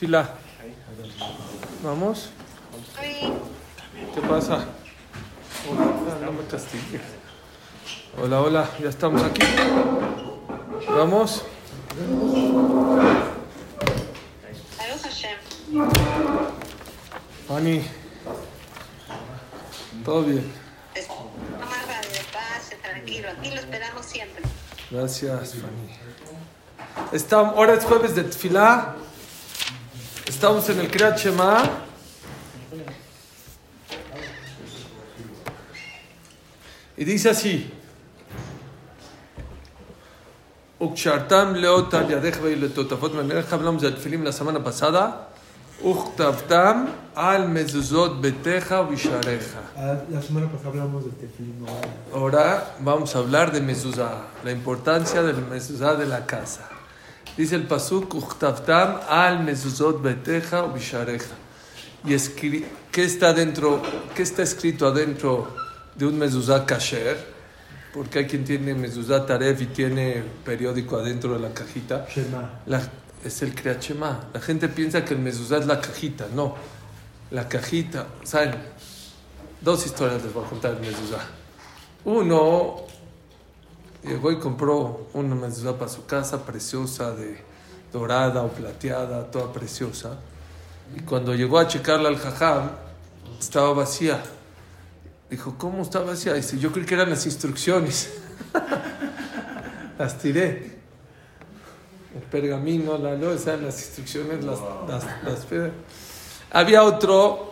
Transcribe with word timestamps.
Fila. 0.00 0.30
¿Vamos? 1.84 2.30
¿Qué 4.14 4.20
pasa? 4.22 4.64
Hola, 5.68 6.24
no 6.24 6.32
me 6.32 6.46
castigues. 6.46 7.02
Hola, 8.18 8.40
hola, 8.40 8.70
ya 8.80 8.88
estamos 8.88 9.22
aquí. 9.22 9.42
¿Vamos? 10.88 11.44
Ani. 17.50 17.82
Todo 20.02 20.22
bien. 20.22 20.50
Tranquilo. 22.82 23.28
Aquí 23.38 23.50
lo 23.50 23.56
esperamos 23.56 24.06
siempre. 24.06 24.44
Gracias, 24.90 25.56
Fanny. 25.56 25.90
Estamos, 27.12 27.54
ahora 27.54 27.74
es 27.74 27.84
jueves 27.84 28.14
de 28.14 28.24
Tfilá. 28.24 28.96
Estamos 30.40 30.70
en 30.70 30.80
el 30.80 30.90
Kriyat 30.90 31.18
Shema. 31.18 31.62
Y 36.96 37.04
dice 37.04 37.28
así. 37.28 37.70
Ukshartam 40.78 41.56
leotal 41.56 42.08
yadech 42.08 42.40
ve'iletotafot 42.40 43.12
memelech. 43.12 43.52
Hablamos 43.52 43.82
del 43.82 43.96
Tfilim 43.96 44.24
la 44.24 44.32
semana 44.32 44.64
pasada. 44.64 45.28
Uchtavtam 45.82 46.88
al 47.14 47.46
mezuzot 47.50 48.22
beteja 48.22 48.80
vishareja. 48.84 49.60
Ah, 49.76 49.98
La 50.08 50.22
semana 50.22 50.50
pasada 50.50 50.70
hablamos 50.70 51.04
de 51.04 51.10
tefilín. 51.10 51.66
¿no? 51.66 52.18
Ahora 52.18 52.76
vamos 52.80 53.14
a 53.14 53.18
hablar 53.18 53.52
de 53.52 53.60
mezuzá, 53.60 54.22
la 54.42 54.52
importancia 54.52 55.22
del 55.22 55.36
mezuzá 55.36 55.96
de 55.96 56.06
la 56.06 56.24
casa. 56.24 56.79
Dice 57.36 57.54
el 57.56 57.62
pasuk, 57.64 58.14
"Uchtavtam 58.14 59.00
al 59.08 59.42
mezuzot 59.42 60.02
beteja 60.02 60.64
o 60.64 60.72
bishareja. 60.72 61.34
Y 62.04 62.12
escri- 62.14 62.64
¿qué 62.90 63.04
está 63.04 63.32
dentro? 63.32 63.82
¿Qué 64.14 64.22
está 64.22 64.42
escrito 64.42 64.86
adentro 64.86 65.54
de 65.94 66.06
un 66.06 66.18
mezuzá 66.18 66.64
kasher? 66.66 67.16
Porque 67.92 68.20
hay 68.20 68.26
quien 68.26 68.44
tiene 68.44 68.74
mezuzá 68.74 69.26
taref 69.26 69.60
y 69.62 69.66
tiene 69.66 70.22
periódico 70.44 70.96
adentro 70.96 71.34
de 71.34 71.40
la 71.40 71.52
cajita. 71.52 72.06
Shema. 72.08 72.60
La- 72.66 72.82
es 73.24 73.42
el 73.42 73.54
Kriyat 73.54 73.82
Shema. 73.82 74.28
La 74.32 74.40
gente 74.40 74.68
piensa 74.68 75.04
que 75.04 75.14
el 75.14 75.20
mezuzá 75.20 75.58
es 75.58 75.66
la 75.66 75.80
cajita. 75.80 76.26
No. 76.34 76.56
La 77.30 77.48
cajita, 77.48 78.06
¿saben? 78.24 78.54
Dos 79.60 79.84
historias 79.86 80.22
les 80.22 80.32
voy 80.32 80.44
a 80.44 80.48
contar 80.48 80.72
del 80.74 80.80
mezuzá. 80.90 81.18
Uno 82.04 82.86
llegó 84.04 84.32
y 84.32 84.38
compró 84.38 85.06
una 85.14 85.34
mezuzá 85.34 85.76
para 85.78 85.90
su 85.90 86.06
casa, 86.06 86.44
preciosa, 86.44 87.12
de 87.12 87.40
dorada 87.92 88.42
o 88.42 88.48
plateada, 88.48 89.30
toda 89.30 89.52
preciosa. 89.52 90.18
Y 90.96 91.00
cuando 91.00 91.34
llegó 91.34 91.58
a 91.58 91.66
checarla 91.68 92.08
al 92.08 92.18
jajam, 92.18 92.70
estaba 93.38 93.72
vacía. 93.72 94.22
Dijo, 95.28 95.54
¿cómo 95.58 95.82
está 95.82 96.00
vacía? 96.00 96.34
Dice, 96.34 96.58
yo 96.58 96.72
creí 96.72 96.84
que 96.86 96.94
eran 96.94 97.10
las 97.10 97.24
instrucciones. 97.26 98.10
las 99.98 100.18
tiré 100.18 100.80
el 102.16 102.22
pergamino, 102.30 102.98
la 102.98 103.14
losa, 103.14 103.56
las 103.56 103.78
instrucciones, 103.78 104.44
las, 104.44 104.58
las, 104.88 105.04
las 105.24 105.44
pe- 105.46 105.70
Había 106.50 106.82
otro 106.82 107.50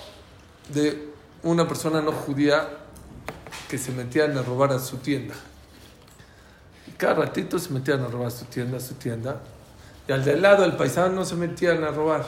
de 0.73 1.09
una 1.45 1.69
persona 1.69 2.01
no 2.03 2.11
judía 2.11 2.69
que 3.69 3.79
se 3.79 3.93
metían 3.93 4.37
a 4.37 4.43
robar 4.43 4.73
a 4.73 4.81
su 4.81 4.97
tienda. 4.97 5.35
Cada 6.99 7.15
ratito 7.15 7.59
se 7.59 7.71
metían 7.73 8.03
a 8.03 8.09
robar 8.09 8.31
su 8.31 8.45
tienda, 8.45 8.79
su 8.81 8.95
tienda. 8.95 9.41
Y 10.07 10.13
al 10.13 10.25
de 10.25 10.37
lado, 10.37 10.65
el 10.65 10.73
paisano, 10.77 11.15
no 11.15 11.25
se 11.25 11.35
metían 11.37 11.83
a 11.85 11.91
robar. 11.91 12.27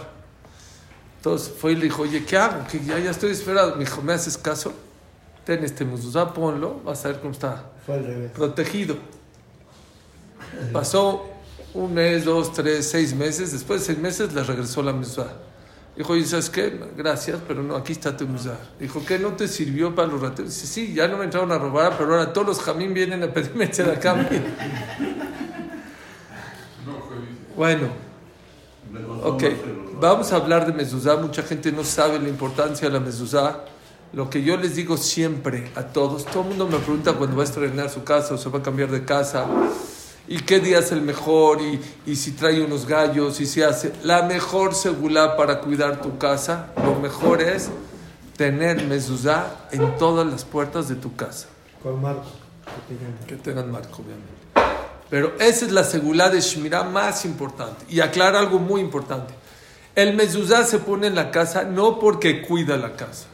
Entonces 1.16 1.52
fue 1.58 1.72
y 1.72 1.74
le 1.76 1.82
dijo, 1.84 2.02
oye, 2.02 2.24
¿qué 2.24 2.38
hago? 2.38 2.66
Que 2.66 2.82
ya, 2.82 2.98
ya 2.98 3.10
estoy 3.10 3.32
esperado. 3.32 3.74
Me 3.76 3.84
dijo, 3.84 4.00
¿me 4.00 4.14
haces 4.14 4.38
caso? 4.38 4.72
Ten 5.44 5.62
este 5.64 5.84
muzuzá, 5.84 6.32
ponlo, 6.32 6.80
vas 6.84 7.04
a 7.04 7.08
ver 7.08 7.18
cómo 7.20 7.32
está 7.32 7.64
Fue 7.84 7.96
al 7.96 8.06
revés. 8.06 8.30
protegido. 8.32 8.96
Pasó 10.72 11.26
un 11.74 11.94
mes, 11.94 12.24
dos, 12.24 12.52
tres, 12.52 12.88
seis 12.88 13.14
meses. 13.14 13.52
Después 13.52 13.80
de 13.80 13.86
seis 13.86 13.98
meses 13.98 14.32
le 14.32 14.42
regresó 14.42 14.82
la 14.82 14.92
mezuzá. 14.92 15.26
Dijo, 15.96 16.16
¿y 16.16 16.24
sabes 16.24 16.48
qué? 16.48 16.78
Gracias, 16.96 17.40
pero 17.46 17.62
no, 17.62 17.74
aquí 17.76 17.92
está 17.92 18.16
tu 18.16 18.26
mezuzá. 18.26 18.56
Dijo, 18.78 19.04
¿qué 19.04 19.18
no 19.18 19.30
te 19.30 19.48
sirvió 19.48 19.94
para 19.94 20.08
los 20.08 20.20
rateros? 20.20 20.54
Dice, 20.54 20.66
sí, 20.66 20.94
ya 20.94 21.08
no 21.08 21.18
me 21.18 21.24
entraron 21.24 21.50
a 21.52 21.58
robar, 21.58 21.98
pero 21.98 22.12
ahora 22.12 22.32
todos 22.32 22.46
los 22.46 22.60
jamín 22.60 22.94
vienen 22.94 23.22
a 23.22 23.32
pedirme 23.32 23.66
de 23.68 23.98
cambio. 23.98 24.40
Bueno, 27.56 27.88
ok, 29.22 29.44
vamos 30.00 30.32
a 30.32 30.36
hablar 30.36 30.66
de 30.66 30.72
mezuzá. 30.72 31.16
Mucha 31.16 31.42
gente 31.42 31.70
no 31.72 31.84
sabe 31.84 32.18
la 32.18 32.28
importancia 32.28 32.88
de 32.88 32.94
la 32.94 33.00
mezuzá. 33.00 33.64
Lo 34.12 34.30
que 34.30 34.42
yo 34.42 34.56
les 34.56 34.74
digo 34.74 34.96
siempre 34.96 35.70
a 35.76 35.82
todos, 35.82 36.24
todo 36.24 36.42
el 36.42 36.48
mundo 36.48 36.66
me 36.66 36.78
pregunta 36.78 37.12
cuando 37.12 37.36
va 37.36 37.42
a 37.42 37.44
estrenar 37.44 37.90
su 37.90 38.02
casa 38.02 38.34
o 38.34 38.38
se 38.38 38.48
va 38.48 38.58
a 38.58 38.62
cambiar 38.62 38.90
de 38.90 39.04
casa, 39.04 39.46
y 40.30 40.38
qué 40.42 40.60
día 40.60 40.78
es 40.78 40.92
el 40.92 41.02
mejor, 41.02 41.60
y, 41.60 41.80
y 42.06 42.14
si 42.14 42.30
trae 42.30 42.64
unos 42.64 42.86
gallos, 42.86 43.40
y 43.40 43.46
si 43.46 43.62
hace. 43.62 43.92
La 44.04 44.22
mejor 44.22 44.76
segula 44.76 45.36
para 45.36 45.60
cuidar 45.60 46.00
tu 46.00 46.18
casa, 46.18 46.68
lo 46.76 46.94
mejor 47.00 47.42
es 47.42 47.68
tener 48.36 48.86
mezuzá 48.86 49.66
en 49.72 49.98
todas 49.98 50.24
las 50.24 50.44
puertas 50.44 50.88
de 50.88 50.94
tu 50.94 51.16
casa. 51.16 51.48
Con 51.82 52.00
Marco. 52.00 52.30
que 53.26 53.34
tengan. 53.34 53.72
Marco, 53.72 54.02
obviamente. 54.02 54.30
Pero 55.10 55.34
esa 55.40 55.66
es 55.66 55.72
la 55.72 55.82
segulá 55.82 56.30
de 56.30 56.40
Shmirá 56.40 56.84
más 56.84 57.24
importante. 57.24 57.84
Y 57.88 57.98
aclara 57.98 58.38
algo 58.38 58.60
muy 58.60 58.80
importante. 58.80 59.34
El 59.96 60.14
mezuzá 60.14 60.64
se 60.64 60.78
pone 60.78 61.08
en 61.08 61.16
la 61.16 61.32
casa 61.32 61.64
no 61.64 61.98
porque 61.98 62.42
cuida 62.42 62.76
la 62.76 62.94
casa, 62.94 63.26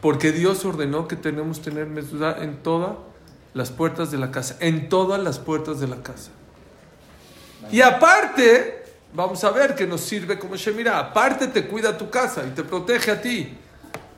porque 0.00 0.32
Dios 0.32 0.64
ordenó 0.64 1.06
que 1.06 1.16
tenemos 1.16 1.60
tener 1.60 1.88
mezuzá 1.88 2.42
en 2.42 2.62
todas 2.62 3.11
las 3.54 3.70
puertas 3.70 4.10
de 4.10 4.18
la 4.18 4.30
casa, 4.30 4.56
en 4.60 4.88
todas 4.88 5.20
las 5.20 5.38
puertas 5.38 5.80
de 5.80 5.88
la 5.88 6.02
casa. 6.02 6.30
Y 7.70 7.80
aparte, 7.80 8.84
vamos 9.14 9.44
a 9.44 9.50
ver 9.50 9.74
que 9.74 9.86
nos 9.86 10.00
sirve 10.00 10.38
como 10.38 10.56
Shemirá. 10.56 10.98
Aparte 10.98 11.48
te 11.48 11.66
cuida 11.66 11.96
tu 11.96 12.10
casa 12.10 12.44
y 12.46 12.50
te 12.50 12.64
protege 12.64 13.10
a 13.10 13.20
ti, 13.20 13.56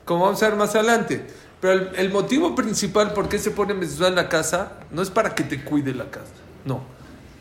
como 0.04 0.24
vamos 0.24 0.42
a 0.42 0.48
ver 0.48 0.58
más 0.58 0.74
adelante. 0.74 1.26
Pero 1.60 1.90
el, 1.94 2.10
motivo 2.10 2.54
principal 2.54 3.12
por 3.12 3.28
qué 3.28 3.38
se 3.38 3.50
pone 3.50 3.74
mezuzá 3.74 4.08
en 4.08 4.16
la 4.16 4.28
casa 4.28 4.72
no 4.90 5.02
es 5.02 5.10
para 5.10 5.34
que 5.34 5.44
te 5.44 5.64
cuide 5.64 5.94
la 5.94 6.10
casa, 6.10 6.32
no. 6.64 6.82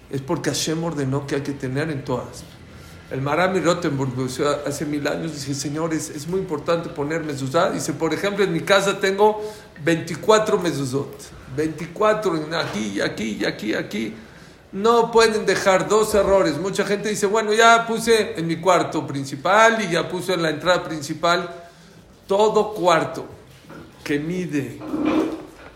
Es 0.10 0.22
porque 0.22 0.50
Hashem 0.50 0.84
ordenó 0.84 1.28
que 1.28 1.36
hay 1.36 1.42
que 1.42 1.52
tener 1.52 1.90
en 1.90 2.04
todas. 2.04 2.44
El 3.12 3.22
Marami 3.22 3.60
Rottenburg 3.60 4.14
hace 4.66 4.86
mil 4.86 5.08
años 5.08 5.34
dice, 5.34 5.54
señores, 5.54 6.10
es 6.10 6.28
muy 6.28 6.40
importante 6.40 6.90
poner 6.90 7.24
mezuzá. 7.24 7.70
Dice, 7.70 7.94
por 7.94 8.14
ejemplo, 8.14 8.44
en 8.44 8.54
mi 8.54 8.62
casa 8.62 9.00
tengo 9.00 9.42
24 9.84 10.58
mezuzot. 10.58 11.43
24 11.56 12.38
en 12.38 12.54
aquí, 12.54 13.02
aquí, 13.02 13.46
aquí, 13.46 13.74
aquí. 13.74 14.14
No 14.72 15.12
pueden 15.12 15.46
dejar 15.46 15.88
dos 15.88 16.16
errores. 16.16 16.58
Mucha 16.58 16.84
gente 16.84 17.10
dice, 17.10 17.28
bueno, 17.28 17.54
ya 17.54 17.86
puse 17.86 18.40
en 18.40 18.48
mi 18.48 18.58
cuarto 18.58 19.06
principal 19.06 19.84
y 19.84 19.92
ya 19.92 20.10
puse 20.10 20.34
en 20.34 20.42
la 20.42 20.50
entrada 20.50 20.84
principal. 20.84 21.50
Todo 22.28 22.74
cuarto 22.74 23.26
que 24.04 24.20
mide 24.20 24.80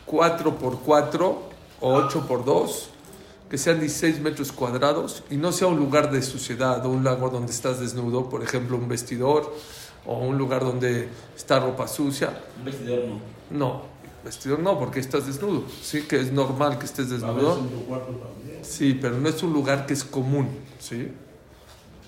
4 0.05 0.57
por 0.57 0.79
4 0.79 1.41
o 1.79 1.93
8 1.93 2.27
por 2.27 2.43
2, 2.43 2.89
que 3.49 3.57
sean 3.57 3.79
16 3.79 4.19
metros 4.21 4.51
cuadrados 4.51 5.23
y 5.29 5.37
no 5.37 5.51
sea 5.51 5.67
un 5.67 5.77
lugar 5.77 6.11
de 6.11 6.21
suciedad 6.21 6.83
o 6.85 6.89
un 6.89 7.03
lugar 7.03 7.31
donde 7.31 7.51
estás 7.51 7.79
desnudo, 7.79 8.29
por 8.29 8.41
ejemplo, 8.41 8.77
un 8.77 8.87
vestidor 8.87 9.53
o 10.05 10.17
un 10.17 10.37
lugar 10.37 10.61
donde 10.63 11.09
está 11.35 11.59
ropa 11.59 11.87
sucia. 11.87 12.41
Un 12.57 12.65
vestidor 12.65 12.99
no. 13.05 13.37
No, 13.49 13.83
vestidor 14.27 14.59
no, 14.59 14.77
porque 14.77 14.99
estás 14.99 15.25
desnudo. 15.25 15.63
Sí, 15.81 16.03
que 16.03 16.19
es 16.19 16.31
normal 16.31 16.77
que 16.77 16.85
estés 16.85 17.09
desnudo. 17.09 17.59
Sí, 18.61 18.97
pero 19.01 19.17
no 19.17 19.29
es 19.29 19.41
un 19.41 19.53
lugar 19.53 19.85
que 19.85 19.93
es 19.93 20.03
común, 20.03 20.49
¿sí? 20.79 21.11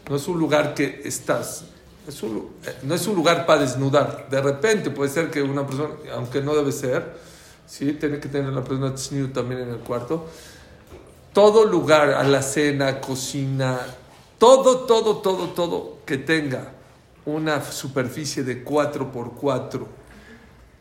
No 0.09 0.15
es 0.15 0.27
un 0.27 0.39
lugar 0.39 0.73
que 0.73 1.01
estás. 1.05 1.65
Es 2.07 2.21
un 2.23 2.49
eh, 2.65 2.75
no 2.83 2.95
es 2.95 3.07
un 3.07 3.15
lugar 3.15 3.45
para 3.45 3.61
desnudar. 3.61 4.27
De 4.29 4.41
repente 4.41 4.89
puede 4.89 5.09
ser 5.09 5.29
que 5.31 5.41
una 5.41 5.65
persona, 5.65 5.93
aunque 6.13 6.41
no 6.41 6.55
debe 6.55 6.71
ser, 6.71 7.17
¿sí? 7.65 7.93
Tiene 7.93 8.19
que 8.19 8.27
tener 8.27 8.51
la 8.51 8.63
persona 8.63 8.91
desnuda 8.91 9.31
también 9.31 9.61
en 9.61 9.69
el 9.69 9.79
cuarto. 9.79 10.25
Todo 11.33 11.63
lugar, 11.65 12.09
a 12.09 12.23
la 12.23 12.41
cena, 12.41 12.99
cocina, 12.99 13.79
todo, 14.37 14.79
todo, 14.79 15.17
todo, 15.17 15.49
todo 15.49 15.99
que 16.05 16.17
tenga 16.17 16.73
una 17.25 17.63
superficie 17.63 18.43
de 18.43 18.63
4 18.63 19.11
por 19.11 19.35
4 19.35 19.99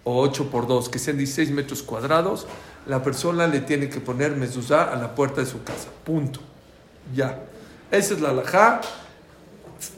o 0.04 0.20
8 0.20 0.50
por 0.50 0.66
2, 0.66 0.88
que 0.88 0.98
sean 0.98 1.18
16 1.18 1.50
metros 1.50 1.82
cuadrados, 1.82 2.46
la 2.86 3.02
persona 3.02 3.46
le 3.46 3.60
tiene 3.60 3.88
que 3.88 4.00
poner 4.00 4.32
mezuzá 4.32 4.92
a 4.92 4.96
la 4.96 5.14
puerta 5.14 5.40
de 5.40 5.46
su 5.46 5.62
casa. 5.62 5.88
Punto. 6.04 6.40
Ya. 7.14 7.44
Esa 7.90 8.14
es 8.14 8.20
la 8.20 8.30
alajá. 8.30 8.80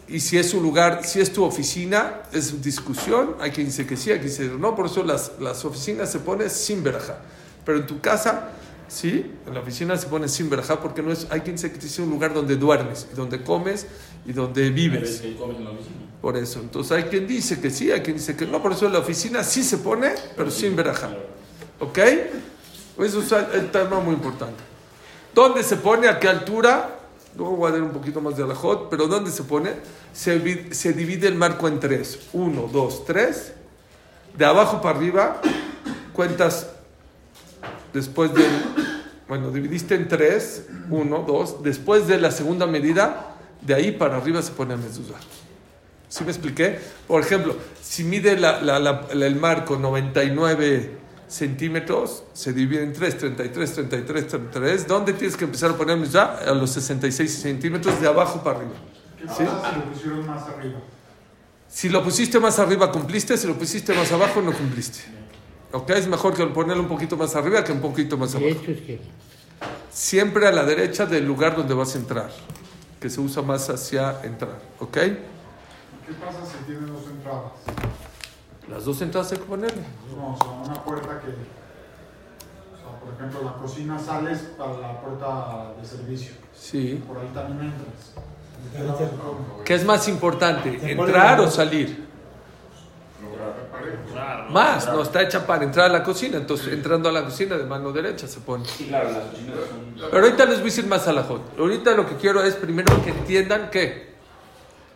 Y 0.08 0.20
si 0.20 0.36
es 0.36 0.52
un 0.52 0.62
lugar, 0.62 1.04
si 1.04 1.20
es 1.20 1.32
tu 1.32 1.44
oficina, 1.44 2.22
es 2.32 2.60
discusión. 2.62 3.36
Hay 3.40 3.50
quien 3.52 3.66
dice 3.66 3.86
que 3.86 3.96
sí, 3.96 4.10
hay 4.10 4.18
quien 4.18 4.30
dice 4.30 4.48
que 4.48 4.58
no. 4.58 4.74
Por 4.74 4.86
eso 4.86 5.04
las, 5.04 5.32
las 5.40 5.64
oficinas 5.64 6.10
se 6.10 6.18
ponen 6.18 6.50
sin 6.50 6.82
verajá. 6.82 7.18
Pero 7.64 7.78
en 7.78 7.86
tu 7.86 8.00
casa, 8.00 8.50
¿Sí? 8.90 9.24
En 9.46 9.54
la 9.54 9.60
oficina 9.60 9.96
se 9.96 10.08
pone 10.08 10.28
sin 10.28 10.50
verajá 10.50 10.80
porque 10.80 11.00
no 11.00 11.12
es, 11.12 11.28
hay 11.30 11.42
quien 11.42 11.54
dice 11.54 11.70
que 11.70 11.78
es 11.78 11.98
un 12.00 12.10
lugar 12.10 12.34
donde 12.34 12.56
duermes, 12.56 13.06
donde 13.14 13.40
comes 13.40 13.86
y 14.26 14.32
donde 14.32 14.68
vives. 14.70 15.20
que 15.20 15.36
comes 15.36 15.58
en 15.58 15.64
la 15.64 15.70
oficina. 15.70 16.09
Por 16.20 16.36
eso. 16.36 16.60
Entonces 16.60 16.92
hay 16.92 17.04
quien 17.04 17.26
dice 17.26 17.60
que 17.60 17.70
sí, 17.70 17.90
hay 17.90 18.00
quien 18.02 18.16
dice 18.16 18.36
que 18.36 18.46
no. 18.46 18.62
Por 18.62 18.72
eso 18.72 18.88
la 18.88 18.98
oficina 18.98 19.42
sí 19.42 19.62
se 19.62 19.78
pone, 19.78 20.12
pero 20.36 20.50
sin 20.50 20.76
verajá. 20.76 21.10
¿Ok? 21.80 21.98
Eso 22.98 23.20
es 23.22 23.32
el 23.54 23.70
tema 23.70 24.00
muy 24.00 24.14
importante. 24.14 24.62
¿Dónde 25.34 25.62
se 25.62 25.76
pone? 25.76 26.08
¿A 26.08 26.18
qué 26.18 26.28
altura? 26.28 26.96
Luego 27.36 27.56
voy 27.56 27.68
a 27.70 27.72
dar 27.72 27.82
un 27.82 27.92
poquito 27.92 28.20
más 28.20 28.36
de 28.36 28.42
alajot, 28.42 28.90
pero 28.90 29.06
¿dónde 29.06 29.30
se 29.30 29.44
pone? 29.44 29.70
Se, 30.12 30.38
vi- 30.38 30.74
se 30.74 30.92
divide 30.92 31.28
el 31.28 31.36
marco 31.36 31.68
en 31.68 31.78
tres. 31.80 32.18
Uno, 32.32 32.68
dos, 32.70 33.04
tres. 33.06 33.52
De 34.36 34.44
abajo 34.44 34.82
para 34.82 34.98
arriba, 34.98 35.40
cuentas 36.12 36.66
después 37.94 38.34
del... 38.34 38.46
Bueno, 39.28 39.50
dividiste 39.52 39.94
en 39.94 40.08
tres. 40.08 40.66
Uno, 40.90 41.24
dos. 41.26 41.62
Después 41.62 42.06
de 42.08 42.18
la 42.18 42.30
segunda 42.32 42.66
medida, 42.66 43.36
de 43.62 43.74
ahí 43.74 43.92
para 43.92 44.16
arriba 44.16 44.42
se 44.42 44.50
pone 44.52 44.74
el 44.74 44.80
mezuzá. 44.80 45.14
¿Sí 46.10 46.24
me 46.24 46.30
expliqué? 46.30 46.78
Por 47.08 47.22
ejemplo, 47.22 47.56
si 47.82 48.04
mide 48.04 48.36
la- 48.36 48.60
la- 48.60 48.78
la- 48.78 49.06
el 49.12 49.36
marco 49.36 49.76
99 49.76 50.98
centímetros, 51.28 52.24
se 52.34 52.52
divide 52.52 52.82
en 52.82 52.92
3, 52.92 53.16
33, 53.16 53.72
33, 53.72 54.26
33. 54.28 54.86
¿Dónde 54.86 55.12
tienes 55.14 55.36
que 55.36 55.44
empezar 55.44 55.70
a 55.70 55.76
poner 55.76 55.96
mezuzá? 55.96 56.38
A 56.46 56.52
los 56.52 56.70
66 56.70 57.32
centímetros 57.32 57.98
de 58.00 58.08
abajo 58.08 58.42
para 58.42 58.58
arriba. 58.58 58.72
¿Qué 59.16 59.22
¿Sí? 59.28 59.44
pasa 59.44 59.70
si 59.72 59.78
lo 59.78 59.84
pusieron 59.92 60.26
más 60.26 60.42
arriba? 60.48 60.80
Si 61.68 61.88
lo 61.88 62.02
pusiste 62.02 62.40
más 62.40 62.58
arriba, 62.58 62.90
cumpliste. 62.90 63.36
Si 63.36 63.46
lo 63.46 63.54
pusiste 63.54 63.94
más 63.94 64.10
abajo, 64.10 64.42
no 64.42 64.52
cumpliste. 64.52 65.00
¿Ok? 65.72 65.88
Es 65.90 66.08
mejor 66.08 66.34
que 66.34 66.44
ponerlo 66.46 66.82
un 66.82 66.88
poquito 66.88 67.16
más 67.16 67.36
arriba 67.36 67.62
que 67.62 67.70
un 67.70 67.80
poquito 67.80 68.18
más 68.18 68.34
abajo. 68.34 68.56
Siempre 69.92 70.46
a 70.48 70.52
la 70.52 70.64
derecha 70.64 71.06
del 71.06 71.24
lugar 71.26 71.54
donde 71.56 71.74
vas 71.74 71.94
a 71.94 71.98
entrar. 71.98 72.30
Que 73.00 73.08
se 73.08 73.20
usa 73.20 73.42
más 73.42 73.70
hacia 73.70 74.20
entrar. 74.24 74.60
¿Ok? 74.80 74.98
¿Qué 76.10 76.16
pasa 76.16 76.38
si 76.44 76.64
tiene 76.64 76.88
dos 76.88 77.06
entradas? 77.06 77.52
Las 78.68 78.84
dos 78.84 79.00
entradas 79.00 79.30
hay 79.30 79.38
que 79.38 79.44
ponerle. 79.44 79.82
No, 80.16 80.34
o 80.34 80.36
sea, 80.36 80.50
una 80.50 80.82
puerta 80.82 81.20
que, 81.20 81.28
o 81.28 82.76
sea, 82.76 82.98
por 82.98 83.14
ejemplo, 83.14 83.44
la 83.44 83.52
cocina 83.52 83.96
sales 83.96 84.38
para 84.58 84.76
la 84.78 85.00
puerta 85.00 85.72
de 85.80 85.86
servicio. 85.86 86.32
Sí. 86.52 87.00
Por 87.06 87.16
ahí 87.18 87.30
también 87.32 87.72
entras. 87.72 88.14
¿Qué 89.64 89.74
es 89.74 89.84
más 89.84 90.08
importante? 90.08 90.80
¿Entrar 90.90 91.38
o 91.38 91.48
salir? 91.48 92.08
Más, 94.50 94.88
no 94.88 95.02
está 95.02 95.22
hecha 95.22 95.46
para 95.46 95.62
entrar 95.62 95.86
a 95.86 95.92
la 95.92 96.02
cocina. 96.02 96.38
Entonces, 96.38 96.72
entrando 96.72 97.08
a 97.08 97.12
la 97.12 97.22
cocina 97.22 97.56
de 97.56 97.64
mano 97.64 97.92
derecha 97.92 98.26
se 98.26 98.40
pone. 98.40 98.64
Sí, 98.64 98.86
claro, 98.88 99.12
las 99.12 99.26
cocinas 99.26 99.58
son. 99.58 100.10
Pero 100.10 100.24
ahorita 100.24 100.44
les 100.46 100.54
voy 100.54 100.62
a 100.62 100.64
decir 100.64 100.86
más 100.88 101.06
a 101.06 101.12
la 101.12 101.22
J. 101.22 101.40
Ahorita 101.56 101.92
lo 101.92 102.04
que 102.08 102.16
quiero 102.16 102.42
es 102.42 102.56
primero 102.56 103.00
que 103.04 103.10
entiendan 103.10 103.70
que 103.70 104.09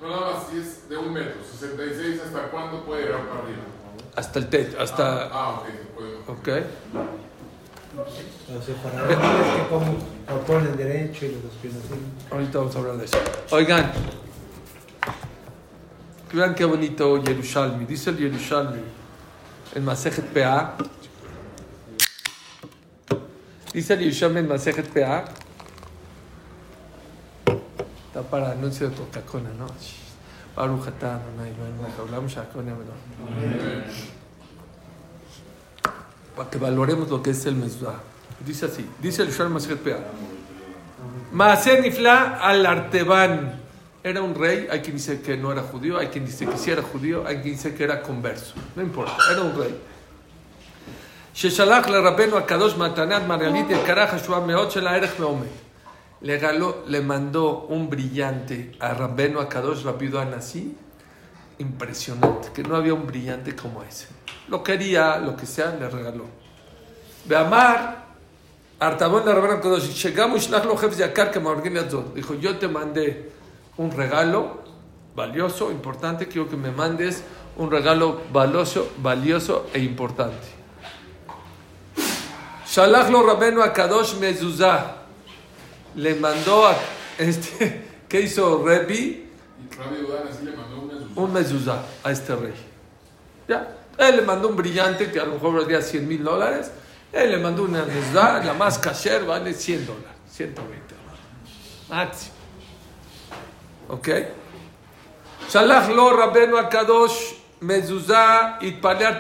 No, 0.04 0.10
nada 0.10 0.34
más, 0.34 0.48
si 0.50 0.58
es 0.58 0.88
de 0.88 0.98
un 0.98 1.12
metro, 1.14 1.42
66, 1.42 2.20
¿hasta 2.26 2.50
cuándo 2.50 2.84
puede 2.84 3.06
llegar 3.06 3.26
para 3.26 3.40
arriba? 3.40 3.62
hasta 4.16 4.38
el 4.38 4.46
techo, 4.48 4.80
hasta. 4.80 5.28
Ah, 5.32 5.60
ok, 5.60 5.66
se 5.66 5.84
puede. 5.94 6.60
¿Ok? 6.60 6.66
Los 8.52 8.64
separadores 8.64 9.16
que 9.16 9.68
como, 9.68 9.96
lo 10.28 10.40
ponen 10.46 10.76
derecho 10.76 11.26
y 11.26 11.40
los 11.42 11.54
pies 11.62 11.74
así. 11.74 11.94
Ahorita 12.30 12.58
vamos 12.58 12.76
a 12.76 12.78
hablar 12.80 12.96
de 12.96 13.04
eso. 13.06 13.18
Oigan, 13.50 13.92
vean 16.32 16.54
qué 16.54 16.64
bonito 16.64 17.22
Yerushalmi. 17.22 17.84
Dice 17.86 18.10
el 18.10 18.18
Yerushalmi 18.18 18.82
en 19.74 19.84
Masejet 19.84 20.26
PA. 20.26 20.76
Dice 23.72 23.94
el 23.94 24.00
Yerushalmi 24.00 24.40
en 24.40 24.48
Masejet 24.48 24.88
PA. 24.88 25.24
Está 28.14 28.30
para 28.30 28.52
anuncio 28.52 28.88
de 28.88 28.94
Coca-Cola, 28.94 29.48
¿no? 29.58 29.66
Baruch 30.54 30.86
Hatán, 30.86 31.20
hablamos 31.98 32.34
Para 36.36 36.48
que 36.48 36.58
valoremos 36.58 37.10
lo 37.10 37.20
que 37.20 37.30
es 37.30 37.44
el 37.46 37.56
mezuzá. 37.56 37.94
Dice 38.46 38.66
así, 38.66 38.88
dice 39.02 39.22
el 39.22 39.32
Shalom 39.32 39.58
Sharm 39.58 39.78
Pea. 39.78 39.98
Maaser 41.32 41.82
Nifla 41.82 42.38
al 42.40 42.64
Arteban. 42.64 43.60
Era 44.04 44.22
un 44.22 44.36
rey, 44.36 44.68
hay 44.70 44.78
quien 44.78 44.94
dice 44.94 45.20
que 45.20 45.36
no 45.36 45.50
era 45.50 45.62
judío, 45.62 45.98
hay 45.98 46.06
quien 46.06 46.24
dice 46.24 46.46
que 46.46 46.56
sí 46.56 46.70
era 46.70 46.82
judío, 46.82 47.26
hay 47.26 47.40
quien 47.40 47.56
dice 47.56 47.74
que 47.74 47.82
era 47.82 48.00
converso. 48.00 48.54
No 48.76 48.82
importa, 48.82 49.16
era 49.32 49.42
un 49.42 49.58
rey. 49.58 49.76
Sheshalach 51.34 51.88
le 51.88 52.00
rabeno 52.00 52.36
a 52.36 52.46
Kadosh 52.46 52.76
Matanat 52.76 53.26
Maralit 53.26 53.68
el 53.72 53.82
Karaj 53.82 54.12
Meot 54.46 54.72
Shela 54.72 54.96
Erech 54.96 55.18
Meomet. 55.18 55.63
Le, 56.20 56.38
galó- 56.38 56.84
le 56.86 57.00
mandó 57.00 57.66
un 57.68 57.90
brillante 57.90 58.72
a 58.80 58.94
Rabbeno 58.94 59.40
Akadosh 59.40 59.82
Rabido 59.84 60.18
Anasí, 60.20 60.76
impresionante, 61.58 62.48
que 62.54 62.62
no 62.62 62.76
había 62.76 62.94
un 62.94 63.06
brillante 63.06 63.54
como 63.54 63.82
ese. 63.82 64.06
Lo 64.48 64.62
quería, 64.62 65.18
lo 65.18 65.36
que 65.36 65.46
sea, 65.46 65.74
le 65.78 65.88
regaló. 65.88 66.24
Beamar, 67.26 68.04
Artabón 68.80 69.24
le 69.26 69.34
Rabbeno 69.34 69.54
Akadosh, 69.54 70.02
llegamos 70.02 70.42
Shlach 70.48 70.64
lo 70.64 70.76
Jefes 70.76 70.98
Yakar 70.98 71.30
que 71.30 71.40
Maorgin 71.40 71.76
Azot. 71.78 72.14
Dijo, 72.14 72.34
yo 72.34 72.56
te 72.58 72.68
mandé 72.68 73.30
un 73.76 73.90
regalo 73.90 74.62
valioso, 75.14 75.70
importante, 75.70 76.26
quiero 76.26 76.48
que 76.48 76.56
me 76.56 76.70
mandes 76.70 77.22
un 77.56 77.70
regalo 77.70 78.20
valioso, 78.32 78.90
valioso 78.98 79.66
e 79.72 79.78
importante. 79.80 80.54
Shalach 82.66 83.10
lo 83.10 83.22
Rabbenu 83.24 83.62
Akadosh 83.62 84.14
Mezuzah. 84.18 85.03
Le 85.96 86.14
mandó 86.16 86.66
a 86.66 86.76
este, 87.18 87.84
¿qué 88.08 88.20
hizo 88.20 88.64
Rebi? 88.64 89.30
Le 90.42 90.52
mandó 90.52 90.88
un 91.16 91.32
mezuzá 91.32 91.84
a 92.02 92.10
este 92.10 92.34
rey. 92.34 92.54
Ya, 93.48 93.76
él 93.98 94.16
le 94.16 94.22
mandó 94.22 94.48
un 94.48 94.56
brillante 94.56 95.10
que 95.10 95.20
a 95.20 95.24
lo 95.24 95.34
mejor 95.34 95.62
valía 95.62 95.80
100 95.80 96.08
mil 96.08 96.24
dólares. 96.24 96.70
Él 97.12 97.30
le 97.30 97.38
mandó 97.38 97.64
una 97.64 97.84
mezuzá, 97.84 98.42
la 98.42 98.54
más 98.54 98.78
kasher 98.78 99.24
vale 99.24 99.54
100 99.54 99.86
dólares, 99.86 100.10
120 100.30 100.94
dólares. 100.94 101.20
Máximo. 101.88 102.34
¿Ok? 103.88 104.08
Shalach 105.48 105.90
lo 105.90 106.16
Rabbenu 106.16 106.56
Akadosh 106.56 107.34
mezuzá 107.60 108.58
y 108.60 108.72
palear 108.72 109.18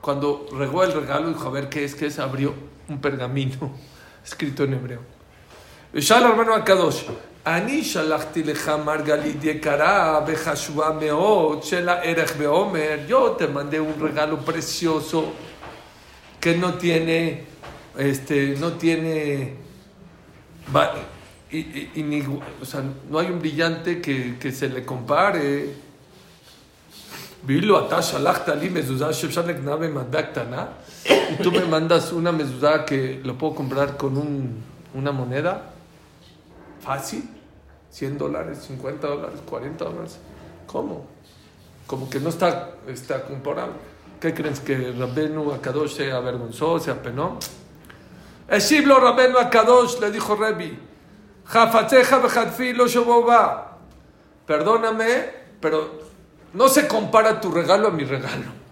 Cuando 0.00 0.46
regó 0.52 0.84
el 0.84 0.92
regalo, 0.92 1.28
dijo, 1.28 1.48
a 1.48 1.50
ver 1.50 1.68
qué 1.68 1.84
es, 1.84 1.94
qué 1.94 2.06
es, 2.06 2.18
abrió 2.18 2.54
un 2.88 3.00
pergamino 3.00 3.72
escrito 4.24 4.64
en 4.64 4.74
hebreo. 4.74 5.13
ושאל 5.93 6.23
רבנו 6.27 6.55
הקדוש, 6.55 7.05
אני 7.45 7.83
שלחתי 7.83 8.43
לך 8.43 8.71
מרגלית 8.85 9.43
יקרה 9.43 10.21
וחשובה 10.27 10.89
מאוד 11.01 11.63
של 11.63 11.89
הערך 11.89 12.33
ועומר, 12.37 12.97
yo 13.09 13.35
te 13.39 13.47
mandé 13.47 13.79
un 13.79 13.95
regalo 14.07 14.37
precioso 14.37 15.23
que 16.41 16.55
no 16.57 16.73
tiene, 16.73 17.43
este, 17.97 18.55
no 18.59 18.69
tiene, 18.73 19.15
va- 20.73 20.93
y- 21.51 21.57
y- 21.79 21.89
inigu- 22.03 22.41
o 22.61 22.65
sea, 22.65 22.81
no 23.09 23.17
hay 23.19 23.27
un 23.35 23.39
brillante 23.39 23.89
que, 24.01 24.15
que 24.41 24.51
se 24.51 24.67
le 24.69 24.81
compare. 24.85 25.65
ואילו 27.45 27.87
אתה 27.87 28.01
שלחת 28.01 28.49
לי 28.49 28.69
מזוזה 28.69 29.13
שאפשר 29.13 29.45
לקנה 29.45 29.75
במטבע 29.75 30.21
קטנה, 30.21 30.65
y 31.05 31.43
tú 31.43 31.51
me 31.51 31.65
mandas 31.65 32.11
una 32.11 32.31
mezuzá 32.31 32.85
que 32.85 33.19
lo 33.23 33.37
puedo 33.37 33.55
comprar 33.55 33.97
con 33.97 34.17
un- 34.17 34.61
una 34.93 35.11
moneda 35.11 35.53
fácil, 36.84 37.28
100 37.90 38.18
dólares, 38.18 38.64
50 38.66 39.06
dólares, 39.06 39.40
40 39.48 39.84
dólares. 39.84 40.18
¿Cómo? 40.66 41.06
Como 41.86 42.10
que 42.10 42.20
no 42.20 42.28
está, 42.28 42.72
está 42.86 43.22
comparable. 43.22 43.74
¿Qué 44.20 44.32
crees 44.34 44.60
que 44.60 44.92
Rabenu 44.92 45.52
Akadosh 45.52 45.96
se 45.96 46.12
avergonzó, 46.12 46.78
se 46.78 46.90
apenó? 46.90 47.38
Eshiblo 48.48 49.00
Rabenu 49.00 49.38
Akadosh 49.38 49.98
le 50.00 50.10
dijo 50.10 50.36
Rebi, 50.36 50.78
Jafateja 51.46 52.22
lo 52.74 52.86
shoboba. 52.86 53.78
Perdóname, 54.46 55.30
pero 55.60 56.00
no 56.52 56.68
se 56.68 56.86
compara 56.86 57.40
tu 57.40 57.50
regalo 57.50 57.88
a 57.88 57.90
mi 57.90 58.04
regalo. 58.04 58.64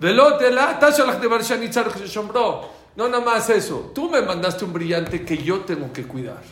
Velotela, 0.00 0.78
tashalach 0.78 1.20
de. 1.20 1.28
No, 2.96 3.08
nada 3.08 3.24
más 3.24 3.48
eso. 3.50 3.90
Tú 3.94 4.10
me 4.10 4.20
mandaste 4.22 4.64
un 4.64 4.72
brillante 4.72 5.24
que 5.24 5.38
yo 5.38 5.60
tengo 5.60 5.92
que 5.92 6.04
cuidar. 6.04 6.42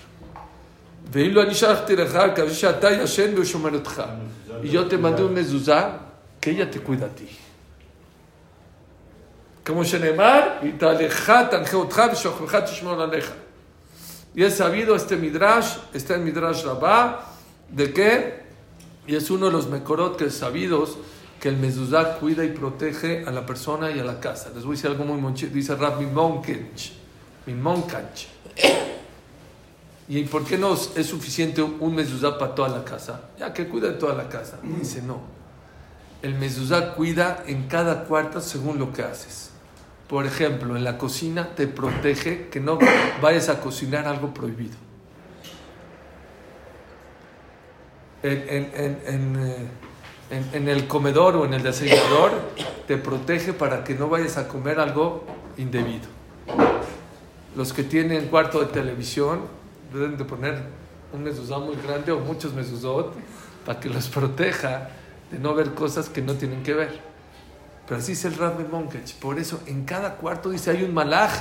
Y 4.62 4.68
yo 4.68 4.86
te 4.86 4.96
mandé 4.96 5.24
un 5.24 5.34
mezuzá 5.34 5.98
que 6.40 6.50
ella 6.52 6.70
te 6.70 6.80
cuida 6.80 7.06
a 7.06 7.08
ti. 7.08 7.28
Como 9.66 9.84
Shenemar, 9.84 10.60
y 10.62 10.72
Y 14.34 14.44
es 14.44 14.56
sabido 14.56 14.94
este 14.94 15.16
Midrash, 15.16 15.76
está 15.92 16.14
en 16.14 16.24
Midrash 16.24 16.64
Rabá, 16.64 17.26
de 17.68 17.92
que, 17.92 18.40
y 19.06 19.16
es 19.16 19.30
uno 19.30 19.46
de 19.46 19.52
los 19.52 19.68
Mekorot 19.68 20.16
que 20.16 20.26
es 20.26 20.34
sabidos, 20.34 20.96
que 21.40 21.48
el 21.48 21.56
mezuzá 21.56 22.16
cuida 22.18 22.44
y 22.44 22.50
protege 22.50 23.24
a 23.26 23.30
la 23.30 23.46
persona 23.46 23.90
y 23.90 23.98
a 23.98 24.04
la 24.04 24.20
casa. 24.20 24.50
Les 24.54 24.62
voy 24.64 24.74
a 24.74 24.76
decir 24.76 24.90
algo 24.90 25.04
muy 25.04 25.18
monchi, 25.20 25.46
dice 25.46 25.74
Rabbi 25.74 26.06
Monkench. 26.06 26.92
min 27.46 27.60
moncanch. 27.62 28.26
¿Y 30.08 30.24
por 30.24 30.44
qué 30.44 30.58
no 30.58 30.74
es 30.74 31.06
suficiente 31.06 31.62
un 31.62 31.94
mezuzá 31.94 32.36
para 32.38 32.54
toda 32.54 32.68
la 32.68 32.84
casa? 32.84 33.30
Ya 33.38 33.52
que 33.54 33.66
cuida 33.68 33.88
de 33.88 33.94
toda 33.94 34.14
la 34.14 34.28
casa. 34.28 34.58
Dice, 34.62 35.00
no. 35.02 35.20
El 36.20 36.34
mezuzá 36.34 36.92
cuida 36.94 37.42
en 37.46 37.68
cada 37.68 38.04
cuarto 38.04 38.40
según 38.40 38.78
lo 38.78 38.92
que 38.92 39.02
haces. 39.02 39.50
Por 40.08 40.26
ejemplo, 40.26 40.76
en 40.76 40.84
la 40.84 40.98
cocina 40.98 41.54
te 41.54 41.66
protege 41.68 42.48
que 42.48 42.60
no 42.60 42.78
vayas 43.22 43.48
a 43.48 43.60
cocinar 43.60 44.06
algo 44.06 44.34
prohibido. 44.34 44.74
En, 48.22 48.32
en- 48.48 48.70
en- 48.74 49.00
en, 49.06 49.36
eh, 49.48 49.68
en- 50.30 50.48
en 50.52 50.68
el 50.68 50.86
comedor 50.86 51.36
o 51.36 51.44
en 51.44 51.54
el 51.54 51.62
desayunador 51.62 52.32
te 52.86 52.96
protege 52.96 53.52
para 53.52 53.84
que 53.84 53.94
no 53.94 54.08
vayas 54.08 54.36
a 54.36 54.48
comer 54.48 54.78
algo 54.80 55.24
indebido. 55.58 56.06
Los 57.56 57.72
que 57.72 57.82
tienen 57.82 58.26
cuarto 58.28 58.60
de 58.60 58.66
televisión 58.66 59.40
deben 59.92 60.16
de 60.16 60.24
poner 60.24 60.62
un 61.12 61.24
mezuzá 61.24 61.58
muy 61.58 61.76
grande 61.84 62.12
o 62.12 62.20
muchos 62.20 62.54
mezuzot 62.54 63.12
para 63.66 63.80
que 63.80 63.88
los 63.88 64.08
proteja 64.08 64.90
de 65.30 65.38
no 65.38 65.54
ver 65.54 65.74
cosas 65.74 66.08
que 66.08 66.22
no 66.22 66.34
tienen 66.34 66.62
que 66.62 66.74
ver. 66.74 67.00
Pero 67.86 68.00
así 68.00 68.12
es 68.12 68.24
el 68.24 68.34
Rab 68.36 68.54
Monkech. 68.70 69.14
Por 69.16 69.38
eso 69.38 69.60
en 69.66 69.84
cada 69.84 70.14
cuarto 70.16 70.50
dice 70.50 70.70
hay 70.70 70.84
un 70.84 70.94
malaj 70.94 71.32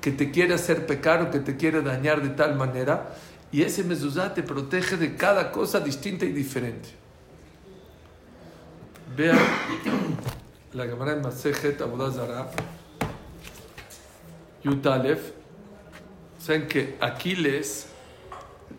que 0.00 0.10
te 0.10 0.30
quiere 0.32 0.54
hacer 0.54 0.86
pecar 0.86 1.22
o 1.22 1.30
que 1.30 1.38
te 1.38 1.56
quiere 1.56 1.82
dañar 1.82 2.20
de 2.20 2.30
tal 2.30 2.56
manera. 2.56 3.14
Y 3.52 3.62
ese 3.62 3.84
mezuzá 3.84 4.34
te 4.34 4.42
protege 4.42 4.96
de 4.96 5.14
cada 5.14 5.52
cosa 5.52 5.78
distinta 5.78 6.24
y 6.24 6.32
diferente. 6.32 6.88
Vean 9.16 9.38
la 10.72 10.86
Gemara 10.86 11.14
de 11.14 11.20
Masejet 11.20 11.80
Abodazara, 11.80 12.50
Yutalef. 14.64 15.32
Saben 16.38 16.66
que 16.66 16.96
Aquiles, 17.00 17.86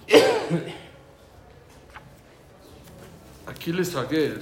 Aquiles 3.47 3.95
Aguer, 3.95 4.41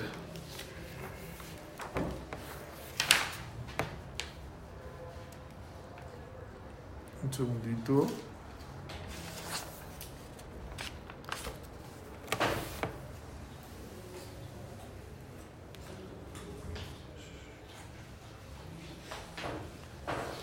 un 7.24 7.32
segundito. 7.32 8.08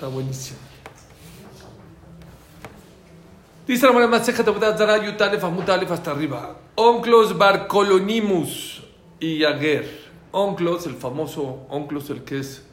Está 0.00 0.08
buenísimo. 0.08 0.58
Dice 3.66 3.86
la 3.86 3.92
Abodazara, 3.92 4.96
Yutalef 4.96 5.44
Amutalef 5.44 5.90
hasta 5.90 6.12
arriba. 6.12 6.56
Onclos 6.74 7.36
Barcolonimus 7.36 8.82
y 9.18 9.40
Yaguer. 9.40 10.08
Onclos, 10.32 10.86
el 10.86 10.94
famoso 10.94 11.66
Onclos, 11.68 12.08
el 12.08 12.24
que 12.24 12.38
es 12.38 12.64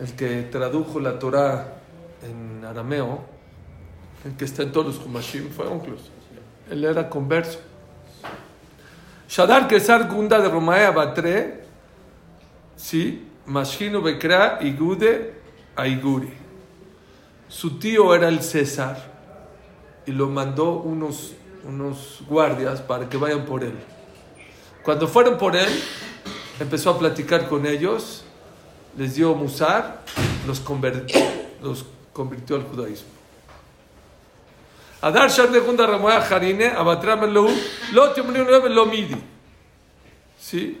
el 0.00 0.16
que 0.16 0.44
tradujo 0.44 0.98
la 0.98 1.18
Torah 1.18 1.74
en 2.22 2.64
arameo, 2.64 3.20
el 4.24 4.34
que 4.34 4.46
está 4.46 4.62
en 4.62 4.72
todos 4.72 4.96
los 4.96 5.04
Humashim, 5.04 5.50
fue 5.50 5.66
Onclos. 5.66 6.10
Él 6.70 6.82
era 6.86 7.10
converso. 7.10 7.58
Shadar 9.28 9.68
Kesar 9.68 10.08
Gunda 10.08 10.40
de 10.40 10.48
Romaea 10.48 10.90
Batre, 10.90 11.64
sí, 12.76 13.28
Mashinu 13.44 14.00
Bekra 14.00 14.58
Igude 14.62 15.39
Aiguri. 15.80 16.32
Su 17.48 17.78
tío 17.78 18.14
era 18.14 18.28
el 18.28 18.42
César 18.42 19.10
y 20.06 20.12
lo 20.12 20.28
mandó 20.28 20.74
unos, 20.74 21.32
unos 21.64 22.22
guardias 22.28 22.80
para 22.80 23.08
que 23.08 23.16
vayan 23.16 23.44
por 23.44 23.64
él. 23.64 23.74
Cuando 24.82 25.08
fueron 25.08 25.36
por 25.36 25.56
él, 25.56 25.68
empezó 26.58 26.90
a 26.90 26.98
platicar 26.98 27.48
con 27.48 27.66
ellos, 27.66 28.24
les 28.96 29.14
dio 29.14 29.34
musar, 29.34 30.02
los 30.46 30.60
convirtió, 30.60 31.20
los 31.62 31.84
convirtió 32.12 32.56
al 32.56 32.62
judaísmo. 32.62 33.08
Adar 35.02 35.30
Jarine. 35.30 36.72
¿Sí? 40.38 40.80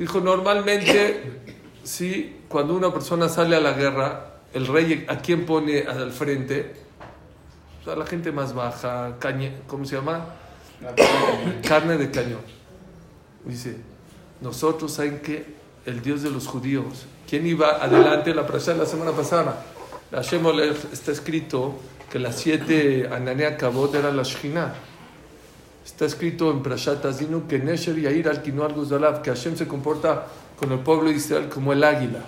Dijo, 0.00 0.18
normalmente, 0.18 1.42
sí, 1.84 2.38
cuando 2.48 2.72
una 2.72 2.90
persona 2.90 3.28
sale 3.28 3.54
a 3.54 3.60
la 3.60 3.74
guerra, 3.74 4.36
el 4.54 4.66
rey 4.66 5.04
a 5.06 5.18
quién 5.18 5.44
pone 5.44 5.82
al 5.82 6.10
frente, 6.10 6.72
o 7.82 7.84
sea, 7.84 7.96
la 7.96 8.06
gente 8.06 8.32
más 8.32 8.54
baja, 8.54 9.16
cañe, 9.18 9.56
¿cómo 9.66 9.84
se 9.84 9.96
llama? 9.96 10.24
Carne 11.68 11.98
de 11.98 12.10
cañón. 12.10 12.40
Dice, 13.44 13.76
nosotros 14.40 14.90
saben 14.90 15.20
que 15.20 15.44
el 15.84 16.00
Dios 16.00 16.22
de 16.22 16.30
los 16.30 16.46
judíos, 16.46 17.04
¿quién 17.28 17.46
iba 17.46 17.84
adelante? 17.84 18.34
La 18.34 18.46
presa 18.46 18.72
la 18.72 18.86
semana 18.86 19.12
pasada, 19.12 19.62
la 20.10 20.22
Hashem 20.22 20.46
Olech, 20.46 20.78
está 20.94 21.12
escrito 21.12 21.78
que 22.10 22.18
las 22.18 22.38
siete 22.38 23.06
Ananea 23.12 23.58
Kabot 23.58 23.94
eran 23.94 24.16
la 24.16 24.22
Shekhinah. 24.22 24.72
Está 25.84 26.04
escrito 26.06 26.50
en 26.50 26.62
Prashat 26.62 27.04
Azinu 27.04 27.46
que 27.48 27.58
Nesher 27.58 27.96
Yair 27.98 28.28
al 28.28 28.42
Guzalav, 28.74 29.22
que 29.22 29.30
Hashem 29.30 29.56
se 29.56 29.66
comporta 29.66 30.26
con 30.58 30.70
el 30.72 30.78
pueblo 30.80 31.08
de 31.10 31.16
Israel 31.16 31.48
como 31.48 31.72
el 31.72 31.82
águila. 31.84 32.20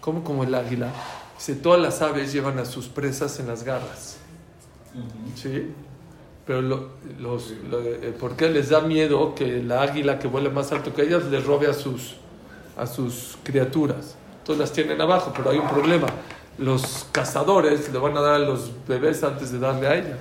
¿Cómo 0.00 0.22
como 0.22 0.44
el 0.44 0.54
águila? 0.54 0.90
Dice, 1.36 1.54
todas 1.56 1.80
las 1.80 2.00
aves 2.02 2.32
llevan 2.32 2.58
a 2.58 2.64
sus 2.64 2.86
presas 2.88 3.38
en 3.40 3.48
las 3.48 3.64
garras. 3.64 4.18
¿Sí? 5.34 5.72
Pero 6.46 6.62
lo- 6.62 6.90
los, 7.18 7.52
lo- 7.70 7.80
eh, 7.80 8.14
¿por 8.18 8.36
qué 8.36 8.48
les 8.48 8.68
da 8.68 8.80
miedo 8.80 9.34
que 9.34 9.62
la 9.62 9.82
águila 9.82 10.18
que 10.18 10.28
vuela 10.28 10.50
más 10.50 10.70
alto 10.72 10.94
que 10.94 11.02
ellas 11.02 11.24
les 11.24 11.44
robe 11.44 11.66
a 11.68 11.72
sus, 11.74 12.14
a 12.76 12.86
sus 12.86 13.36
criaturas? 13.42 14.14
Entonces 14.40 14.60
las 14.60 14.72
tienen 14.72 15.00
abajo, 15.00 15.32
pero 15.34 15.50
hay 15.50 15.58
un 15.58 15.68
problema. 15.68 16.06
Los 16.58 17.06
cazadores 17.10 17.90
le 17.92 17.98
van 17.98 18.16
a 18.16 18.20
dar 18.20 18.34
a 18.34 18.38
los 18.38 18.70
bebés 18.86 19.24
antes 19.24 19.50
de 19.50 19.58
darle 19.58 19.86
a 19.88 19.94
ella. 19.96 20.18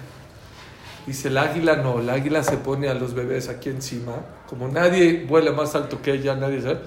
Dice 1.06 1.28
el 1.28 1.38
águila 1.38 1.76
no, 1.76 2.00
el 2.00 2.10
águila 2.10 2.44
se 2.44 2.58
pone 2.58 2.88
a 2.88 2.94
los 2.94 3.14
bebés 3.14 3.50
aquí 3.50 3.70
encima. 3.70 4.14
Como 4.48 4.68
nadie 4.68 5.26
vuela 5.28 5.52
más 5.52 5.76
alto 5.76 6.02
que 6.02 6.14
ella, 6.14 6.36
nadie 6.36 6.62
sabe. 6.62 6.80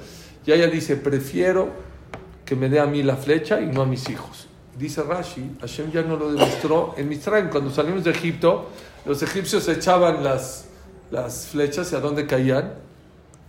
Y 0.47 0.53
ella 0.53 0.69
dice, 0.69 0.97
prefiero 0.97 1.71
que 2.45 2.57
me 2.57 2.69
dé 2.69 2.81
a 2.81 2.87
mí 2.87 3.03
la 3.03 3.17
flecha 3.17 3.61
y 3.61 3.67
no 3.67 3.83
a 3.83 3.87
mis 3.87 4.09
hijos. 4.09 4.49
Dice 4.79 5.03
Rashi, 5.03 5.57
Hashem 5.61 5.91
ya 5.91 6.03
no 6.03 6.17
lo 6.17 6.33
demostró 6.33 6.95
en 6.97 7.09
Mitzrayim. 7.09 7.51
Cuando 7.51 7.71
salimos 7.71 8.05
de 8.05 8.11
Egipto, 8.11 8.71
los 9.05 9.23
egipcios 9.23 9.69
echaban 9.69 10.23
las, 10.23 10.67
las 11.11 11.49
flechas 11.49 11.93
y 11.93 11.97
a 11.97 12.01
dónde 12.01 12.27
caían? 12.27 12.75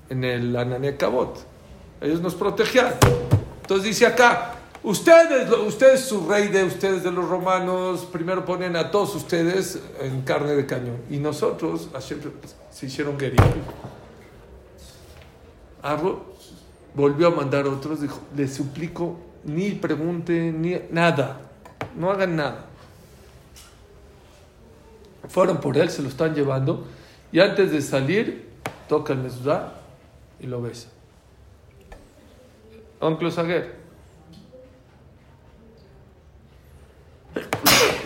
En 0.10 0.24
el 0.24 0.56
Ananea 0.56 0.98
Cabot. 0.98 1.38
Ellos 2.02 2.22
nos 2.22 2.36
protegían. 2.36 2.94
Entonces 3.62 3.86
dice 3.86 4.06
acá, 4.06 4.56
ustedes, 4.88 5.52
ustedes 5.52 6.02
su 6.02 6.28
rey 6.28 6.48
de 6.48 6.64
ustedes 6.64 7.04
de 7.04 7.12
los 7.12 7.28
romanos, 7.28 8.08
primero 8.12 8.46
ponen 8.46 8.76
a 8.76 8.90
todos 8.90 9.16
ustedes 9.16 9.80
en 10.00 10.22
carne 10.22 10.54
de 10.54 10.66
cañón. 10.66 10.98
Y 11.10 11.18
nosotros, 11.18 11.90
Hashem, 11.94 12.20
se 12.72 12.86
hicieron 12.86 13.18
guerilleros. 13.18 13.54
Arro 15.82 16.26
volvió 16.96 17.28
a 17.28 17.32
mandar 17.32 17.68
otros, 17.68 18.02
dijo, 18.02 18.20
les 18.36 18.54
suplico, 18.56 19.18
ni 19.44 19.72
pregunten, 19.72 20.62
ni 20.62 20.78
nada, 20.90 21.42
no 21.96 22.10
hagan 22.10 22.36
nada. 22.36 22.66
Fueron 25.30 25.60
por 25.60 25.78
él, 25.78 25.90
se 25.90 26.02
lo 26.02 26.08
están 26.08 26.34
llevando, 26.34 26.88
y 27.32 27.40
antes 27.42 27.72
de 27.72 27.82
salir, 27.82 28.48
toca 28.88 29.14
el 29.14 29.20
mesudá 29.20 29.82
y 30.40 30.48
lo 30.48 30.62
besa. 30.62 30.88
Oncle 33.00 33.30
Saguer. 33.30 33.77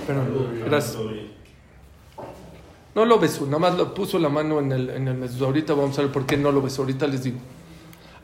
Perdón, 0.06 0.62
gracias. 0.64 0.98
No 2.94 3.04
lo 3.04 3.18
besó, 3.18 3.44
nada 3.44 3.58
más 3.58 3.76
lo 3.76 3.92
puso 3.92 4.18
la 4.18 4.28
mano 4.28 4.58
en 4.58 4.72
el, 4.72 4.90
en 4.90 5.08
el 5.08 5.14
mesudá. 5.14 5.46
Ahorita 5.46 5.74
vamos 5.74 5.98
a 5.98 6.02
ver 6.02 6.12
por 6.12 6.24
qué 6.24 6.36
no 6.36 6.50
lo 6.50 6.62
besó, 6.62 6.82
ahorita 6.82 7.06
les 7.06 7.22
digo. 7.22 7.38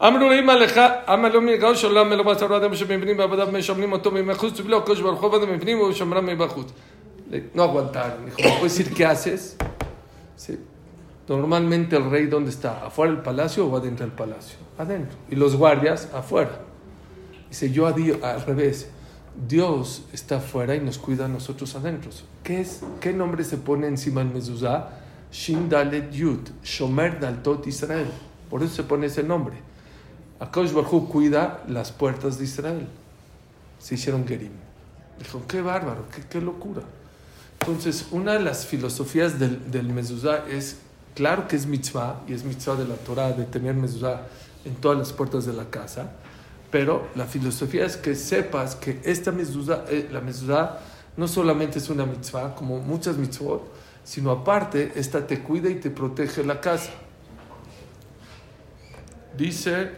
אמרו 0.03 0.31
לאמא 0.31 0.53
לך, 0.53 0.81
אמר 1.13 1.29
לו 1.33 1.41
מגאו 1.41 1.77
שעולם 1.77 2.11
מלא 2.11 2.23
בשר 2.23 2.57
אדם 2.57 2.75
שבפנים 2.75 3.19
ועבדיו 3.19 3.49
משמרים 3.53 3.93
אותו 3.93 4.11
מבחוץ 4.11 4.61
ובלא 4.61 4.77
הקדוש 4.79 5.01
ברוך 5.01 5.21
הוא 5.21 5.35
עבדיו 5.35 5.55
מבפנים 5.55 5.81
ושמרם 5.81 6.27
מבחוץ. 6.27 6.73
No 7.55 7.63
aguantaron. 7.63 8.27
Dijo, 8.27 8.37
¿me 8.43 8.59
puedes 8.59 8.77
decir 8.77 8.93
qué 8.93 9.07
haces? 9.07 9.57
Sí. 10.37 10.59
Normalmente 11.29 11.97
el 11.97 12.11
rey, 12.11 12.27
¿dónde 12.27 12.51
está? 12.51 12.85
¿Afuera 12.85 13.13
del 13.13 13.23
palacio 13.23 13.67
o 13.67 13.77
adentro 13.77 14.05
del 14.05 14.15
palacio? 14.15 14.59
Adentro. 14.77 15.17
Y 15.31 15.37
los 15.37 15.57
guardias, 15.57 16.11
afuera. 16.13 16.61
Dice, 17.49 17.71
yo 17.71 17.87
a 17.87 17.93
Dios, 17.93 18.19
al 18.23 18.43
revés. 18.45 18.91
Dios 19.46 20.04
está 20.14 20.38
afuera 20.38 20.76
y 20.76 20.80
nos 20.80 20.98
cuida 20.98 21.26
a 21.26 21.28
nosotros 21.28 21.76
adentro. 21.76 22.10
¿Qué, 22.44 22.62
es, 22.62 22.82
¿Qué 23.00 23.14
nombre 23.14 23.44
se 23.44 23.58
pone 23.58 23.88
encima 23.88 24.24
del 24.24 24.34
mezuzá? 24.34 24.90
Shin 25.32 25.70
Dalet 25.70 26.12
Yud, 26.12 26.40
Shomer 26.64 27.20
Daltot 27.20 27.68
Israel. 27.68 28.08
Por 28.50 28.64
eso 28.64 28.76
se 28.76 28.84
pone 28.84 29.08
ese 29.08 29.22
nombre. 29.22 29.58
Akash 30.40 30.72
Barhu 30.72 31.08
cuida 31.08 31.64
las 31.68 31.92
puertas 31.92 32.40
de 32.40 32.46
Israel. 32.46 32.88
Se 33.80 33.96
hicieron 33.96 34.28
Gerim. 34.28 34.54
Dijo, 35.20 35.44
qué 35.48 35.62
bárbaro, 35.62 36.06
qué, 36.14 36.24
qué 36.28 36.42
locura. 36.42 36.82
Entonces, 37.60 38.08
una 38.12 38.34
de 38.34 38.40
las 38.40 38.66
filosofías 38.66 39.40
del, 39.40 39.72
del 39.72 39.90
mezuzá 39.90 40.46
es, 40.48 40.78
claro 41.16 41.48
que 41.48 41.56
es 41.56 41.66
mitzvah, 41.66 42.22
y 42.28 42.34
es 42.34 42.44
mitzvah 42.44 42.76
de 42.76 42.88
la 42.88 42.96
Torah 42.96 43.34
de 43.34 43.46
tener 43.46 43.76
mezuzá 43.76 44.28
en 44.66 44.76
todas 44.76 44.98
las 44.98 45.14
puertas 45.14 45.46
de 45.46 45.54
la 45.54 45.70
casa, 45.70 46.12
pero 46.78 47.08
la 47.16 47.26
filosofía 47.26 47.88
es 47.88 47.98
que 47.98 48.14
sepas 48.14 48.76
que 48.76 49.02
esta 49.04 49.32
mezuzá, 49.32 49.86
eh, 49.90 50.10
la 50.12 50.22
mezuzá 50.22 50.78
no 51.16 51.28
solamente 51.28 51.80
es 51.80 51.90
una 51.90 52.06
mitzvah, 52.06 52.54
como 52.54 52.78
muchas 52.78 53.18
mitzvot, 53.18 53.74
sino 54.04 54.30
aparte, 54.30 54.92
esta 54.96 55.26
te 55.26 55.42
cuida 55.42 55.72
y 55.72 55.80
te 55.80 55.90
protege 55.90 56.44
la 56.44 56.62
casa. 56.62 56.92
Dice 59.36 59.90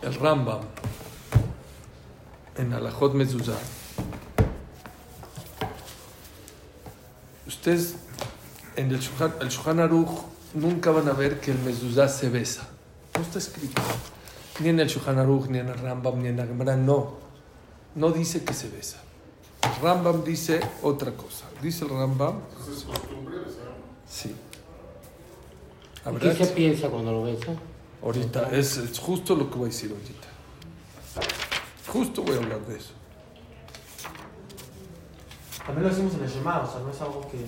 el 0.00 0.14
Rambam 0.14 0.62
en 2.56 2.72
Alajot 2.72 3.12
Mezuzah. 3.12 3.58
Ustedes 7.46 7.96
en 8.76 8.90
el 8.90 8.98
Shulchan, 8.98 9.34
el 9.42 9.80
Aruch 9.80 10.08
nunca 10.54 10.90
van 10.90 11.06
a 11.10 11.12
ver 11.12 11.38
que 11.38 11.50
el 11.50 11.58
Mezuzah 11.58 12.08
se 12.08 12.30
besa. 12.30 12.66
No 13.14 13.20
está 13.20 13.38
escrito. 13.38 13.82
Ni 14.60 14.68
en 14.68 14.80
el 14.80 14.88
Shulchan 14.88 15.18
Aruch, 15.18 15.46
ni 15.48 15.58
en 15.58 15.68
el 15.68 15.78
Rambam, 15.78 16.20
ni 16.22 16.28
en 16.28 16.36
la 16.36 16.46
Gemara, 16.46 16.76
no. 16.76 17.14
No 17.94 18.10
dice 18.12 18.44
que 18.44 18.52
se 18.54 18.68
besa. 18.68 18.98
El 19.62 19.82
Rambam 19.82 20.22
dice 20.24 20.60
otra 20.82 21.12
cosa. 21.12 21.46
Dice 21.62 21.84
el 21.84 21.90
Rambam, 21.90 22.40
es 22.70 22.84
costumbre 22.84 23.38
besar. 23.38 23.74
sí. 24.06 24.34
¿Qué 26.02 26.08
¿Habrá- 26.08 26.34
se 26.34 26.46
piensa 26.46 26.88
cuando 26.88 27.12
lo 27.12 27.22
besa? 27.24 27.52
Ahorita, 28.02 28.48
es, 28.52 28.78
es 28.78 28.98
justo 28.98 29.34
lo 29.36 29.50
que 29.50 29.56
voy 29.58 29.64
a 29.68 29.72
decir 29.72 29.90
ahorita. 29.90 30.28
Justo 31.92 32.22
voy 32.22 32.36
a 32.36 32.38
hablar 32.38 32.60
de 32.66 32.76
eso. 32.78 32.92
También 35.66 35.86
lo 35.86 35.92
hacemos 35.92 36.14
en 36.14 36.24
el 36.24 36.30
Shema, 36.30 36.60
o 36.62 36.70
sea, 36.70 36.80
no 36.80 36.90
es 36.90 37.00
algo 37.02 37.20
que. 37.30 37.44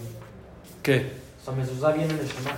¿Qué? 0.83 1.13
O 1.41 1.45
sea, 1.45 1.55
mezuzá 1.55 1.93
viene 1.93 2.13
en 2.13 2.21
el 2.21 2.27
Shema. 2.27 2.51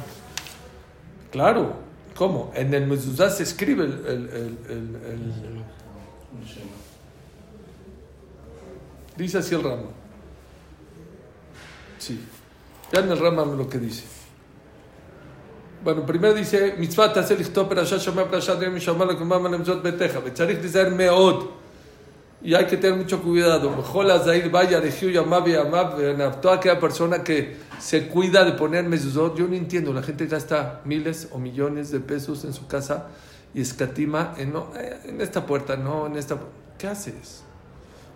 Claro. 1.30 1.74
¿Cómo? 2.15 2.51
En 2.55 2.73
el 2.73 2.85
mezuzá 2.87 3.29
se 3.29 3.43
escribe 3.43 3.85
el... 3.85 3.91
el, 4.05 4.29
el, 4.29 4.57
el- 4.69 4.95
el- 5.05 5.63
dice 9.17 9.37
así 9.37 9.55
el 9.55 9.63
Rama. 9.63 9.89
Sí. 11.97 12.19
Ya 12.93 12.99
en 13.01 13.11
el 13.11 13.19
Rama 13.19 13.45
lo 13.45 13.67
que 13.69 13.77
dice. 13.77 14.03
Bueno, 15.83 16.05
primero 16.05 16.33
dice, 16.33 16.75
מצוות 16.79 17.13
תעשה 17.13 17.35
לכתוב 17.35 17.69
פרשה 17.69 17.99
שומע 17.99 18.23
פרשת 18.31 18.61
יום 18.61 18.75
משמר 18.75 19.05
לקומם 19.05 19.45
על 19.45 19.53
המצוות 19.53 19.83
ביתך, 19.83 20.19
וצריך 20.23 20.59
להיזהר 20.59 20.89
מאוד. 20.95 21.49
y 22.44 22.54
hay 22.54 22.66
que 22.66 22.76
tener 22.76 22.98
mucho 22.98 23.22
cuidado. 23.22 23.74
Mejor 23.74 24.06
vaya, 24.50 24.78
Venab. 25.96 26.42
Toda 26.42 26.56
aquella 26.56 26.78
persona 26.78 27.24
que 27.24 27.56
se 27.80 28.06
cuida 28.06 28.44
de 28.44 28.52
poner 28.52 28.84
mezuzot, 28.84 29.34
yo 29.34 29.48
no 29.48 29.54
entiendo. 29.54 29.94
La 29.94 30.02
gente 30.02 30.26
gasta 30.26 30.82
miles 30.84 31.28
o 31.32 31.38
millones 31.38 31.90
de 31.90 32.00
pesos 32.00 32.44
en 32.44 32.52
su 32.52 32.66
casa 32.66 33.06
y 33.54 33.62
escatima 33.62 34.34
en, 34.36 34.52
no, 34.52 34.72
eh, 34.76 35.00
en 35.06 35.22
esta 35.22 35.46
puerta, 35.46 35.76
no 35.76 36.06
en 36.06 36.16
esta. 36.16 36.38
¿Qué 36.76 36.86
haces? 36.86 37.44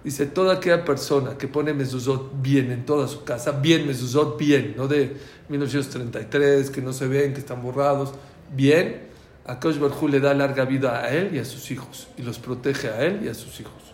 Dice, 0.05 0.27
toda 0.27 0.57
aquella 0.57 0.85
persona 0.85 1.39
que 1.39 1.49
pone 1.49 1.73
mezuzot 1.73 2.31
bien 2.43 2.71
en 2.71 2.85
toda 2.85 3.09
su 3.09 3.25
casa, 3.25 3.53
bien 3.53 3.87
mezuzot, 3.87 4.39
bien, 4.39 4.75
no 4.77 4.89
de 4.89 5.17
1933, 5.49 6.69
que 6.69 6.83
no 6.83 6.93
se 6.93 7.09
ven, 7.09 7.33
que 7.33 7.41
están 7.41 7.63
borrados, 7.63 8.13
bien, 8.55 9.09
a 9.47 9.59
Kosh 9.59 9.79
le 10.09 10.21
da 10.21 10.35
larga 10.35 10.67
vida 10.67 11.01
a 11.01 11.09
él 11.09 11.35
y 11.35 11.39
a 11.39 11.45
sus 11.45 11.71
hijos, 11.71 12.09
y 12.17 12.23
los 12.23 12.39
protege 12.39 12.89
a 12.89 13.03
él 13.05 13.21
y 13.25 13.29
a 13.29 13.35
sus 13.35 13.59
hijos. 13.61 13.88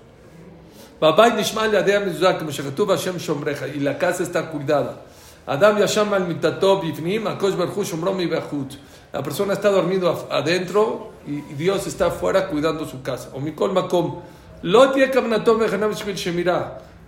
Nishmal 1.00 2.38
como 2.38 2.50
Hashem 2.88 3.16
y 3.74 3.80
la 3.80 3.98
casa 3.98 4.22
está 4.22 4.50
cuidada. 4.50 5.02
Adam 5.46 5.76
al 5.76 5.86
Shomrom 5.86 6.38
La 9.12 9.22
persona 9.22 9.52
está 9.52 9.70
dormido 9.70 10.28
adentro 10.30 11.12
y 11.26 11.40
Dios 11.54 11.86
está 11.86 12.06
afuera 12.06 12.48
cuidando 12.48 12.86
su 12.86 13.02
casa. 13.02 13.30
Makom. 13.72 14.20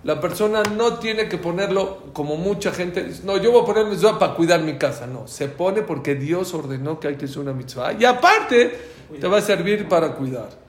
La 0.05 0.21
persona 0.21 0.63
no 0.63 0.99
tiene 0.99 1.29
que 1.29 1.39
ponerlo 1.39 2.13
como 2.13 2.37
mucha 2.37 2.71
gente. 2.71 3.03
Dice, 3.03 3.23
no, 3.25 3.39
yo 3.39 3.51
voy 3.51 3.63
a 3.63 3.65
poner 3.65 3.87
mitzvah 3.87 4.19
para 4.19 4.35
cuidar 4.35 4.61
mi 4.61 4.77
casa. 4.77 5.07
No, 5.07 5.27
se 5.27 5.49
pone 5.49 5.83
porque 5.83 6.15
Dios 6.15 6.53
ordenó 6.55 7.01
que 7.01 7.09
hay 7.09 7.17
que 7.17 7.25
hacer 7.25 7.39
una 7.39 7.53
mitzvah. 7.53 7.95
Y 7.95 8.05
aparte, 8.05 8.79
te 9.21 9.27
va 9.27 9.39
a 9.39 9.43
servir 9.43 9.89
para 9.89 10.13
cuidar. 10.13 10.66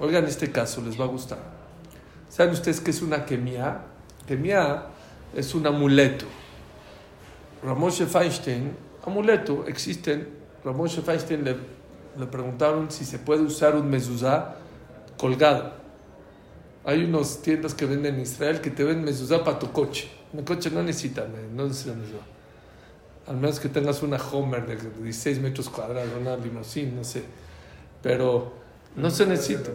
Oigan 0.00 0.24
este 0.24 0.50
caso, 0.50 0.80
les 0.80 0.98
va 0.98 1.04
a 1.04 1.08
gustar. 1.08 1.38
¿Saben 2.30 2.54
ustedes 2.54 2.80
qué 2.80 2.90
es 2.90 3.02
una 3.02 3.26
kemia? 3.26 3.82
Kemia 4.26 4.86
es 5.34 5.54
un 5.54 5.66
amuleto. 5.66 6.24
Ramoshe 7.62 8.06
Feinstein, 8.06 8.72
amuleto, 9.04 9.66
existen. 9.66 10.26
Ramoshe 10.64 11.02
Feinstein 11.02 11.44
le, 11.44 11.56
le 12.18 12.26
preguntaron 12.26 12.90
si 12.90 13.04
se 13.04 13.18
puede 13.18 13.42
usar 13.42 13.76
un 13.76 13.90
mezuzá 13.90 14.56
colgado. 15.18 15.74
Hay 16.86 17.04
unas 17.04 17.42
tiendas 17.42 17.74
que 17.74 17.84
venden 17.84 18.14
en 18.14 18.20
Israel 18.22 18.62
que 18.62 18.70
te 18.70 18.84
venden 18.84 19.04
mezuzá 19.04 19.44
para 19.44 19.58
tu 19.58 19.70
coche. 19.70 20.10
Mi 20.32 20.42
coche 20.44 20.70
no 20.70 20.82
necesita, 20.82 21.26
no 21.54 21.66
necesita 21.66 21.94
mezuzá. 21.94 22.24
Al 23.26 23.36
menos 23.36 23.60
que 23.60 23.68
tengas 23.68 24.02
una 24.02 24.16
Homer 24.16 24.66
de 24.66 24.76
16 24.76 25.40
metros 25.40 25.68
cuadrados, 25.68 26.08
una 26.18 26.36
limusina, 26.36 26.92
no 26.96 27.04
sé. 27.04 27.22
Pero 28.02 28.60
no 28.96 29.10
se 29.10 29.26
necesita. 29.26 29.70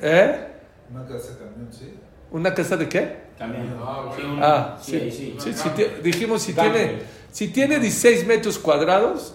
¿Eh? 0.00 0.46
Una 0.90 1.04
casa 1.06 1.32
de 1.32 1.38
camión, 1.38 1.68
sí. 1.70 1.94
¿Una 2.30 2.54
casa 2.54 2.76
de 2.76 2.88
qué? 2.88 3.16
También. 3.38 3.74
Ah, 3.80 4.10
Sí, 4.16 4.22
un- 4.24 4.38
Ah, 4.42 4.78
sí, 4.80 4.90
sí. 4.92 4.96
ahí 4.98 5.10
sí. 5.12 5.36
Sí, 5.38 5.84
dijimos 6.02 6.42
si 6.42 6.52
Cambio. 6.54 6.72
tiene, 6.74 6.98
si 7.30 7.48
tiene 7.48 7.78
16 7.78 8.26
metros 8.26 8.58
cuadrados, 8.58 9.34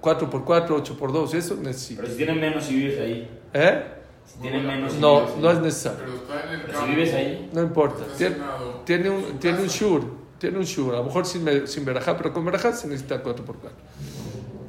4x4, 0.00 0.76
8x2, 0.76 1.34
eso 1.34 1.56
necesita. 1.56 2.00
Pero 2.02 2.12
si 2.12 2.16
tienen 2.18 2.40
menos 2.40 2.64
si 2.64 2.74
vives 2.76 3.00
ahí. 3.00 3.30
¿Eh? 3.52 3.82
Si 4.24 4.38
tienen 4.40 4.66
menos 4.66 4.92
si 4.92 4.98
No, 5.00 5.20
vives 5.20 5.34
ahí. 5.36 5.42
no 5.42 5.50
es 5.50 5.60
necesario. 5.60 5.98
Pero 6.00 6.14
está 6.16 6.44
en 6.54 6.60
el 6.60 6.66
campo. 6.66 6.80
si 6.86 6.90
vives 6.94 7.14
ahí. 7.14 7.50
No 7.52 7.62
importa. 7.62 8.04
Tiene, 8.16 8.36
tiene 8.84 9.10
un, 9.10 9.38
tiene 9.38 9.58
un 9.60 9.68
shur. 9.68 10.02
Tiene 10.38 10.58
un 10.58 10.64
shur. 10.64 10.94
A 10.94 10.98
lo 10.98 11.04
mejor 11.04 11.24
sin, 11.26 11.66
sin 11.66 11.84
verajá, 11.84 12.16
pero 12.16 12.32
con 12.32 12.44
verajá 12.44 12.72
se 12.72 12.86
necesita 12.88 13.22
4x4. 13.22 13.70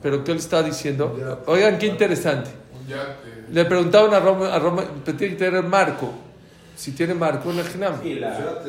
Pero 0.01 0.23
¿qué 0.23 0.31
le 0.33 0.39
está 0.39 0.61
diciendo? 0.63 1.41
Oigan, 1.47 1.77
qué 1.77 1.87
interesante. 1.87 2.49
Yate. 2.87 3.45
Le 3.51 3.65
preguntaban 3.65 4.13
a 4.13 4.19
Roma, 4.19 4.53
a 4.53 4.59
Roma 4.59 4.83
tiene 5.03 5.17
que 5.17 5.35
tener 5.35 5.63
marco. 5.63 6.13
Si 6.75 6.91
tiene 6.91 7.13
marco, 7.15 7.51
en 7.51 7.59
el 7.59 7.67
ginam. 7.67 8.01
Sí, 8.01 8.15
la. 8.15 8.63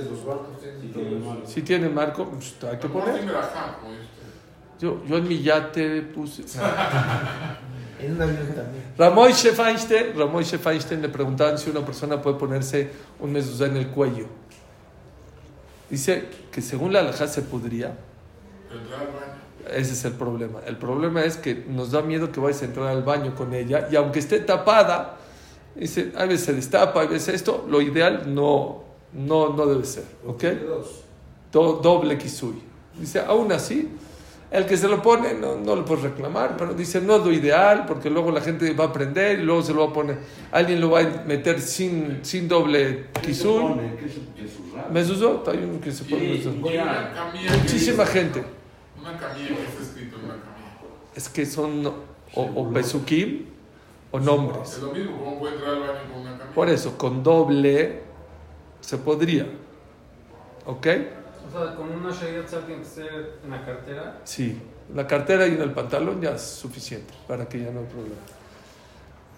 Si 1.46 1.62
tiene 1.62 1.88
marco, 1.88 2.28
pues 2.30 2.56
hay 2.70 2.78
que 2.78 2.88
poner. 2.88 3.22
Yo, 4.80 5.04
yo 5.06 5.16
en 5.18 5.28
mi 5.28 5.42
yate 5.42 6.02
puse. 6.02 6.44
En 8.00 8.12
un 8.12 8.22
avión 8.22 8.46
también. 8.54 8.84
Ramoy 8.96 9.32
Feinstein, 9.32 10.16
Ramoy 10.16 10.44
Feinstein 10.44 11.02
le 11.02 11.08
preguntaban 11.08 11.58
si 11.58 11.68
una 11.70 11.84
persona 11.84 12.22
puede 12.22 12.36
ponerse 12.36 12.90
un 13.18 13.32
mezuzá 13.32 13.66
en 13.66 13.76
el 13.76 13.88
cuello. 13.88 14.26
Dice 15.90 16.28
que 16.52 16.62
según 16.62 16.92
la 16.92 17.00
alajá 17.00 17.26
se 17.26 17.42
podría. 17.42 17.96
Ese 19.72 19.92
es 19.92 20.04
el 20.04 20.12
problema. 20.12 20.60
El 20.66 20.76
problema 20.76 21.24
es 21.24 21.36
que 21.36 21.64
nos 21.68 21.90
da 21.90 22.02
miedo 22.02 22.30
que 22.32 22.40
vayas 22.40 22.62
a 22.62 22.64
entrar 22.66 22.88
al 22.88 23.02
baño 23.02 23.34
con 23.34 23.52
ella 23.54 23.88
y 23.90 23.96
aunque 23.96 24.18
esté 24.18 24.40
tapada, 24.40 25.16
dice, 25.74 26.12
a 26.16 26.24
veces 26.24 26.46
se 26.46 26.52
destapa, 26.54 27.02
a 27.02 27.06
veces 27.06 27.34
esto, 27.34 27.66
lo 27.68 27.80
ideal 27.80 28.34
no, 28.34 28.82
no, 29.12 29.50
no 29.54 29.66
debe 29.66 29.84
ser. 29.84 30.04
¿Ok? 30.26 30.42
Do- 31.52 31.80
doble 31.82 32.16
kisui. 32.18 32.62
Dice, 32.98 33.20
aún 33.20 33.52
así, 33.52 33.88
el 34.50 34.64
que 34.66 34.76
se 34.76 34.88
lo 34.88 35.02
pone 35.02 35.34
no, 35.34 35.56
no 35.56 35.76
lo 35.76 35.84
puedes 35.84 36.02
reclamar, 36.04 36.56
pero 36.56 36.72
dice, 36.74 37.00
no 37.00 37.16
es 37.16 37.24
lo 37.24 37.30
ideal, 37.32 37.84
porque 37.86 38.08
luego 38.10 38.30
la 38.30 38.40
gente 38.40 38.72
va 38.74 38.84
a 38.84 38.86
aprender 38.88 39.38
y 39.40 39.42
luego 39.42 39.62
se 39.62 39.72
lo 39.74 39.84
va 39.84 39.90
a 39.90 39.92
poner, 39.92 40.18
alguien 40.52 40.80
lo 40.80 40.90
va 40.90 41.00
a 41.00 41.22
meter 41.26 41.60
sin, 41.60 42.20
sin 42.22 42.48
doble 42.48 43.06
kisui. 43.22 43.52
Mezuzot, 44.92 45.48
hay 45.48 45.58
uno 45.58 45.80
que 45.80 45.92
se 45.92 46.04
pone 46.04 46.22
Muchísima 47.62 48.06
gente. 48.06 48.42
Una 49.08 49.18
camilla 49.18 49.48
que 49.48 49.64
está 49.64 49.82
escrito 49.82 50.16
en 50.16 50.24
una 50.24 50.34
camilla. 50.34 50.68
Es 51.14 51.28
que 51.28 51.46
son, 51.46 51.86
o, 51.86 52.42
o 52.42 52.72
pesukim 52.72 53.46
o 54.10 54.20
nombres. 54.20 54.74
Es 54.74 54.82
lo 54.82 54.92
mismo, 54.92 55.18
¿cómo 55.18 55.38
puede 55.38 55.54
entrar 55.54 55.74
al 55.74 55.80
baño 55.80 56.12
con 56.12 56.20
una 56.20 56.30
camisa? 56.32 56.54
Por 56.54 56.68
eso, 56.68 56.98
con 56.98 57.22
doble 57.22 58.02
se 58.80 58.98
podría. 58.98 59.46
¿Ok? 60.66 60.86
O 61.48 61.50
sea, 61.50 61.74
con 61.74 61.90
una 61.90 62.10
Shayat 62.10 62.46
tiene 62.66 62.82
que 62.82 62.84
ser 62.84 63.38
en 63.42 63.50
la 63.50 63.64
cartera. 63.64 64.20
Sí. 64.24 64.60
La 64.94 65.06
cartera 65.06 65.46
y 65.46 65.54
en 65.54 65.62
el 65.62 65.72
pantalón 65.72 66.20
ya 66.20 66.32
es 66.32 66.42
suficiente 66.42 67.14
para 67.26 67.48
que 67.48 67.58
ya 67.58 67.70
no 67.70 67.80
hay 67.80 67.86
problema. 67.86 68.16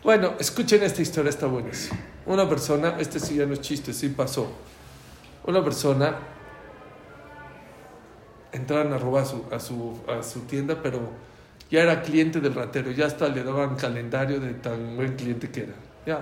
Bueno, 0.03 0.35
escuchen 0.39 0.83
esta 0.83 1.03
historia, 1.03 1.31
está 1.31 1.47
buenísima. 1.47 1.99
Una 2.27 2.49
persona, 2.49 2.97
este 2.99 3.21
sí 3.21 3.37
ya 3.37 3.47
no 3.47 3.53
es 3.53 3.61
chiste, 3.61 3.93
sí 3.93 4.09
pasó. 4.09 4.49
Una 5.45 5.63
persona 5.63 6.17
entraron 8.53 8.93
a 8.93 8.99
robar 8.99 9.23
a 9.23 9.27
su, 9.27 9.45
a 9.51 9.61
su, 9.61 9.99
a 10.09 10.23
su 10.23 10.41
tienda, 10.41 10.81
pero 10.83 11.01
ya 11.71 11.83
era 11.83 12.03
cliente 12.03 12.41
del 12.41 12.55
ratero, 12.55 12.91
ya 12.91 13.07
hasta 13.07 13.29
le 13.29 13.45
daban 13.45 13.77
calendario 13.77 14.41
de 14.41 14.55
tan 14.55 14.97
buen 14.97 15.15
cliente 15.17 15.51
que 15.51 15.63
era. 15.63 15.75
Ya, 16.07 16.21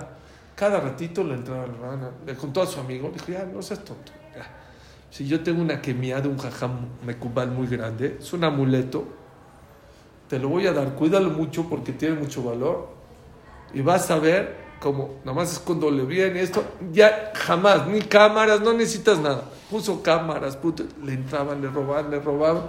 cada 0.55 0.79
ratito 0.79 1.23
le 1.23 1.35
entraba 1.35 1.65
la 1.67 1.73
rana, 1.73 2.11
le 2.25 2.35
contó 2.35 2.61
a 2.61 2.67
su 2.67 2.79
amigo, 2.79 3.09
dijo, 3.11 3.31
ya, 3.31 3.45
no 3.45 3.61
seas 3.61 3.83
tonto. 3.83 4.11
ya. 4.35 4.45
Si 5.09 5.27
yo 5.27 5.41
tengo 5.41 5.61
una 5.61 5.81
quemia 5.81 6.21
de 6.21 6.27
un 6.27 6.37
jajam 6.37 6.87
mecubal 7.05 7.49
muy 7.51 7.67
grande, 7.67 8.17
es 8.19 8.31
un 8.33 8.43
amuleto, 8.43 9.05
te 10.27 10.37
lo 10.37 10.49
voy 10.49 10.67
a 10.67 10.73
dar, 10.73 10.93
cuídalo 10.93 11.31
mucho 11.31 11.67
porque 11.67 11.93
tiene 11.93 12.15
mucho 12.15 12.43
valor 12.43 12.89
y 13.73 13.81
vas 13.81 14.11
a 14.11 14.19
ver 14.19 14.68
como, 14.79 15.15
nomás 15.25 15.51
es 15.51 15.59
cuando 15.59 15.91
le 15.91 16.03
viene 16.03 16.41
esto, 16.41 16.63
ya 16.91 17.31
jamás, 17.35 17.85
ni 17.87 18.01
cámaras, 18.01 18.61
no 18.61 18.73
necesitas 18.73 19.19
nada. 19.19 19.43
Puso 19.69 20.01
cámaras, 20.01 20.55
puto, 20.55 20.83
le 21.03 21.13
entraban, 21.13 21.61
le 21.61 21.69
robaban, 21.69 22.09
le 22.09 22.19
robaban. 22.19 22.63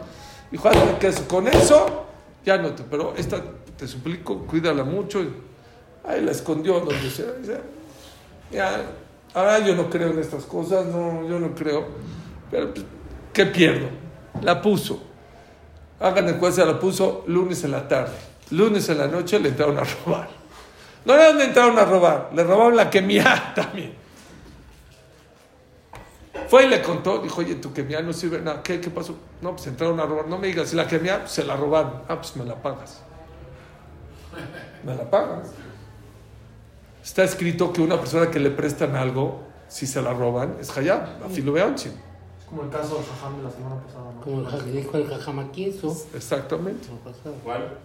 Dijo, 0.51 0.69
hazme 0.69 0.99
que 0.99 1.09
eso, 1.09 1.29
con 1.29 1.47
eso, 1.47 2.07
ya 2.45 2.59
no 2.59 2.73
te, 2.73 2.83
pero 2.83 3.15
esta, 3.17 3.41
te 3.77 3.87
suplico, 3.87 4.45
cuídala 4.47 4.83
mucho. 4.83 5.23
Y 5.23 5.33
ahí 6.05 6.21
la 6.21 6.33
escondió 6.33 6.81
donde 6.81 7.11
sea. 7.11 7.27
Ya, 8.51 8.83
ahora 9.33 9.61
yo 9.61 9.77
no 9.77 9.89
creo 9.89 10.11
en 10.11 10.19
estas 10.19 10.45
cosas, 10.45 10.87
no, 10.87 11.29
yo 11.29 11.39
no 11.39 11.55
creo. 11.55 11.87
Pero, 12.51 12.75
pues, 12.75 12.85
¿qué 13.33 13.47
pierdo? 13.47 13.89
La 14.43 14.61
puso. 14.61 15.01
Hagan 16.01 16.29
el 16.29 16.39
cuenta, 16.39 16.65
la 16.65 16.81
puso 16.81 17.23
lunes 17.29 17.63
en 17.63 17.71
la 17.71 17.87
tarde. 17.87 18.15
Lunes 18.51 18.89
en 18.89 18.99
la 18.99 19.07
noche 19.07 19.39
le 19.39 19.51
entraron 19.51 19.79
a 19.79 19.85
robar. 19.85 20.40
No 21.05 21.15
era 21.15 21.29
donde 21.29 21.45
entraron 21.45 21.79
a 21.79 21.85
robar, 21.85 22.31
le 22.35 22.45
robaron 22.45 22.77
la 22.77 22.91
quemia 22.91 23.53
también. 23.55 23.95
Fue 26.49 26.65
y 26.65 26.69
le 26.69 26.83
contó, 26.83 27.19
dijo, 27.19 27.41
oye, 27.41 27.55
tu 27.57 27.73
quemia 27.73 28.03
no 28.03 28.13
sirve 28.13 28.41
nada. 28.41 28.63
¿Qué, 28.63 28.81
¿Qué 28.81 28.91
pasó? 28.91 29.17
No, 29.41 29.53
pues 29.53 29.69
entraron 29.69 30.01
a 30.01 30.05
robar. 30.05 30.27
No 30.27 30.37
me 30.37 30.49
digas, 30.49 30.69
si 30.69 30.77
la 30.77 30.87
quemia 30.87 31.27
se 31.27 31.45
la 31.45 31.57
robaron. 31.57 32.03
Ah, 32.09 32.17
pues 32.17 32.35
me 32.37 32.45
la 32.45 32.57
pagas. 32.57 33.03
Me 34.83 34.95
la 34.97 35.09
pagas. 35.09 35.53
Está 37.03 37.25
escrito 37.25 37.73
que 37.73 37.81
una 37.81 37.99
persona 37.99 38.31
que 38.31 38.41
le 38.41 38.51
prestan 38.51 38.97
algo, 38.97 39.43
si 39.69 39.87
se 39.87 40.03
la 40.03 40.13
roban, 40.13 40.57
es 40.61 40.77
hayab. 40.77 41.25
Así 41.25 41.41
lo 41.41 41.53
vean, 41.53 41.75
Es 41.75 41.89
como 42.49 42.63
el 42.65 42.71
caso 42.71 42.97
de 42.97 43.05
Jajam 43.05 43.37
de 43.39 43.43
la 43.45 43.51
semana 43.51 43.77
pasada, 43.83 44.13
¿no? 44.15 44.21
Como 44.21 44.49
el 44.49 44.73
dijo 44.73 44.97
el 44.97 45.09
jajamaquí 45.09 45.65
eso. 45.67 45.97
Exactamente. 46.15 46.89
¿Cuál? 47.45 47.79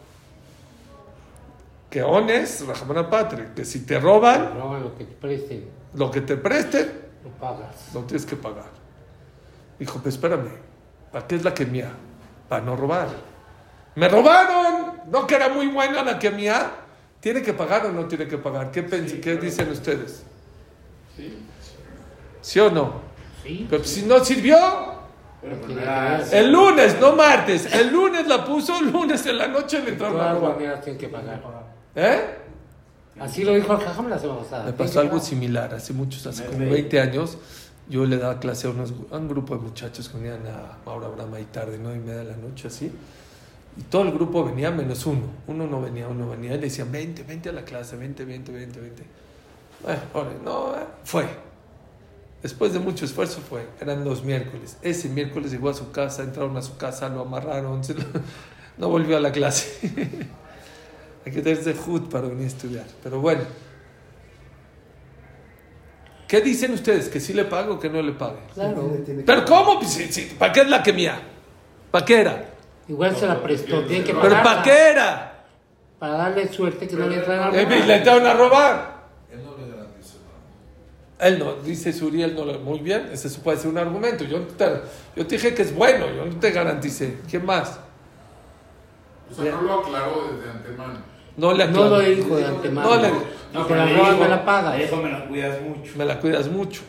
Que 1.96 2.04
ones, 2.04 2.62
Rahamana 2.68 3.10
Patria, 3.10 3.54
que 3.56 3.64
si 3.64 3.86
te 3.86 3.98
roban, 4.02 4.54
Roban 4.60 4.84
lo 4.84 4.94
que 4.98 5.06
te 5.06 5.14
presten, 5.14 5.70
lo 5.94 6.12
que 6.12 6.20
te 6.20 6.36
presten, 6.36 6.92
lo 7.24 7.30
pagas. 7.40 7.94
lo 7.94 8.02
tienes 8.02 8.26
que 8.26 8.36
pagar. 8.36 8.66
Dijo, 9.80 10.00
pues 10.02 10.16
espérame, 10.16 10.50
¿para 11.10 11.26
qué 11.26 11.36
es 11.36 11.46
la 11.46 11.54
que 11.54 11.66
mía? 11.66 11.90
Para 12.50 12.66
no 12.66 12.76
robar. 12.76 13.08
¡Me 13.96 14.10
robaron! 14.10 15.04
¿No 15.10 15.26
que 15.26 15.36
era 15.36 15.48
muy 15.48 15.68
buena 15.68 16.04
la 16.04 16.20
que 16.20 16.32
mía? 16.32 16.70
¿Tiene 17.22 17.42
que 17.42 17.54
pagar 17.54 17.86
o 17.86 17.94
no 17.94 18.04
tiene 18.10 18.28
que 18.28 18.40
pagar? 18.40 18.72
¿Qué, 18.72 18.86
pens- 18.86 19.22
qué 19.22 19.38
dicen 19.38 19.72
ustedes? 19.72 20.26
¿Sí 22.42 22.60
o 22.60 22.70
no? 22.70 22.92
Sí. 23.42 23.68
Pero 23.70 23.86
si 23.86 24.02
no 24.04 24.20
sirvió, 24.20 24.58
Tiene 25.66 25.82
el 26.34 26.52
lunes, 26.52 27.00
no 27.00 27.16
martes. 27.16 27.74
El 27.74 27.90
lunes 27.94 28.28
la 28.28 28.44
puso, 28.44 28.78
el 28.82 28.92
lunes 28.92 29.26
en 29.26 29.38
la 29.38 29.48
noche 29.48 29.80
le 29.80 29.86
De 29.86 29.92
entraron 29.92 30.18
a 30.18 30.20
todas 30.20 30.36
robar. 30.42 30.56
maneras 30.56 30.82
tienes 30.82 31.00
que 31.00 31.08
pagar. 31.08 31.42
¿Eh? 31.96 32.20
Así 33.20 33.44
lo 33.44 33.54
dijo 33.54 33.74
el 33.74 33.80
jajam 33.80 34.10
la 34.10 34.20
semana 34.20 34.40
pasada. 34.42 34.66
Me 34.66 34.74
pasó 34.74 35.00
algo 35.00 35.20
similar, 35.20 35.74
hace 35.74 35.94
muchos, 35.94 36.26
hace 36.28 36.44
Me 36.44 36.48
como 36.50 36.60
reí. 36.60 36.70
20 36.72 37.00
años, 37.00 37.38
yo 37.88 38.06
le 38.06 38.18
daba 38.18 38.40
clase 38.40 38.68
a, 38.68 38.72
unos, 38.72 38.94
a 39.12 39.18
un 39.18 39.30
grupo 39.30 39.56
de 39.56 39.62
muchachos 39.62 40.10
que 40.10 40.18
venían 40.18 40.46
a 40.48 40.78
Maura 40.86 41.08
Brama 41.08 41.40
y 41.40 41.46
tarde, 41.46 41.78
nueve 41.82 41.98
y 41.98 42.02
media 42.02 42.20
de 42.20 42.26
la 42.32 42.38
noche, 42.38 42.68
así, 42.68 42.92
y 43.78 43.82
todo 43.84 44.02
el 44.04 44.12
grupo 44.12 44.44
venía 44.44 44.70
menos 44.72 45.06
uno, 45.06 45.22
uno 45.48 45.66
no 45.68 45.82
venía, 45.82 46.08
uno 46.10 46.30
venía, 46.30 46.52
y 46.52 46.56
le 46.56 46.64
decían, 46.64 46.92
vente, 46.92 47.24
vente 47.24 47.50
a 47.50 47.54
la 47.54 47.64
clase, 47.64 47.96
vente, 47.96 48.26
vente, 48.26 48.52
vente, 48.52 48.82
vente. 48.82 49.04
Bueno, 49.82 50.00
órale, 50.14 50.36
no, 50.44 50.76
eh, 50.76 50.80
fue. 51.06 51.26
Después 52.42 52.74
de 52.74 52.80
mucho 52.80 53.06
esfuerzo 53.06 53.40
fue, 53.40 53.66
eran 53.80 54.04
los 54.04 54.24
miércoles. 54.24 54.78
Ese 54.82 55.08
miércoles 55.10 55.52
llegó 55.52 55.70
a 55.70 55.74
su 55.74 55.92
casa, 55.92 56.22
entraron 56.24 56.56
a 56.58 56.62
su 56.62 56.76
casa, 56.78 57.08
lo 57.10 57.22
amarraron, 57.22 57.80
lo- 57.82 58.20
no 58.78 58.90
volvió 58.90 59.16
a 59.18 59.20
la 59.22 59.32
clase. 59.32 60.28
Hay 61.26 61.32
que 61.32 61.42
tenerse 61.42 61.74
hood 61.74 62.04
para 62.10 62.28
venir 62.28 62.44
a 62.44 62.48
estudiar. 62.48 62.86
Pero 63.04 63.20
bueno. 63.20 63.42
¿Qué 66.28 66.42
dicen 66.42 66.74
ustedes? 66.74 67.10
¿Que 67.10 67.20
sí 67.20 67.34
le 67.34 67.46
pago 67.46 67.76
o 67.76 67.80
que 67.80 67.90
no 67.90 68.02
le 68.02 68.12
pague? 68.14 68.40
Claro. 68.54 68.98
¿Pero 69.26 69.46
cómo? 69.46 69.80
Pues, 69.80 70.34
¿Para 70.40 70.52
qué 70.52 70.62
es 70.62 70.70
la 70.70 70.82
que 70.82 70.94
mía? 70.94 71.20
¿Para 71.92 72.06
qué 72.06 72.22
era? 72.22 72.46
Igual 72.88 73.16
se 73.16 73.28
la 73.28 73.42
prestó, 73.42 73.84
tiene 73.86 74.04
que 74.04 74.14
¿Pero 74.14 74.22
pagar. 74.30 74.44
para 74.44 74.64
qué 74.64 74.90
era? 74.92 75.46
Para 76.00 76.14
darle 76.14 76.48
suerte 76.52 76.88
que 76.88 76.96
no 76.96 77.08
le 77.08 77.16
entran 77.18 77.40
a 77.40 77.56
Eh, 77.58 77.64
robar. 77.66 77.88
Le 77.88 77.96
entraron 77.96 78.26
a 78.28 78.34
robar. 78.34 78.96
Él 79.32 79.44
no 79.44 79.56
le 79.58 79.72
garantizó 79.72 80.18
nada. 80.18 81.28
Él 81.28 81.40
no, 81.40 81.54
dice 81.64 81.94
Suriel, 81.94 82.36
no 82.36 82.46
muy 82.60 82.80
bien, 82.80 83.10
ese 83.12 83.30
puede 83.40 83.58
ser 83.58 83.70
un 83.72 83.78
argumento. 83.78 84.24
Yo 84.24 84.42
te, 84.42 84.66
yo 85.16 85.26
te 85.26 85.36
dije 85.36 85.54
que 85.56 85.62
es 85.64 85.74
bueno, 85.74 86.06
yo 86.12 86.26
no 86.26 86.36
te 86.40 86.52
garanticé. 86.52 87.18
¿Quién 87.30 87.46
más? 87.46 87.80
O 89.32 89.34
sea, 89.42 89.52
no 89.52 89.62
lo 89.62 89.80
aclaró 89.80 90.32
desde 90.36 90.52
antemano. 90.52 91.15
No 91.38 91.54
le 91.54 91.68
No 91.68 91.72
lo 91.90 91.96
aclaro. 91.96 92.10
dijo 92.10 92.38
de 92.38 92.46
antemano. 92.46 92.90
No 92.96 93.02
le- 93.02 93.12
No, 93.54 93.66
te 93.66 93.76
la 93.76 93.86
me 93.86 94.28
la 94.30 94.46
pagas. 94.46 94.78
Le 94.78 94.84
dijo, 94.86 94.98
me 94.98 95.12
la 95.12 95.26
cuidas 95.28 95.62
mucho. 95.62 95.92
Me 95.96 96.06
la 96.06 96.20
cuidas 96.20 96.48
mucho. 96.50 96.82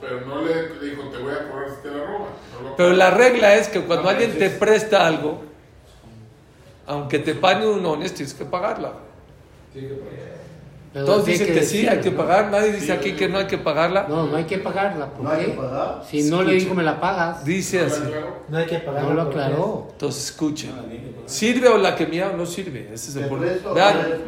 Pero 0.00 0.20
no 0.26 0.42
le 0.42 0.62
dijo, 0.88 1.02
te 1.10 1.18
voy 1.18 1.32
a 1.32 1.48
cobrar 1.50 1.70
si 1.70 1.82
te 1.82 1.90
la. 1.90 1.96
No 1.96 2.68
lo 2.70 2.76
Pero 2.76 2.92
la 2.92 3.10
regla 3.10 3.54
es 3.54 3.68
que 3.68 3.80
cuando 3.82 4.08
alguien 4.08 4.36
te 4.38 4.50
presta 4.50 5.06
algo, 5.06 5.42
aunque 6.86 7.18
te 7.18 7.34
pague 7.34 7.66
un 7.68 7.84
honest, 7.84 8.16
tienes 8.16 8.34
que 8.34 8.44
pagarla. 8.44 8.92
Tiene 9.72 9.88
que 9.88 9.94
pagar. 9.94 10.27
Pero 10.98 11.12
Todos 11.12 11.26
dicen 11.26 11.46
que 11.46 11.52
sí, 11.62 11.76
decir, 11.76 11.90
hay 11.90 12.00
que 12.00 12.10
¿no? 12.10 12.16
pagar. 12.16 12.50
Nadie 12.50 12.72
dice 12.72 12.86
Sí, 12.86 12.90
aquí 12.92 13.12
que 13.12 13.26
digo 13.26 13.32
no 13.32 13.38
hay 13.38 13.46
que 13.46 13.58
pagarla. 13.58 14.06
No, 14.08 14.26
no 14.26 14.36
hay 14.36 14.44
que 14.44 14.58
pagarla. 14.58 15.06
¿Por 15.10 15.22
No 15.24 15.30
hay 15.30 15.44
qué? 15.44 15.50
que 15.52 15.56
pagar. 15.56 16.02
Si 16.10 16.22
no 16.24 16.42
le 16.42 16.50
Escucha. 16.50 16.64
dijo, 16.64 16.74
me 16.74 16.82
la 16.82 17.00
pagas. 17.00 17.44
Dice 17.44 17.76
¿No 17.78 17.84
lo 17.86 17.92
así. 17.92 18.02
No 18.48 18.58
hay 18.58 18.66
que 18.66 18.78
pagar. 18.80 19.02
No 19.04 19.14
lo 19.14 19.22
aclaró. 19.22 19.86
Entonces 19.92 20.24
escuchen. 20.24 20.72
¿Sirve 21.26 21.68
o 21.68 21.78
la 21.78 21.94
que 21.94 22.06
mía 22.06 22.30
o 22.34 22.36
no 22.36 22.44
sirve? 22.46 22.90
Ese 22.92 23.10
es 23.10 23.16
el 23.16 23.26
problema. 23.28 23.54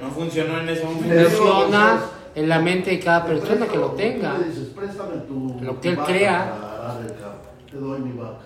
No 0.00 0.10
funcionó 0.10 0.60
en 0.60 0.68
ese 0.68 0.84
momento. 0.84 1.30
Funciona 1.30 2.00
en 2.36 2.48
la 2.48 2.58
mente 2.60 2.90
de 2.90 3.00
cada 3.00 3.24
persona 3.26 3.66
que 3.66 3.76
lo 3.76 3.88
tenga. 3.90 4.36
tú 4.36 4.42
le 4.42 4.48
dices, 4.48 4.68
préstame 4.68 5.16
tu, 5.26 5.56
Lo 5.60 5.80
que 5.80 5.88
tu 5.88 5.88
él 5.88 5.96
vaca 5.96 6.12
crea. 6.12 6.54
Te 7.68 7.76
doy 7.78 7.98
mi 8.00 8.12
vaca. 8.16 8.38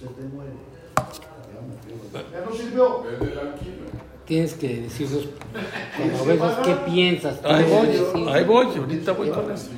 Se 0.00 0.06
te 0.06 0.22
muere. 0.22 0.50
Ya 2.32 2.44
no 2.44 2.52
sirvió. 2.56 3.04
Tienes 4.26 4.54
que 4.54 4.82
decirnos 4.82 5.26
cuando 5.96 6.24
veas 6.24 6.58
qué 6.64 6.74
piensas. 6.90 7.38
ahí 7.44 7.64
voy, 7.64 8.28
ahí 8.28 8.44
voy, 8.44 8.66
ahorita 8.66 9.12
voy 9.12 9.30
con 9.30 9.50
eso. 9.50 9.68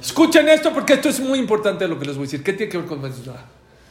Escuchen 0.00 0.48
esto 0.48 0.72
porque 0.72 0.94
esto 0.94 1.08
es 1.08 1.20
muy 1.20 1.38
importante 1.38 1.86
lo 1.86 1.98
que 1.98 2.06
les 2.06 2.16
voy 2.16 2.24
a 2.24 2.26
decir. 2.26 2.42
¿Qué 2.42 2.54
tiene 2.54 2.72
que 2.72 2.78
ver 2.78 2.86
con 2.86 3.02
mezuzá? 3.02 3.44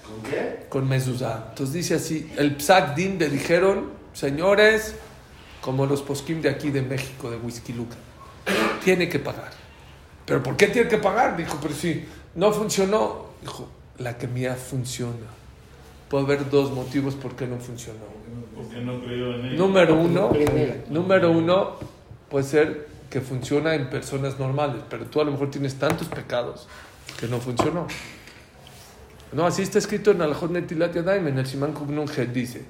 ¿Con 0.04 0.30
qué? 0.30 0.66
Con 0.70 0.90
mezuzá. 0.90 1.48
Entonces 1.50 1.74
dice 1.74 1.96
así, 1.96 2.32
el 2.38 2.56
Psak 2.58 2.96
Din 2.96 3.20
le 3.20 3.30
dijeron, 3.30 3.92
señores, 4.14 4.96
como 5.62 5.86
los 5.86 6.02
poskim 6.02 6.42
de 6.42 6.50
aquí 6.50 6.72
de 6.72 6.82
México, 6.82 7.30
de 7.30 7.38
Whisky 7.38 7.74
Luca, 7.74 7.96
tiene 8.84 9.08
que 9.08 9.20
pagar. 9.20 9.52
¿Pero 10.26 10.42
por 10.42 10.58
qué 10.58 10.68
tiene 10.68 10.90
que 10.90 10.98
pagar? 10.98 11.38
Dijo, 11.38 11.60
pero 11.62 11.74
si 11.74 12.06
no 12.34 12.52
funcionó. 12.52 13.26
Dijo, 13.42 13.70
la 14.00 14.18
que 14.18 14.28
mía 14.28 14.56
funciona. 14.56 15.14
Puede 16.10 16.26
haber 16.26 16.50
dos 16.50 16.72
motivos 16.72 17.16
por 17.16 17.36
qué 17.36 17.48
no 17.48 17.58
funcionó. 17.58 18.00
Porque 18.56 18.82
no 18.82 19.00
creo 19.02 19.36
en 19.36 19.46
él. 19.46 19.58
Número 19.58 19.96
uno, 19.96 20.32
número 20.90 21.32
uno 21.32 21.76
puede 22.30 22.46
ser 22.46 22.88
que 23.10 23.22
funciona 23.22 23.76
en 23.76 23.90
personas 23.90 24.40
normales, 24.40 24.82
pero 24.90 25.06
tú 25.06 25.22
a 25.22 25.24
lo 25.24 25.32
mejor 25.32 25.52
tienes 25.52 25.76
tantos 25.76 26.08
pecados 26.08 26.68
que 27.20 27.28
no 27.28 27.40
funcionó. 27.40 27.88
No, 29.32 29.46
así 29.46 29.62
está 29.62 29.80
escrito 29.80 30.12
en 30.12 30.22
Alajot 30.22 30.52
Netilat 30.52 30.94
Yadayim, 30.94 31.28
en 31.28 31.38
el 31.38 31.46
Het 31.46 32.30
dice 32.30 32.64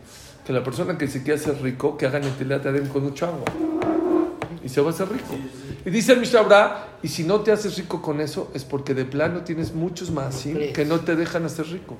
que 0.46 0.54
la 0.54 0.64
persona 0.64 0.98
que 0.98 1.08
se 1.08 1.24
quiere 1.24 1.40
hacer 1.40 1.62
rico, 1.62 1.98
que 1.98 2.06
haga 2.06 2.20
Netilat 2.20 2.64
Yadayim 2.64 2.88
con 2.88 3.04
mucha 3.04 3.28
agua 3.28 3.46
y 4.64 4.70
se 4.70 4.82
va 4.82 4.88
a 4.88 4.90
hacer 4.90 5.08
rico. 5.08 5.38
Y 5.86 5.90
dice 5.92 6.14
el 6.14 6.20
Mishnah 6.20 6.42
Berurah, 6.42 6.88
y 7.04 7.08
si 7.08 7.24
no 7.24 7.42
te 7.42 7.52
haces 7.52 7.78
rico 7.78 8.02
con 8.02 8.20
eso, 8.20 8.50
es 8.56 8.66
porque 8.66 8.96
de 8.96 9.06
plano 9.06 9.42
tienes 9.42 9.76
muchos 9.76 10.10
más 10.10 10.34
¿sí? 10.34 10.72
que 10.74 10.86
no 10.86 11.02
te 11.02 11.16
dejan 11.16 11.46
hacer 11.46 11.68
rico. 11.68 11.98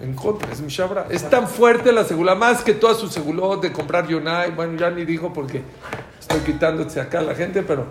En 0.00 0.14
contra, 0.14 0.52
es 0.52 0.60
Mishabra. 0.60 1.06
Es 1.10 1.28
tan 1.28 1.48
fuerte 1.48 1.92
la 1.92 2.04
segula, 2.04 2.34
más 2.34 2.62
que 2.62 2.74
toda 2.74 2.94
su 2.94 3.08
segulot 3.08 3.60
de 3.60 3.72
comprar 3.72 4.06
Yonai. 4.06 4.52
Bueno, 4.52 4.78
ya 4.78 4.90
ni 4.90 5.04
digo 5.04 5.32
porque 5.32 5.62
estoy 6.18 6.40
quitándose 6.40 7.00
acá 7.00 7.18
a 7.18 7.22
la 7.22 7.34
gente, 7.34 7.62
pero 7.62 7.86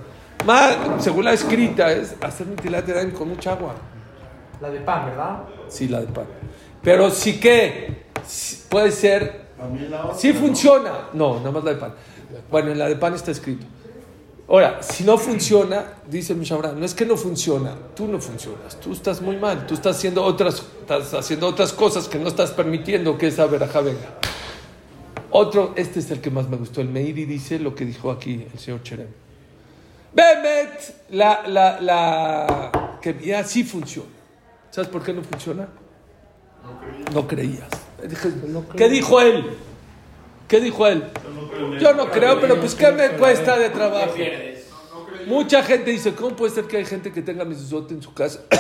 más 0.46 0.78
segula 1.00 1.34
escrita 1.34 1.92
es 1.92 2.16
hacer 2.22 2.48
mitilat 2.48 2.86
de 2.86 3.12
con 3.12 3.30
mucha 3.30 3.52
agua. 3.54 3.76
La 4.62 4.70
de 4.70 4.80
pan, 4.80 5.06
¿verdad? 5.06 5.40
Sí, 5.68 5.88
la 5.88 6.00
de 6.00 6.08
pan. 6.08 6.26
Pero 6.82 7.12
sí 7.12 7.40
que 7.40 8.06
puede 8.70 8.92
ser. 8.92 9.48
Sí 10.16 10.32
¿no? 10.34 10.40
funciona. 10.40 10.92
No, 11.14 11.40
nada 11.40 11.52
más 11.52 11.64
la 11.64 11.72
de 11.72 11.78
pan. 11.78 11.94
Bueno, 12.50 12.72
en 12.72 12.80
la 12.80 12.88
de 12.88 12.96
pan 12.96 13.14
está 13.14 13.32
escrito. 13.32 13.66
Ahora, 14.50 14.82
si 14.82 15.04
no 15.04 15.18
funciona, 15.18 15.96
dice 16.10 16.34
Mishabra, 16.34 16.72
no 16.72 16.86
es 16.86 16.94
que 16.94 17.06
no 17.06 17.18
funciona, 17.18 17.76
tú 17.94 18.08
no 18.08 18.18
funcionas, 18.20 18.80
tú 18.80 18.94
estás 18.94 19.22
muy 19.22 19.36
mal, 19.36 19.68
tú 19.68 19.74
estás 19.74 19.98
haciendo 19.98 20.24
otras, 20.24 20.64
estás 20.80 21.14
haciendo 21.14 21.48
otras 21.48 21.74
cosas 21.74 22.08
que 22.08 22.18
no 22.18 22.30
estás 22.30 22.52
permitiendo 22.52 23.18
que 23.18 23.28
esa 23.28 23.46
verajá 23.46 23.82
venga. 23.82 24.18
Otro, 25.32 25.74
este 25.76 26.00
es 26.00 26.10
el 26.12 26.22
que 26.22 26.32
más 26.32 26.48
me 26.48 26.56
gustó, 26.56 26.80
el 26.80 26.88
Meiri 26.88 27.26
dice 27.26 27.60
lo 27.60 27.76
que 27.76 27.84
dijo 27.84 28.10
aquí 28.10 28.48
el 28.54 28.58
señor 28.58 28.84
Cherem. 28.84 29.10
Bemet, 30.14 31.10
la, 31.10 31.46
la, 31.46 31.82
la, 31.82 33.00
que 33.02 33.20
ya 33.22 33.44
sí 33.44 33.66
funciona. 33.66 34.10
¿Sabes 34.72 34.90
por 34.90 35.04
qué 35.04 35.12
no 35.12 35.24
funciona? 35.24 35.68
No 37.14 37.28
creías. 37.28 37.68
Dije, 38.08 38.30
¿Qué 38.78 38.90
dijo 38.90 39.20
él? 39.20 39.46
¿Qué 40.48 40.62
dijo 40.62 40.88
él? 40.88 41.04
Yo 41.80 41.94
no 41.94 42.10
creo, 42.10 42.40
pero 42.40 42.60
pues 42.60 42.76
¿qué 42.76 42.92
me 42.92 43.10
cuesta 43.12 43.58
de 43.58 43.70
trabajo? 43.70 44.14
Mucha 45.26 45.62
gente 45.64 45.92
dice, 45.92 46.16
¿cómo 46.16 46.36
puede 46.36 46.54
ser 46.54 46.66
que 46.66 46.78
hay 46.78 46.86
gente 46.86 47.12
que 47.12 47.22
tenga 47.22 47.44
mezuzot 47.44 47.92
en 47.92 48.02
su 48.02 48.14
casa? 48.14 48.42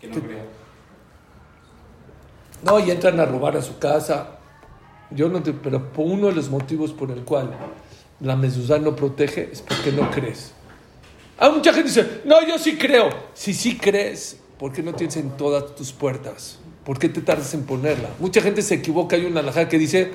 Que 0.00 0.08
no 0.08 0.14
creo. 0.14 0.46
No, 2.62 2.78
y 2.78 2.90
entran 2.90 3.20
a 3.20 3.26
robar 3.26 3.54
a 3.54 3.60
su 3.60 3.78
casa. 3.78 4.38
Yo 5.10 5.28
no 5.28 5.42
te, 5.42 5.52
pero 5.52 5.90
uno 5.96 6.28
de 6.28 6.32
los 6.32 6.48
motivos 6.48 6.92
por 6.92 7.10
el 7.10 7.22
cual 7.22 7.50
la 8.20 8.34
mezuzá 8.34 8.78
no 8.78 8.96
protege 8.96 9.50
es 9.52 9.60
porque 9.60 9.92
no 9.92 10.10
crees. 10.10 10.54
Hay 11.38 11.52
mucha 11.52 11.74
gente 11.74 11.88
dice, 11.88 12.22
no, 12.24 12.46
yo 12.46 12.58
sí 12.58 12.78
creo. 12.78 13.10
Si 13.34 13.52
sí 13.52 13.76
crees, 13.76 14.38
¿por 14.58 14.72
qué 14.72 14.82
no 14.82 14.94
tienes 14.94 15.18
en 15.18 15.36
todas 15.36 15.74
tus 15.74 15.92
puertas? 15.92 16.58
¿Por 16.90 16.98
qué 16.98 17.08
te 17.08 17.20
tardas 17.20 17.54
en 17.54 17.62
ponerla? 17.62 18.08
Mucha 18.18 18.40
gente 18.40 18.62
se 18.62 18.74
equivoca. 18.74 19.14
Hay 19.14 19.24
una 19.24 19.38
alajá 19.38 19.68
que 19.68 19.78
dice 19.78 20.10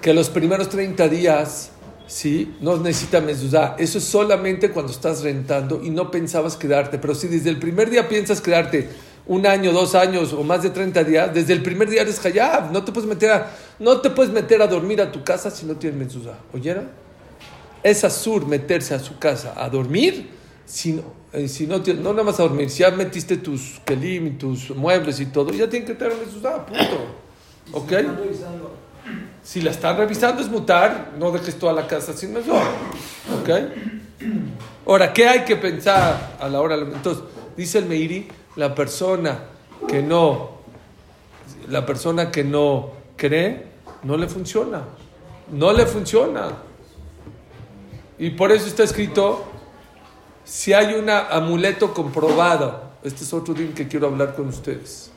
que 0.00 0.14
los 0.14 0.30
primeros 0.30 0.68
30 0.68 1.08
días, 1.08 1.72
sí, 2.06 2.54
no 2.60 2.76
necesita 2.76 3.20
mezuzá. 3.20 3.74
Eso 3.76 3.98
es 3.98 4.04
solamente 4.04 4.70
cuando 4.70 4.92
estás 4.92 5.24
rentando 5.24 5.80
y 5.82 5.90
no 5.90 6.08
pensabas 6.12 6.56
quedarte. 6.56 7.00
Pero 7.00 7.16
si 7.16 7.26
desde 7.26 7.50
el 7.50 7.58
primer 7.58 7.90
día 7.90 8.08
piensas 8.08 8.40
quedarte 8.40 8.90
un 9.26 9.44
año, 9.44 9.72
dos 9.72 9.96
años 9.96 10.32
o 10.34 10.44
más 10.44 10.62
de 10.62 10.70
30 10.70 11.02
días, 11.02 11.34
desde 11.34 11.52
el 11.52 11.64
primer 11.64 11.90
día 11.90 12.02
eres 12.02 12.24
hayab. 12.24 12.70
No 12.70 12.84
te 12.84 12.92
puedes 12.92 13.08
meter 13.08 13.32
a, 13.32 13.50
no 13.80 14.00
te 14.00 14.10
puedes 14.10 14.32
meter 14.32 14.62
a 14.62 14.68
dormir 14.68 15.02
a 15.02 15.10
tu 15.10 15.24
casa 15.24 15.50
si 15.50 15.66
no 15.66 15.74
tienes 15.74 15.98
mezuzá. 15.98 16.38
¿Oyeron? 16.54 16.88
Es 17.82 18.04
asur 18.04 18.46
meterse 18.46 18.94
a 18.94 19.00
su 19.00 19.18
casa 19.18 19.52
a 19.56 19.68
dormir 19.68 20.30
si 20.70 20.92
no, 20.92 21.02
eh, 21.32 21.48
si 21.48 21.66
no, 21.66 21.82
tienes- 21.82 22.02
no 22.02 22.12
nada 22.12 22.22
más 22.24 22.38
a 22.38 22.44
dormir. 22.44 22.70
Si 22.70 22.78
ya 22.80 22.90
metiste 22.92 23.36
tus 23.38 23.80
kelim 23.84 24.26
y 24.28 24.30
tus 24.30 24.70
muebles 24.70 25.18
y 25.20 25.26
todo, 25.26 25.50
ya 25.52 25.68
tienen 25.68 25.86
que 25.88 25.94
tener 25.94 26.16
mezuzá, 26.16 26.64
punto. 26.64 27.06
¿Ok? 27.72 27.92
Si 29.42 29.60
la 29.62 29.70
están 29.72 29.96
revisando 29.96 30.40
es 30.42 30.48
mutar, 30.48 31.12
no 31.18 31.32
dejes 31.32 31.58
toda 31.58 31.72
la 31.72 31.86
casa 31.86 32.12
sin 32.12 32.32
mezuzá. 32.32 32.62
¿Ok? 33.40 33.50
Ahora, 34.86 35.12
¿qué 35.12 35.26
hay 35.28 35.44
que 35.44 35.56
pensar 35.56 36.36
a 36.40 36.48
la 36.48 36.60
hora? 36.60 36.76
de- 36.76 36.92
Entonces, 36.92 37.24
dice 37.56 37.78
el 37.78 37.86
Meiri, 37.86 38.28
la 38.56 38.74
persona 38.74 39.38
que 39.88 40.02
no, 40.02 40.50
la 41.68 41.84
persona 41.84 42.30
que 42.30 42.44
no 42.44 42.90
cree, 43.16 43.66
no 44.04 44.16
le 44.16 44.28
funciona. 44.28 44.84
No 45.52 45.72
le 45.72 45.86
funciona. 45.86 46.48
Y 48.18 48.30
por 48.30 48.52
eso 48.52 48.66
está 48.66 48.84
escrito, 48.84 49.44
si 50.50 50.72
hay 50.72 50.94
un 50.94 51.08
amuleto 51.08 51.94
comprobado, 51.94 52.80
este 53.04 53.22
es 53.22 53.32
otro 53.32 53.54
día 53.54 53.72
que 53.72 53.86
quiero 53.86 54.08
hablar 54.08 54.34
con 54.34 54.48
ustedes, 54.48 55.12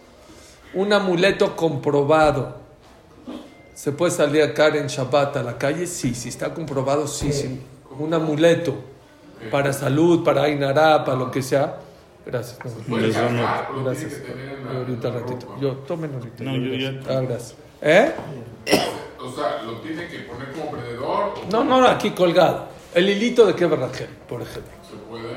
un 0.76 0.94
amuleto 0.94 1.56
comprobado, 1.56 2.58
¿se 3.74 3.92
puede 3.92 4.12
salir 4.12 4.44
acá 4.44 4.68
en 4.68 4.86
Shabbat 4.86 5.38
a 5.38 5.42
la 5.44 5.58
calle? 5.58 5.88
Sí, 5.88 6.14
si 6.14 6.30
está 6.30 6.54
comprobado, 6.54 7.08
sí, 7.08 7.34
sí. 7.34 7.60
Un 7.98 8.14
amuleto 8.14 8.76
para 9.50 9.74
salud, 9.74 10.24
para 10.24 10.44
Ainara, 10.44 11.04
para 11.04 11.18
lo 11.18 11.32
que 11.32 11.42
sea. 11.42 11.78
Gracias. 12.28 12.60
no, 12.88 12.96
Gracias. 12.98 13.18
en 13.32 13.38
la- 13.38 14.72
Ahorita 14.78 15.10
ratito. 15.10 15.56
Yo, 15.60 15.72
tomen 15.78 16.14
ahorita. 16.14 16.44
No, 16.44 16.56
yo 16.58 16.74
ya- 16.76 17.00
Ah, 17.10 17.22
gracias. 17.22 17.56
¿Eh? 17.82 18.12
O 19.20 19.32
sea, 19.36 19.64
lo 19.64 19.80
tiene 19.82 20.08
que 20.08 20.20
poner 20.20 20.52
como 20.52 20.72
prendedor. 20.72 21.34
No, 21.52 21.64
no, 21.64 21.86
aquí 21.88 22.12
colgado. 22.12 22.68
El 22.96 23.10
hilito 23.10 23.46
de 23.46 23.56
quebra 23.56 23.90
por 24.28 24.42
ejemplo. 24.42 24.72
Se 24.90 24.96
puede. 25.10 25.34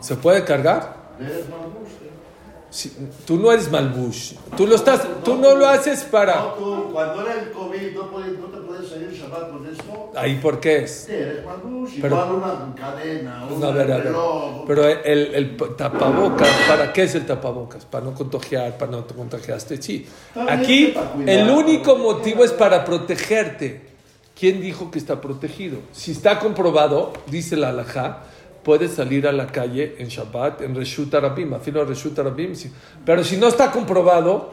¿Se 0.00 0.14
puede 0.16 0.44
cargar? 0.44 0.96
Eres 1.20 1.48
malbus, 1.48 1.88
¿eh? 2.02 3.08
Tú 3.26 3.38
no 3.38 3.50
eres 3.52 3.70
malbush. 3.70 4.34
Tú, 4.56 4.66
lo 4.66 4.74
estás, 4.74 5.02
tú 5.24 5.36
no 5.36 5.54
lo 5.54 5.66
haces 5.66 6.04
No, 6.04 6.10
para... 6.10 6.54
tú, 6.56 6.90
cuando 6.92 7.22
era 7.22 7.40
el 7.40 7.50
COVID, 7.50 7.92
no, 7.94 8.02
no 8.10 8.46
te 8.48 8.58
puedes 8.66 8.88
salir 8.90 9.10
Shabbat 9.12 9.50
con 9.50 9.66
esto. 9.66 10.12
Ahí, 10.14 10.34
¿por 10.36 10.60
qué 10.60 10.82
es? 10.84 11.08
Eres 11.08 11.44
malbus, 11.44 11.92
Pero- 12.02 12.16
igual 12.16 12.32
una 12.32 12.74
cadena, 12.74 13.46
un 13.50 13.60
No, 13.60 13.66
a 13.68 13.70
ver, 13.72 13.92
a 13.92 13.96
ver. 13.96 14.04
reloj. 14.08 14.64
Pero 14.66 14.86
el, 14.88 15.34
el 15.34 15.56
tapabocas, 15.76 16.48
¿para 16.68 16.92
qué 16.92 17.04
es 17.04 17.14
el 17.14 17.24
tapabocas? 17.24 17.86
Para 17.86 18.04
no 18.04 18.12
contagiar, 18.14 18.76
para 18.76 18.90
no 18.90 19.04
te 19.04 19.14
contagiaste. 19.14 19.80
Sí. 19.80 20.06
Aquí 20.48 20.92
el 21.26 21.48
único 21.48 21.96
motivo 21.96 22.44
es 22.44 22.52
para 22.52 22.84
protegerte. 22.84 23.95
¿Quién 24.38 24.60
dijo 24.60 24.90
que 24.90 24.98
está 24.98 25.20
protegido? 25.20 25.78
Si 25.92 26.10
está 26.12 26.38
comprobado, 26.38 27.12
dice 27.26 27.56
la 27.56 27.70
alajá, 27.70 28.24
puedes 28.62 28.92
salir 28.92 29.26
a 29.26 29.32
la 29.32 29.46
calle 29.46 29.94
en 29.98 30.08
Shabbat, 30.08 30.60
en 30.60 30.74
Reshut 30.74 31.14
Arabim, 31.14 31.54
afilo 31.54 31.84
Reshut 31.84 32.18
Arabim. 32.18 32.54
sí. 32.54 32.70
Pero 33.04 33.24
si 33.24 33.36
no 33.38 33.48
está 33.48 33.70
comprobado, 33.70 34.50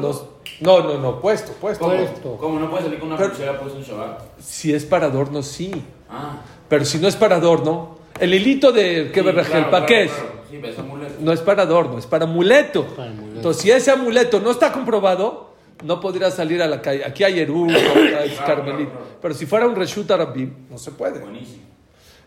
los- 0.00 0.26
no, 0.60 0.80
no, 0.80 0.98
no, 0.98 1.20
puesto, 1.20 1.52
puesto. 1.54 1.86
Puesto. 1.86 2.36
¿Cómo 2.36 2.60
no 2.60 2.68
puedes 2.70 2.84
salir 2.86 3.00
con 3.00 3.08
una 3.08 3.16
Pero- 3.16 3.30
pulsera 3.30 3.58
puesta 3.58 3.78
en 3.78 3.84
Shabbat? 3.84 4.20
Si 4.40 4.72
es 4.72 4.84
para 4.84 5.06
adorno, 5.06 5.42
sí. 5.42 5.72
Ah. 6.08 6.40
Pero 6.68 6.84
si 6.84 6.98
no 6.98 7.08
es 7.08 7.16
para 7.16 7.36
adorno, 7.36 7.98
el 8.20 8.32
hilito 8.32 8.70
de 8.72 9.10
que 9.12 9.20
Sí, 9.22 9.26
¿para 9.26 9.44
claro, 9.44 9.86
qué 9.86 10.04
es? 10.04 10.12
claro. 10.12 10.36
Sí, 10.48 10.58
pero 10.60 10.72
es 10.72 10.78
amuleto. 10.78 11.14
No 11.20 11.32
es 11.32 11.40
para 11.40 11.62
adorno, 11.64 11.98
es 11.98 12.06
para 12.06 12.24
amuleto. 12.26 12.84
Para 12.94 13.10
amuleto. 13.10 13.36
Entonces, 13.36 13.62
si 13.62 13.70
ese 13.72 13.90
amuleto 13.90 14.38
no 14.38 14.50
está 14.52 14.70
comprobado, 14.70 15.45
no 15.84 16.00
podrás 16.00 16.34
salir 16.34 16.62
a 16.62 16.66
la 16.66 16.80
calle. 16.82 17.04
Aquí 17.04 17.24
hay 17.24 17.40
Eru, 17.40 17.66
hay 17.70 18.36
Carmelita. 18.46 18.92
Pero 19.20 19.34
si 19.34 19.46
fuera 19.46 19.66
un 19.66 19.74
Reshut 19.76 20.10
Arabim, 20.10 20.52
no 20.70 20.78
se 20.78 20.90
puede. 20.92 21.20
Buenísimo. 21.20 21.62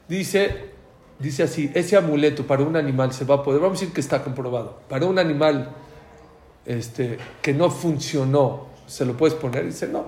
Dice, 0.08 0.72
dice 1.20 1.44
así, 1.44 1.72
ese 1.74 1.96
amuleto 1.96 2.46
para 2.46 2.64
un 2.64 2.76
animal 2.76 3.14
se 3.14 3.26
va 3.26 3.36
a 3.36 3.44
poder, 3.44 3.60
vamos 3.62 3.78
a 3.78 3.82
decir 3.82 3.94
que 3.94 4.02
está 4.02 4.24
comprobado, 4.24 4.80
para 4.90 5.06
un 5.06 5.20
animal 5.20 5.70
este, 6.66 7.18
que 7.42 7.54
no 7.54 7.70
funcionó, 7.70 8.68
¿se 8.88 9.06
lo 9.06 9.16
puedes 9.16 9.36
poner? 9.36 9.66
Dice, 9.66 9.88
no. 9.88 10.08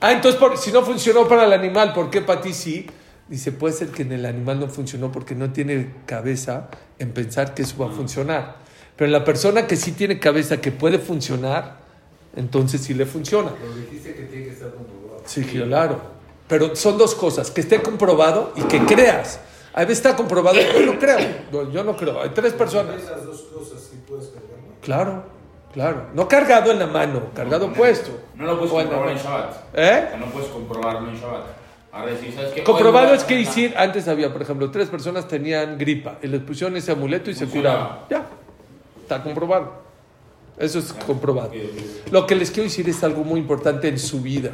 Ah, 0.00 0.12
entonces 0.12 0.38
por- 0.40 0.56
si 0.58 0.72
no 0.72 0.82
funcionó 0.82 1.26
para 1.28 1.44
el 1.44 1.52
animal, 1.52 1.92
¿por 1.92 2.10
qué 2.10 2.20
para 2.22 2.40
ti 2.40 2.52
sí? 2.52 2.86
Dice, 3.28 3.50
puede 3.52 3.74
ser 3.74 3.88
que 3.88 4.02
en 4.02 4.12
el 4.12 4.26
animal 4.26 4.60
no 4.60 4.68
funcionó 4.68 5.10
porque 5.10 5.34
no 5.34 5.52
tiene 5.52 5.90
cabeza 6.06 6.68
en 6.98 7.12
pensar 7.12 7.54
que 7.54 7.62
eso 7.62 7.76
va 7.78 7.86
a 7.86 7.90
funcionar. 7.92 8.56
Pero 8.96 9.06
en 9.06 9.12
la 9.12 9.24
persona 9.24 9.66
que 9.66 9.76
sí 9.76 9.92
tiene 9.92 10.18
cabeza 10.18 10.60
que 10.60 10.70
puede 10.72 10.98
funcionar, 10.98 11.78
entonces 12.36 12.80
sí 12.82 12.94
le 12.94 13.06
funciona. 13.06 13.50
Pero 13.60 13.74
dijiste 13.74 14.14
que 14.14 14.22
tiene 14.24 14.44
que 14.46 14.50
estar 14.52 14.70
comprobado. 14.70 15.22
Sí, 15.26 15.42
claro. 15.44 16.00
Pero 16.48 16.76
son 16.76 16.96
dos 16.96 17.14
cosas, 17.14 17.50
que 17.50 17.60
esté 17.60 17.82
comprobado 17.82 18.52
y 18.56 18.62
que 18.62 18.78
creas. 18.86 19.40
A 19.74 19.80
veces 19.80 19.98
está 19.98 20.14
comprobado, 20.16 20.56
yo 20.60 20.86
no 20.86 20.98
creo. 20.98 21.18
No, 21.50 21.70
yo 21.70 21.82
no 21.84 21.96
creo. 21.96 22.22
Hay 22.22 22.30
tres 22.30 22.52
personas. 22.52 23.02
Esas 23.02 23.24
dos 23.26 23.42
cosas 23.52 23.80
sí 23.90 23.98
puedes 24.08 24.26
cargarlo. 24.28 24.56
Claro, 24.80 25.22
claro. 25.72 26.06
No 26.14 26.28
cargado 26.28 26.70
en 26.70 26.78
la 26.78 26.86
mano, 26.86 27.24
cargado 27.34 27.72
puesto. 27.72 28.10
No 28.36 28.46
lo 28.46 28.58
puedes 28.58 28.72
O 28.72 28.80
en 28.80 28.86
comprobar 28.86 29.10
en 29.10 29.16
mano. 29.16 29.28
Shabbat. 29.28 29.54
¿Eh? 29.74 30.08
O 30.14 30.16
no 30.18 30.26
puedes 30.26 30.48
comprobarlo 30.48 31.08
en 31.10 31.16
Shabbat. 31.16 31.44
Ahora 31.92 32.12
decir, 32.12 32.32
¿sabes 32.34 32.52
qué? 32.52 32.62
Comprobado 32.62 33.12
es 33.14 33.24
que 33.24 33.36
decir, 33.36 33.74
antes 33.76 34.06
había, 34.06 34.32
por 34.32 34.42
ejemplo, 34.42 34.70
tres 34.70 34.88
personas 34.88 35.26
tenían 35.28 35.76
gripa 35.78 36.18
y 36.22 36.26
les 36.28 36.42
pusieron 36.42 36.76
ese 36.76 36.92
amuleto 36.92 37.30
y 37.30 37.34
se 37.34 37.46
Funcionaba. 37.46 38.04
curaron. 38.06 38.26
Ya, 38.26 38.26
está 39.02 39.22
comprobado. 39.22 39.85
Eso 40.58 40.78
es 40.78 40.92
comprobado. 40.92 41.52
Lo 42.10 42.26
que 42.26 42.34
les 42.34 42.50
quiero 42.50 42.64
decir 42.64 42.88
es 42.88 43.02
algo 43.04 43.24
muy 43.24 43.40
importante 43.40 43.88
en 43.88 43.98
su 43.98 44.22
vida. 44.22 44.52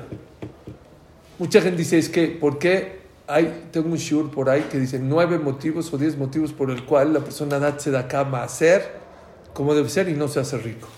Mucha 1.39 1.61
gente 1.61 1.79
dice, 1.79 1.99
es 1.99 2.09
que, 2.09 2.29
¿por 2.29 2.59
qué 2.59 3.03
hay, 3.27 3.69
tengo 3.71 3.89
un 3.89 3.97
shur 3.97 4.31
por 4.31 4.51
ahí 4.51 4.63
que 4.71 4.79
dice 4.79 4.99
nueve 4.99 5.39
motivos 5.39 5.93
o 5.93 5.99
diez 5.99 6.17
motivos 6.17 6.53
por 6.53 6.71
el 6.71 6.85
cual 6.85 7.13
la 7.13 7.21
persona 7.21 7.59
da 7.59 7.77
tzedakah 7.77 8.21
a 8.21 8.43
hacer 8.43 9.01
como 9.55 9.75
debe 9.75 9.89
ser 9.89 10.09
y 10.09 10.15
no 10.15 10.29
se 10.29 10.41
hace 10.41 10.59
rico? 10.59 10.89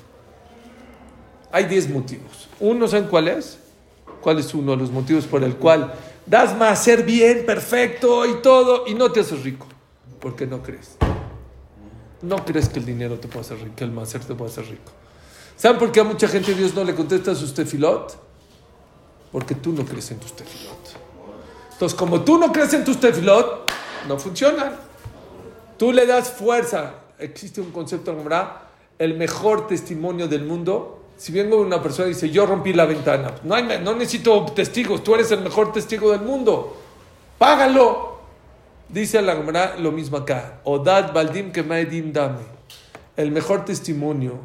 Hay 1.53 1.65
diez 1.65 1.89
motivos. 1.89 2.49
Uno, 2.59 2.89
¿saben 2.89 3.09
cuál 3.09 3.29
es? 3.29 3.59
¿Cuál 4.21 4.39
es 4.39 4.55
uno 4.55 4.73
de 4.73 4.79
los 4.79 4.91
motivos 4.91 5.27
por 5.27 5.45
el 5.45 5.57
cual 5.57 5.93
das 6.27 6.57
más 6.57 6.81
hacer 6.81 7.05
bien, 7.05 7.45
perfecto 7.45 8.25
y 8.27 8.41
todo 8.43 8.85
y 8.87 8.95
no 8.95 9.13
te 9.13 9.21
haces 9.21 9.43
rico? 9.43 9.67
Porque 10.19 10.47
no 10.47 10.63
crees. 10.63 10.97
No 12.25 12.45
crees 12.45 12.69
que 12.69 12.79
el 12.79 12.87
dinero 12.87 13.19
te 13.19 13.29
puede 13.29 13.41
hacer 13.41 13.59
rico, 13.59 13.77
que 13.77 13.85
el 13.85 13.91
máser 13.91 14.25
te 14.25 14.35
puede 14.35 14.51
hacer 14.51 14.65
rico. 14.65 14.93
¿Saben 15.57 15.79
por 15.79 15.93
qué 15.93 16.01
a 16.01 16.05
mucha 16.05 16.27
gente 16.27 16.55
Dios 16.55 16.75
no 16.75 16.83
le 16.83 16.95
contesta 16.95 17.35
sus 17.35 17.53
tefilot? 17.53 18.17
Porque 19.31 19.55
tú 19.55 19.73
no 19.73 19.85
crees 19.85 20.11
en 20.11 20.19
tus 20.19 20.35
tefilot. 20.35 20.75
Entonces, 21.73 21.99
como 21.99 22.23
tú 22.23 22.39
no 22.39 22.51
crees 22.51 22.73
en 22.73 22.85
tus 22.85 22.99
tefilot, 22.99 23.71
no 24.09 24.19
funcionan. 24.19 24.75
Tú 25.77 25.93
le 25.93 26.07
das 26.07 26.31
fuerza. 26.31 26.95
Existe 27.19 27.61
un 27.61 27.71
concepto 27.71 28.13
en 28.13 28.27
el 28.99 29.15
mejor 29.17 29.67
testimonio 29.67 30.27
del 30.27 30.45
mundo. 30.45 31.03
Si 31.17 31.31
vengo 31.31 31.61
una 31.61 31.83
persona 31.83 32.09
y 32.09 32.15
dice, 32.15 32.31
yo 32.31 32.47
rompí 32.47 32.73
la 32.73 32.87
ventana, 32.87 33.35
no, 33.45 33.61
no 33.61 33.95
necesito 33.95 34.47
testigos, 34.47 35.05
tú 35.05 35.15
eres 35.15 35.31
el 35.31 35.43
mejor 35.43 35.73
testigo 35.73 36.11
del 36.11 36.23
mundo. 36.23 36.77
Págalo. 37.39 38.14
Dice 38.95 39.21
la 39.21 39.35
Gemara 39.35 39.77
lo 39.77 39.91
mismo 39.91 40.19
acá. 40.19 40.61
Odad 40.63 41.13
baldim 41.13 41.51
que 41.51 41.65
maedim 41.65 42.13
dame. 42.13 42.45
El 43.17 43.33
mejor 43.33 43.65
testimonio 43.65 44.39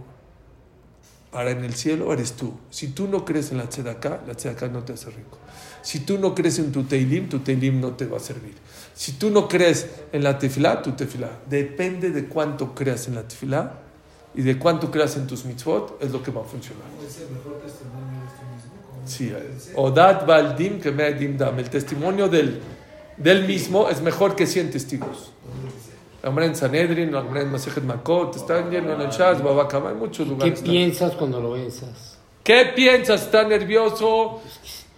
para 1.31 1.51
en 1.51 1.63
el 1.63 1.75
cielo 1.75 2.11
eres 2.11 2.33
tú. 2.33 2.53
Si 2.71 2.87
tú 2.87 3.07
no 3.07 3.25
crees 3.25 3.51
en 3.51 3.59
la 3.59 3.69
tzedakah, 3.69 4.21
la 4.25 4.33
tzedakah 4.33 4.69
no 4.69 4.83
te 4.83 4.93
hace 4.93 5.11
rico. 5.11 5.37
Si 5.83 5.99
tú 5.99 6.17
no 6.17 6.33
crees 6.33 6.57
en 6.57 6.71
tu 6.71 6.83
teilim, 6.83 7.29
tu 7.29 7.39
teilim 7.39 7.79
no 7.79 7.91
te 7.91 8.07
va 8.07 8.17
a 8.17 8.19
servir. 8.19 8.55
Si 8.95 9.11
tú 9.13 9.29
no 9.29 9.47
crees 9.47 9.87
en 10.11 10.23
la 10.23 10.39
tefilá, 10.39 10.81
tu 10.81 10.93
tefilá. 10.93 11.29
Depende 11.47 12.09
de 12.09 12.25
cuánto 12.25 12.73
creas 12.73 13.07
en 13.07 13.15
la 13.15 13.27
tefilá 13.27 13.73
y 14.33 14.41
de 14.41 14.57
cuánto 14.57 14.89
creas 14.89 15.15
en 15.15 15.27
tus 15.27 15.45
mitzvot, 15.45 16.01
es 16.01 16.11
lo 16.11 16.23
que 16.23 16.31
va 16.31 16.41
a 16.41 16.45
funcionar. 16.45 16.85
Es 17.07 17.19
el 17.19 17.29
mejor 17.29 17.61
testimonio 17.61 18.19
de 18.19 18.25
este 18.25 18.43
mismo. 18.51 18.79
Sí, 19.05 19.31
eh, 19.31 20.95
Baldim 20.97 21.37
Dam. 21.37 21.59
El 21.59 21.69
testimonio 21.69 22.27
del, 22.27 22.59
del 23.19 23.45
mismo 23.45 23.89
es 23.89 24.01
mejor 24.01 24.35
que 24.35 24.47
100 24.47 24.71
testigos. 24.71 25.31
La 26.23 26.45
en 26.45 26.55
Sanedrin, 26.55 27.13
la 27.13 27.19
en 27.19 27.51
Masejet 27.51 27.83
Makot, 27.83 28.35
están 28.35 28.69
llenos 28.69 28.95
en 28.95 29.01
el 29.01 29.09
Shaz, 29.09 29.41
Babakama, 29.41 29.89
hay 29.89 29.95
muchos 29.95 30.25
¿Qué 30.27 30.33
lugares. 30.33 30.61
piensas 30.61 31.13
cuando 31.13 31.39
lo 31.39 31.51
besas? 31.51 32.17
¿Qué 32.43 32.71
piensas? 32.75 33.21
¿Está 33.23 33.43
nervioso? 33.43 34.41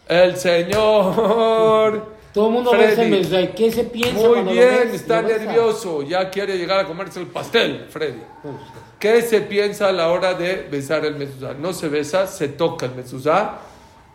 El 0.07 0.36
Señor. 0.38 2.21
Todo 2.34 2.47
el 2.47 2.53
mundo 2.53 2.71
Freddy. 2.71 2.88
besa 2.88 3.03
el 3.03 3.10
mezuzá. 3.12 3.41
¿Y 3.41 3.47
qué 3.49 3.71
se 3.71 3.84
piensa 3.84 4.13
Muy 4.19 4.29
cuando 4.29 4.51
lo 4.51 4.51
bien, 4.51 4.69
ves? 4.86 4.93
está 4.93 5.21
nervioso. 5.21 6.01
Ya 6.01 6.29
quiere 6.29 6.57
llegar 6.57 6.79
a 6.79 6.88
comerse 6.88 7.19
el 7.19 7.27
pastel, 7.27 7.86
Freddy. 7.89 8.21
Bueno, 8.41 8.60
¿Qué 8.97 9.21
se 9.21 9.41
piensa 9.41 9.89
a 9.89 9.91
la 9.91 10.10
hora 10.10 10.34
de 10.34 10.67
besar 10.71 11.05
el 11.05 11.15
mezuzá? 11.15 11.53
No 11.53 11.73
se 11.73 11.89
besa, 11.89 12.27
se 12.27 12.47
toca 12.47 12.86
el 12.86 12.95
mezuzá. 12.95 13.60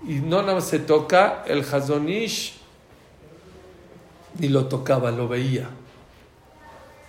Y 0.07 0.15
no 0.15 0.41
nada 0.43 0.55
más 0.55 0.65
se 0.69 0.79
toca, 0.79 1.45
el 1.47 1.61
Hazonish 1.61 2.55
ni 4.39 4.49
lo 4.49 4.67
tocaba, 4.67 5.11
lo 5.11 5.29
veía. 5.29 5.69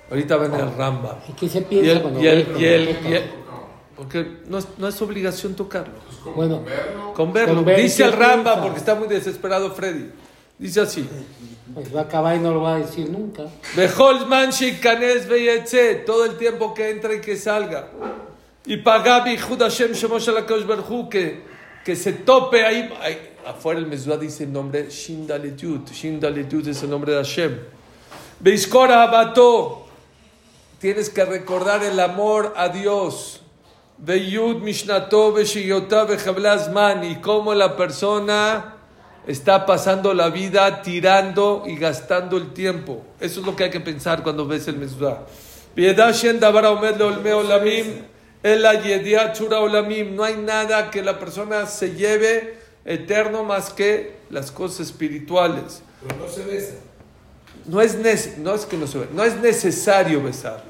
Ahorita 0.10 0.38
ven 0.38 0.54
el 0.54 0.74
Ramba. 0.76 1.20
¿Y 1.28 1.34
qué 1.34 1.50
se 1.50 1.60
Y 1.60 1.62
piensa 1.64 1.92
el, 1.92 2.02
cuando 2.02 2.22
y 2.22 2.28
el, 2.28 2.44
ves? 2.46 2.62
y 2.62 2.66
el- 2.66 2.98
y 3.10 3.14
el- 3.14 3.32
porque 3.96 4.38
no 4.48 4.60
es, 4.60 4.68
no 4.78 4.88
es 4.88 5.02
obligación 5.02 5.56
tocarlo. 5.56 5.96
Bueno, 6.36 6.64
Con 7.16 7.34
verlo. 7.34 7.56
Con 7.56 7.66
ver, 7.66 7.82
Dice 7.82 8.04
¿qué 8.04 8.10
el 8.10 8.12
Ramba, 8.14 8.62
porque 8.62 8.78
está 8.78 8.94
muy 8.96 9.08
desesperado 9.08 9.72
Freddy. 9.72 10.12
Dice 10.60 10.82
así. 10.82 11.08
pues 11.74 11.94
va 11.96 12.02
a 12.02 12.04
acabar 12.04 12.36
y 12.36 12.40
no 12.40 12.54
lo 12.54 12.62
va 12.62 12.76
a 12.76 12.80
decir 12.80 13.10
nunca. 13.10 13.44
Todo 16.06 16.26
el 16.26 16.38
tiempo 16.38 16.74
que 16.74 16.90
entra 16.92 17.14
y 17.14 17.22
que 17.22 17.36
salga. 17.36 17.90
Y 18.66 18.78
pagabi 18.78 19.38
Hashem 19.38 19.94
Shemosh 19.94 20.30
que, 21.10 21.44
que 21.84 21.96
se 21.96 22.14
tope 22.14 22.64
ahí. 22.66 22.90
Afuera 23.48 23.80
el 23.80 23.88
Mezuzá 23.88 24.18
dice 24.18 24.44
el 24.44 24.52
nombre 24.52 24.90
Shindaletud. 24.90 25.90
Shindaletud 25.90 26.68
es 26.68 26.84
el 26.84 26.90
nombre 26.90 27.14
de 27.14 27.20
Hashem. 27.20 27.58
Beiskora 28.42 29.04
Abato, 29.04 29.86
tienes 30.82 31.10
que 31.10 31.24
recordar 31.24 31.82
el 31.82 31.98
amor 32.02 32.54
a 32.58 32.68
Dios. 32.68 33.42
Beyud 34.00 34.58
Mishnato 34.58 35.32
Beshiyotá 35.32 36.04
Bejablazman, 36.04 37.06
y 37.06 37.22
cómo 37.22 37.54
la 37.54 37.78
persona 37.78 38.76
está 39.26 39.66
pasando 39.66 40.14
la 40.14 40.30
vida 40.30 40.82
tirando 40.82 41.64
y 41.66 41.78
gastando 41.78 42.36
el 42.36 42.52
tiempo. 42.52 43.02
Eso 43.18 43.40
es 43.40 43.46
lo 43.46 43.56
que 43.56 43.64
hay 43.64 43.70
que 43.70 43.80
pensar 43.80 44.24
cuando 44.24 44.46
ves 44.46 44.68
el 44.68 44.76
Mezuzá. 44.76 45.20
Piedad 45.74 46.14
Shen 46.14 46.44
Omed 46.44 46.98
Leolme 46.98 47.32
Olamim, 47.32 48.02
Ela 48.44 48.74
Yediat 48.74 49.40
Shura 49.40 49.62
Olamim. 49.62 50.18
No 50.18 50.26
hay 50.26 50.36
nada 50.36 50.92
que 50.92 51.02
la 51.02 51.18
persona 51.18 51.66
se 51.66 51.96
lleve 51.96 52.67
eterno 52.88 53.44
más 53.44 53.70
que 53.72 54.18
las 54.32 54.50
cosas 54.50 54.80
espirituales. 54.88 55.84
Pero 56.08 56.20
no 56.26 56.28
se 56.32 56.44
besa. 56.44 56.74
No 57.66 57.82
es, 57.82 58.00
nece- 58.02 58.38
no 58.38 58.56
es 58.56 58.66
que 58.66 58.78
no 58.78 58.88
se 58.88 58.98
ve, 59.00 59.08
no 59.14 59.24
es 59.24 59.40
necesario 59.40 60.24
besar. 60.24 60.64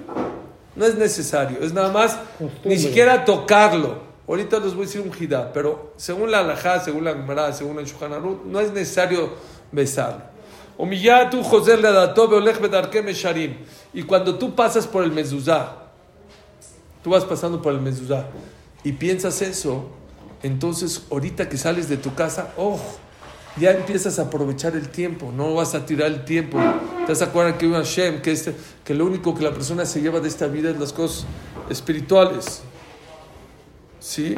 No 0.75 0.85
es 0.85 0.95
necesario, 0.95 1.57
es 1.61 1.73
nada 1.73 1.91
más 1.91 2.15
Costumbre. 2.37 2.51
ni 2.65 2.77
siquiera 2.77 3.23
tocarlo. 3.25 4.05
Ahorita 4.27 4.59
les 4.59 4.73
voy 4.73 4.83
a 4.83 4.85
decir 4.87 5.01
un 5.01 5.13
jidá, 5.13 5.51
pero 5.53 5.93
según 5.95 6.29
la 6.31 6.39
alajá, 6.39 6.79
según 6.81 7.03
la 7.05 7.13
Gemara, 7.13 7.53
según 7.53 7.79
el 7.79 7.85
Shulchan 7.85 8.11
no 8.45 8.59
es 8.59 8.71
necesario 8.73 9.33
besarlo. 9.71 10.21
Y 13.93 14.03
cuando 14.03 14.37
tú 14.37 14.53
pasas 14.55 14.85
por 14.85 15.03
el 15.03 15.11
mezuzá, 15.11 15.75
tú 17.03 17.09
vas 17.11 17.25
pasando 17.25 17.61
por 17.61 17.73
el 17.73 17.81
mezuzá 17.81 18.25
y 18.83 18.91
piensas 18.91 19.41
eso, 19.41 19.85
entonces 20.43 21.03
ahorita 21.11 21.49
que 21.49 21.57
sales 21.57 21.89
de 21.89 21.97
tu 21.97 22.13
casa, 22.15 22.53
oh, 22.57 22.79
ya 23.59 23.71
empiezas 23.71 24.19
a 24.19 24.23
aprovechar 24.23 24.75
el 24.75 24.89
tiempo, 24.89 25.31
no 25.35 25.55
vas 25.55 25.73
a 25.73 25.85
tirar 25.85 26.07
el 26.07 26.25
tiempo. 26.25 26.59
Te 27.05 27.11
vas 27.11 27.21
a 27.21 27.25
acordar 27.25 27.57
que 27.57 27.65
hay 27.65 27.71
un 27.71 27.77
Hashem, 27.77 28.21
que, 28.21 28.31
este, 28.31 28.53
que 28.83 28.93
lo 28.93 29.05
único 29.05 29.33
que 29.33 29.43
la 29.43 29.51
persona 29.51 29.85
se 29.85 30.01
lleva 30.01 30.19
de 30.19 30.27
esta 30.27 30.47
vida 30.47 30.69
es 30.69 30.79
las 30.79 30.93
cosas 30.93 31.25
espirituales. 31.69 32.61
¿Sí? 33.99 34.37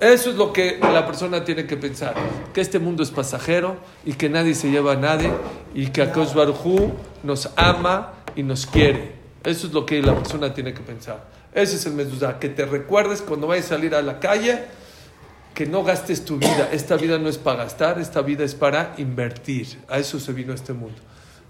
Eso 0.00 0.30
es 0.30 0.36
lo 0.36 0.52
que 0.52 0.78
la 0.78 1.06
persona 1.06 1.44
tiene 1.44 1.66
que 1.66 1.78
pensar, 1.78 2.14
que 2.52 2.60
este 2.60 2.78
mundo 2.78 3.02
es 3.02 3.10
pasajero 3.10 3.76
y 4.04 4.12
que 4.12 4.28
nadie 4.28 4.54
se 4.54 4.70
lleva 4.70 4.92
a 4.92 4.96
nadie 4.96 5.30
y 5.74 5.86
que 5.86 6.02
Akash 6.02 6.34
Baruj 6.34 6.92
nos 7.22 7.48
ama 7.56 8.12
y 8.34 8.42
nos 8.42 8.66
quiere. 8.66 9.12
Eso 9.42 9.68
es 9.68 9.72
lo 9.72 9.86
que 9.86 10.02
la 10.02 10.14
persona 10.14 10.52
tiene 10.52 10.74
que 10.74 10.80
pensar. 10.80 11.24
Ese 11.54 11.76
es 11.76 11.86
el 11.86 11.94
mezuzá, 11.94 12.38
que 12.38 12.50
te 12.50 12.66
recuerdes 12.66 13.22
cuando 13.22 13.46
vayas 13.46 13.66
a 13.66 13.68
salir 13.70 13.94
a 13.94 14.02
la 14.02 14.20
calle, 14.20 14.64
que 15.56 15.64
no 15.64 15.82
gastes 15.82 16.22
tu 16.22 16.36
vida. 16.36 16.68
Esta 16.70 16.96
vida 16.98 17.16
no 17.16 17.30
es 17.30 17.38
para 17.38 17.64
gastar, 17.64 17.98
esta 17.98 18.20
vida 18.20 18.44
es 18.44 18.54
para 18.54 18.92
invertir. 18.98 19.82
A 19.88 19.98
eso 19.98 20.20
se 20.20 20.34
vino 20.34 20.52
este 20.52 20.74
mundo. 20.74 20.98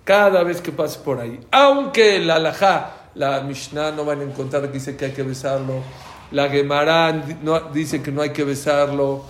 Cada 0.05 0.45
vez 0.45 0.61
que 0.61 0.71
pases 0.71 0.97
por 0.97 1.19
ahí, 1.19 1.41
aunque 1.51 2.21
la 2.21 2.37
alajá, 2.37 3.11
la 3.17 3.41
Mishnah 3.41 3.91
no 3.91 4.05
van 4.05 4.21
a 4.21 4.23
encontrar 4.23 4.63
que 4.63 4.69
dice 4.69 4.97
que 4.97 5.07
hay 5.07 5.11
que 5.11 5.25
besarlo, 5.25 5.83
la 6.31 6.49
Gemara 6.49 7.21
no, 7.43 7.59
dice 7.73 8.01
que 8.01 8.13
no 8.13 8.23
hay 8.23 8.31
que 8.31 8.45
besarlo, 8.45 9.25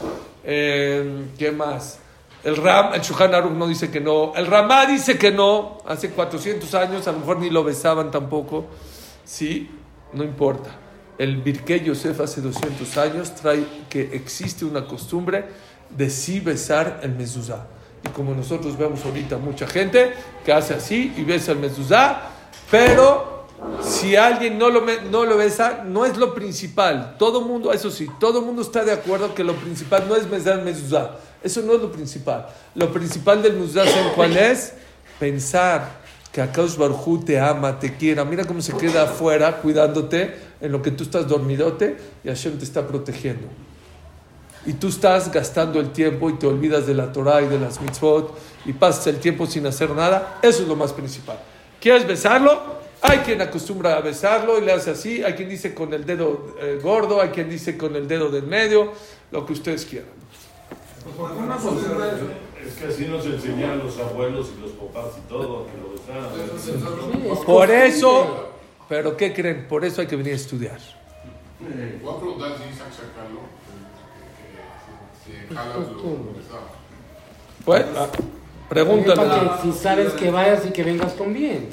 eh, 0.45 1.25
¿qué 1.39 1.53
más? 1.53 1.99
El 2.45 2.57
Ram, 2.59 2.93
el 2.93 3.35
Aruch 3.35 3.53
no 3.53 3.67
dice 3.67 3.91
que 3.91 4.01
no, 4.01 4.35
el 4.37 4.47
Ramá 4.47 4.85
dice 4.85 5.17
que 5.17 5.31
no, 5.31 5.79
hace 5.87 6.11
400 6.11 6.75
años 6.75 7.09
a 7.09 7.13
lo 7.13 7.21
mejor 7.21 7.39
ni 7.39 7.49
lo 7.49 7.65
besaban 7.65 8.11
tampoco, 8.11 8.67
sí, 9.25 9.71
no 10.13 10.23
importa. 10.23 10.86
El 11.19 11.37
Birkei 11.39 11.83
Yosef 11.83 12.21
hace 12.21 12.41
200 12.41 12.97
años 12.99 13.35
trae 13.35 13.65
que 13.89 14.11
existe 14.13 14.65
una 14.65 14.87
costumbre 14.87 15.47
de 15.91 16.11
sí 16.11 16.41
besar 16.41 17.01
el 17.03 17.13
mezuzá. 17.13 17.67
Y 18.05 18.09
como 18.09 18.35
nosotros 18.35 18.77
vemos 18.77 19.05
ahorita 19.05 19.39
mucha 19.39 19.67
gente 19.67 20.13
que 20.45 20.53
hace 20.53 20.75
así 20.75 21.15
y 21.17 21.25
besa 21.25 21.53
el 21.53 21.59
mezuzá, 21.59 22.23
pero 22.71 23.47
si 23.81 24.15
alguien 24.17 24.59
no 24.59 24.69
lo, 24.69 24.85
no 25.11 25.25
lo 25.25 25.37
besa, 25.39 25.85
no 25.85 26.05
es 26.05 26.17
lo 26.19 26.35
principal. 26.35 27.17
Todo 27.19 27.41
mundo, 27.41 27.73
eso 27.73 27.91
sí, 27.91 28.07
todo 28.21 28.43
mundo 28.43 28.61
está 28.61 28.85
de 28.85 28.93
acuerdo 28.93 29.35
que 29.35 29.43
lo 29.43 29.55
principal 29.55 30.05
no 30.09 30.17
es 30.17 30.29
besar 30.29 30.59
el 30.59 30.65
mezuzá. 30.65 31.13
Eso 31.43 31.63
no 31.63 31.75
es 31.75 31.81
lo 31.81 31.91
principal. 31.91 32.47
Lo 32.75 32.93
principal 32.93 33.43
del 33.43 33.55
mezuzá, 33.55 33.87
¿saben 33.87 34.13
cuál 34.15 34.37
es? 34.37 34.75
Pensar 35.19 36.06
que 36.37 36.43
Akash 36.43 36.77
Barjú 36.77 37.25
te 37.25 37.41
ama, 37.41 37.81
te 37.81 37.97
quiera. 37.97 38.23
Mira 38.23 38.45
cómo 38.45 38.61
se 38.61 38.77
queda 38.77 39.05
afuera 39.05 39.57
cuidándote 39.63 40.35
en 40.61 40.71
lo 40.71 40.83
que 40.83 40.91
tú 40.91 41.05
estás 41.05 41.27
dormidote 41.27 41.97
y 42.23 42.29
Hashem 42.29 42.59
te 42.59 42.65
está 42.65 42.87
protegiendo. 42.87 43.49
Y 44.67 44.75
tú 44.75 44.89
estás 44.89 45.33
gastando 45.33 45.81
el 45.81 45.93
tiempo 45.93 46.29
y 46.29 46.35
te 46.35 46.47
olvidas 46.47 46.87
de 46.87 46.93
la 46.93 47.11
Torah 47.11 47.41
y 47.41 47.47
de 47.47 47.59
las 47.59 47.81
mitzvot 47.81 48.39
y 48.67 48.75
pasas 48.75 49.07
el 49.07 49.17
tiempo 49.17 49.47
sin 49.47 49.67
hacer 49.67 49.89
nada. 49.93 50.39
Eso 50.43 50.61
es 50.61 50.69
lo 50.69 50.77
más 50.77 50.93
principal. 50.93 51.39
¿Quieres 51.81 52.07
besarlo? 52.07 52.77
Hay 53.01 53.21
quien 53.21 53.41
acostumbra 53.41 53.97
a 53.97 54.01
besarlo 54.03 54.59
y 54.59 54.61
le 54.61 54.73
hace 54.73 54.91
así. 54.91 55.25
Hay 55.25 55.33
quien 55.33 55.49
dice 55.49 55.73
con 55.73 55.95
el 55.95 56.05
dedo 56.05 56.55
eh, 56.61 56.79
gordo, 56.83 57.19
hay 57.19 57.31
quien 57.31 57.49
dice 57.49 57.79
con 57.79 57.97
el 57.97 58.07
dedo 58.07 58.29
del 58.29 58.47
medio, 58.47 58.93
lo 59.31 59.47
que 59.47 59.55
ustedes 59.55 59.87
quieran. 59.87 60.11
Es 62.67 62.75
que 62.75 62.87
así 62.87 63.05
nos 63.07 63.25
enseñaron 63.25 63.79
los 63.79 63.99
abuelos 63.99 64.51
y 64.57 64.61
los 64.61 64.73
papás 64.73 65.13
y 65.19 65.29
todo, 65.29 65.67
que 65.67 65.77
lo. 65.79 65.97
Por 67.45 67.71
eso, 67.71 68.49
pero 68.89 69.17
¿qué 69.17 69.33
creen? 69.33 69.67
Por 69.69 69.85
eso 69.85 70.01
hay 70.01 70.07
que 70.07 70.17
venir 70.17 70.33
a 70.33 70.37
estudiar. 70.37 70.79
Voy 72.03 72.15
a 72.15 72.19
preguntar 72.19 72.57
si 72.57 72.75
Isaac 72.75 72.93
sacarlo. 72.93 73.41
Si 75.25 75.55
jalas 75.55 75.77
lo 75.77 76.35
besaba. 76.35 76.69
Pues, 77.65 77.85
ah, 77.97 78.09
pregúntale. 78.69 79.17
Para 79.17 79.57
que 79.57 79.63
si 79.63 79.73
sabes 79.73 80.13
que 80.13 80.31
vayas 80.31 80.67
y 80.67 80.71
que 80.71 80.85
vengas 80.85 81.13
con 81.15 81.33
bien. 81.33 81.71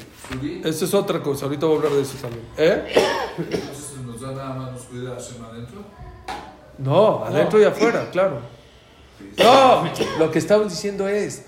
Eso 0.64 0.84
es 0.84 0.94
otra 0.94 1.22
cosa. 1.22 1.46
Ahorita 1.46 1.66
voy 1.66 1.74
a 1.74 1.78
hablar 1.78 1.92
de 1.92 2.02
eso 2.02 2.16
también. 2.20 2.44
¿Eh? 2.56 2.94
Entonces 3.38 3.98
nos 4.04 4.20
da 4.20 4.32
nada 4.32 4.54
más 4.54 4.72
nos 4.72 4.82
cuida 4.82 5.10
Hashem 5.14 5.44
adentro. 5.44 5.82
No, 6.78 7.24
adentro 7.24 7.60
y 7.60 7.64
afuera, 7.64 8.08
claro. 8.10 8.40
No, 9.38 9.84
lo 10.18 10.30
que 10.30 10.38
estamos 10.38 10.70
diciendo 10.70 11.08
es 11.08 11.44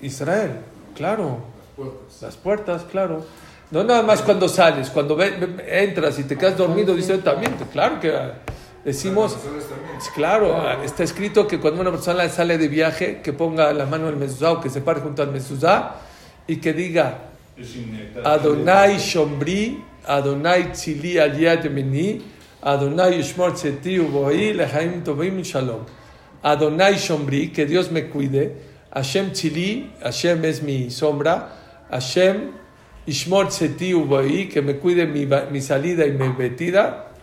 Israel, 0.00 0.52
claro. 0.94 1.38
puertas. 1.76 2.22
Las 2.22 2.36
puertas, 2.36 2.82
claro. 2.90 3.24
No 3.70 3.82
nada 3.82 4.02
más 4.02 4.22
cuando 4.22 4.48
sales, 4.48 4.90
cuando 4.90 5.16
ve- 5.16 5.30
ve- 5.30 5.82
entras 5.84 6.18
y 6.18 6.24
te 6.24 6.36
quedas 6.36 6.56
dormido, 6.56 6.94
dice 6.94 7.18
también, 7.18 7.54
claro 7.72 7.98
que 7.98 8.14
ah, 8.14 8.34
decimos, 8.84 9.32
Las 9.94 10.08
claro, 10.14 10.54
ah, 10.56 10.84
está 10.84 11.02
escrito 11.02 11.48
que 11.48 11.58
cuando 11.58 11.80
una 11.80 11.90
persona 11.90 12.28
sale 12.28 12.58
de 12.58 12.68
viaje, 12.68 13.20
que 13.22 13.32
ponga 13.32 13.72
la 13.72 13.86
mano 13.86 14.06
en 14.08 14.14
el 14.14 14.20
mezuzá 14.20 14.52
o 14.52 14.60
que 14.60 14.68
se 14.70 14.80
pare 14.80 15.00
junto 15.00 15.22
al 15.22 15.30
mezuzá 15.32 15.96
y 16.46 16.56
que 16.58 16.72
diga. 16.72 17.18
Adonai 18.24 18.98
Shombri, 18.98 19.82
Adonai 20.06 20.72
Tzili 20.72 21.18
al 21.18 21.38
Yad 21.38 21.64
Mini, 21.66 22.22
Adonai 22.64 23.18
Yishmor 23.18 23.52
Tzeti 23.52 23.98
Uboí, 23.98 24.54
Lehaim 24.54 25.04
Tovim 25.04 25.44
Shalom. 25.44 25.84
Adonai 26.42 26.94
Shombri, 26.94 27.52
que 27.52 27.66
Dios 27.66 27.90
me 27.90 28.08
cuide, 28.08 28.56
Hashem 28.90 29.32
Tzili, 29.32 29.90
Hashem 30.02 30.42
es 30.46 30.62
mi 30.62 30.86
sombra, 30.86 31.50
Hashem 31.90 32.52
Yishmor 33.06 33.48
Tzeti 33.48 33.92
Uboí, 33.92 34.48
que 34.48 34.62
me 34.62 34.78
cuide 34.78 35.06
mi, 35.06 35.26
mi 35.50 35.60
salida 35.60 36.06
y 36.06 36.12
mi 36.12 36.30
metida, 36.30 37.13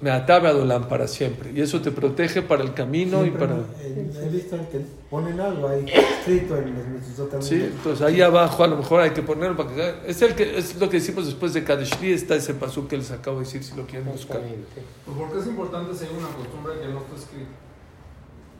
me 0.00 0.10
atabe 0.10 0.48
a 0.48 0.52
Dolam 0.52 0.88
para 0.88 1.06
siempre. 1.06 1.52
Y 1.54 1.60
eso 1.60 1.80
te 1.80 1.90
protege 1.90 2.40
para 2.42 2.62
el 2.62 2.72
camino 2.72 3.24
y 3.26 3.30
para... 3.30 3.56
He 3.84 4.28
visto 4.30 4.56
que 4.70 4.80
ponen 5.10 5.38
algo 5.38 5.68
ahí 5.68 5.84
escrito 5.84 6.56
en 6.56 6.74
los 6.74 7.30
también. 7.30 7.42
Sí, 7.42 7.62
entonces 7.62 8.06
ahí 8.06 8.22
abajo 8.22 8.64
a 8.64 8.66
lo 8.68 8.76
mejor 8.78 9.02
hay 9.02 9.10
que 9.10 9.22
ponerlo 9.22 9.56
para 9.56 9.74
que 9.74 9.94
es 10.06 10.22
el 10.22 10.34
que 10.34 10.58
es 10.58 10.76
lo 10.76 10.88
que 10.88 10.98
decimos 10.98 11.26
después 11.26 11.52
de 11.52 11.64
Kadeshli 11.64 12.12
está 12.12 12.34
ese 12.34 12.54
pasú 12.54 12.88
que 12.88 12.96
les 12.96 13.10
acabo 13.10 13.38
de 13.38 13.44
decir 13.44 13.62
si 13.62 13.76
lo 13.76 13.86
quieren 13.86 14.10
buscar. 14.10 14.40
Pues 14.40 15.16
porque 15.18 15.38
es 15.38 15.46
importante 15.46 15.94
seguir 15.94 16.16
una 16.16 16.28
costumbre 16.28 16.72
que 16.80 16.88
no 16.88 16.98
está 17.00 17.16
escrita. 17.16 17.50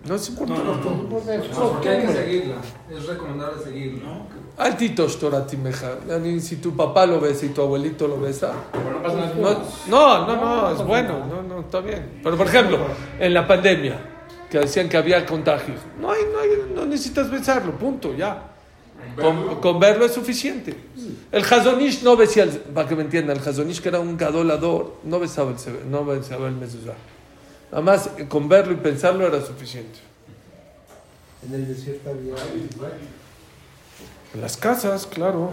No 0.06 0.14
es 0.14 0.28
importante. 0.28 0.62
Pues 1.10 1.28
es 1.28 1.58
No, 1.58 1.72
porque 1.72 1.88
hay 1.88 2.06
que 2.06 2.12
seguirla. 2.12 2.56
Es 2.90 3.06
recomendable 3.06 3.62
seguirla. 3.62 4.26
Altitos 4.60 5.18
Toratimeja. 5.18 5.92
Si 6.40 6.56
tu 6.56 6.76
papá 6.76 7.06
lo 7.06 7.18
besa 7.20 7.46
y 7.46 7.48
tu 7.48 7.62
abuelito 7.62 8.06
lo 8.06 8.20
besa. 8.20 8.52
Pero 8.72 8.90
no 8.90 9.02
pasa 9.02 9.16
nada. 9.16 9.62
No, 9.88 10.26
no, 10.26 10.26
no, 10.26 10.36
no, 10.36 10.70
es 10.72 10.86
bueno, 10.86 11.26
no, 11.26 11.42
no, 11.42 11.60
está 11.60 11.80
bien. 11.80 12.20
Pero 12.22 12.36
por 12.36 12.46
ejemplo, 12.46 12.78
en 13.18 13.32
la 13.32 13.46
pandemia, 13.46 13.98
que 14.50 14.58
decían 14.58 14.88
que 14.88 14.96
había 14.98 15.24
contagio, 15.24 15.74
no 16.00 16.10
hay, 16.12 16.20
no 16.32 16.38
hay, 16.40 16.48
no 16.74 16.84
necesitas 16.84 17.30
besarlo, 17.30 17.72
punto, 17.78 18.14
ya. 18.14 18.46
Con, 19.16 19.60
con 19.60 19.80
verlo 19.80 20.04
es 20.04 20.12
suficiente. 20.12 20.74
El 21.32 21.42
Hazonish 21.42 22.02
no 22.02 22.16
besía, 22.16 22.42
el- 22.44 22.50
para 22.50 22.86
que 22.86 22.94
me 22.94 23.02
entiendan, 23.02 23.38
el 23.38 23.48
Hazonish 23.48 23.80
que 23.80 23.88
era 23.88 23.98
un 23.98 24.16
gadolador, 24.16 24.96
no 25.04 25.18
besaba 25.18 25.52
el, 25.52 25.90
no 25.90 26.04
besaba 26.04 26.48
el 26.48 26.54
mezuzá. 26.54 26.92
Nada 27.72 27.82
más 27.82 28.10
eh, 28.18 28.26
con 28.28 28.48
verlo 28.48 28.72
y 28.74 28.76
pensarlo 28.76 29.26
era 29.26 29.40
suficiente. 29.40 29.98
En 31.48 31.54
el 31.54 31.66
desierto 31.66 32.10
había. 32.10 32.34
Las 34.34 34.56
casas, 34.56 35.06
claro. 35.06 35.52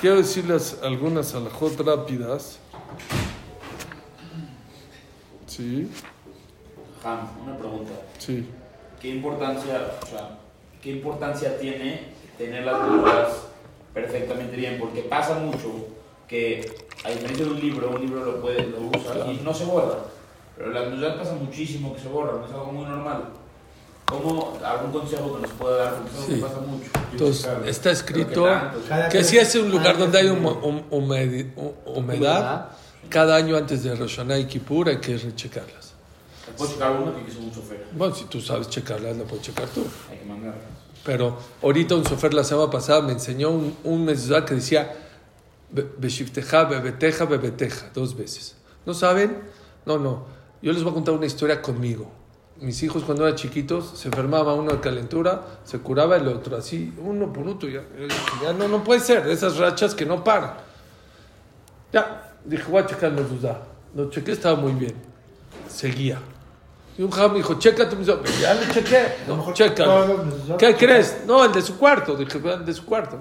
Quiero 0.00 0.16
decirles 0.16 0.78
algunas 0.82 1.34
alajot 1.34 1.78
rápidas. 1.80 2.58
Sí, 5.46 5.90
Ham, 7.04 7.28
una 7.44 7.56
pregunta. 7.58 7.92
sí. 8.18 8.48
¿Qué 9.00 9.08
importancia, 9.08 9.98
o 10.00 10.06
sea, 10.06 10.38
qué 10.80 10.92
importancia 10.92 11.58
tiene 11.58 12.12
tener 12.38 12.64
las 12.64 12.86
dudas 12.88 13.46
perfectamente 13.92 14.56
bien? 14.56 14.78
Porque 14.78 15.02
pasa 15.02 15.34
mucho 15.40 15.88
que, 16.32 16.74
a 17.04 17.10
diferencia 17.10 17.44
de 17.44 17.50
un 17.50 17.60
libro, 17.60 17.90
un 17.90 18.00
libro 18.00 18.24
lo 18.24 18.40
puede, 18.40 18.66
lo 18.68 18.78
usa 18.80 19.30
y 19.30 19.40
no 19.44 19.52
se 19.52 19.66
borra. 19.66 19.98
Pero 20.56 20.70
las 20.70 20.90
dudas 20.90 21.16
pasa 21.18 21.34
muchísimo 21.34 21.94
que 21.94 22.00
se 22.00 22.08
borran, 22.08 22.42
es 22.48 22.52
algo 22.54 22.72
muy 22.72 22.84
normal. 22.86 23.24
¿Cómo, 24.06 24.58
algún 24.64 24.92
consejo 24.92 25.36
que 25.36 25.42
nos 25.42 25.50
pueda 25.52 25.76
dar? 25.76 25.94
Porque 25.96 26.10
es 26.10 26.16
algo 26.16 26.26
Sí. 26.28 26.34
que 26.34 26.40
pasa 26.40 26.60
mucho. 26.60 26.90
Entonces, 27.12 27.48
está 27.66 27.90
escrito 27.90 28.44
que 28.44 29.08
que 29.18 29.24
si 29.24 29.36
es 29.38 29.54
un 29.56 29.70
lugar 29.70 29.98
donde 29.98 30.18
hay 30.18 30.28
tres 30.28 30.38
hum- 30.38 30.58
hum- 30.62 30.82
humedi- 30.90 31.52
hu- 31.54 31.74
humedad, 31.96 32.68
cada 33.10 33.36
año 33.36 33.54
antes 33.56 33.82
de 33.82 33.94
Rosh 33.94 34.16
Hashanah 34.16 34.38
y 34.38 34.46
Kippur 34.46 34.88
hay 34.88 34.98
que 34.98 35.16
rechecarlas. 35.18 35.92
Puedo 36.56 36.72
checar 36.72 36.92
uno 36.92 37.14
que 37.24 37.30
es 37.30 37.36
un 37.36 37.52
chofer. 37.52 37.86
Bueno, 37.92 38.14
si 38.14 38.24
tú 38.24 38.40
sabes 38.40 38.68
checarlas, 38.70 39.16
la 39.18 39.24
puedes 39.24 39.44
checar 39.44 39.66
tú. 39.68 39.84
Hay 40.10 40.18
que 40.18 40.24
mandar. 40.24 40.54
Pero 41.04 41.36
ahorita 41.62 41.94
un 41.94 42.04
sofer 42.06 42.32
la 42.32 42.44
semana 42.44 42.70
pasada 42.70 43.02
me 43.02 43.12
enseñó 43.12 43.50
un, 43.50 43.76
un 43.84 44.04
que 44.44 44.54
decía 44.54 44.82
"Be- 44.82 45.01
Beshifteja, 45.72 46.64
bebeteja, 46.64 47.24
bebeteja, 47.24 47.90
dos 47.94 48.16
veces. 48.16 48.56
¿No 48.84 48.94
saben? 48.94 49.38
No, 49.86 49.98
no. 49.98 50.26
Yo 50.60 50.72
les 50.72 50.82
voy 50.82 50.92
a 50.92 50.94
contar 50.94 51.14
una 51.14 51.26
historia 51.26 51.62
conmigo. 51.62 52.10
Mis 52.60 52.82
hijos 52.82 53.02
cuando 53.02 53.26
eran 53.26 53.36
chiquitos 53.36 53.98
se 53.98 54.08
enfermaba 54.08 54.54
uno 54.54 54.72
de 54.72 54.80
calentura, 54.80 55.42
se 55.64 55.78
curaba 55.78 56.16
el 56.16 56.28
otro, 56.28 56.56
así, 56.56 56.94
uno 56.98 57.32
por 57.32 57.44
uno. 57.44 57.58
Ya, 57.62 57.82
ya 58.42 58.52
no, 58.52 58.68
no 58.68 58.84
puede 58.84 59.00
ser, 59.00 59.26
esas 59.26 59.56
rachas 59.56 59.94
que 59.94 60.06
no 60.06 60.22
paran. 60.22 60.54
Ya, 61.92 62.34
dije, 62.44 62.64
voy 62.70 62.82
a 62.82 62.86
checar 62.86 63.10
el 63.10 63.22
mezuzá. 63.22 63.62
Lo 63.94 64.10
chequé, 64.10 64.32
estaba 64.32 64.56
muy 64.56 64.72
bien. 64.72 64.94
Seguía. 65.68 66.18
Y 66.96 67.02
un 67.02 67.10
jam 67.10 67.32
me 67.32 67.38
dijo, 67.38 67.58
checa 67.58 67.88
tu 67.88 67.96
mezuzá. 67.96 68.20
Ya 68.40 68.54
lo 68.54 68.72
chequé. 68.72 69.14
No, 69.26 69.52
checa. 69.52 69.86
los 69.86 70.58
¿Qué 70.58 70.76
crees? 70.76 71.24
No, 71.26 71.44
el 71.44 71.52
de 71.52 71.62
su 71.62 71.76
cuarto. 71.78 72.14
Dije, 72.14 72.38
el 72.38 72.64
de 72.64 72.74
su 72.74 72.84
cuarto. 72.84 73.18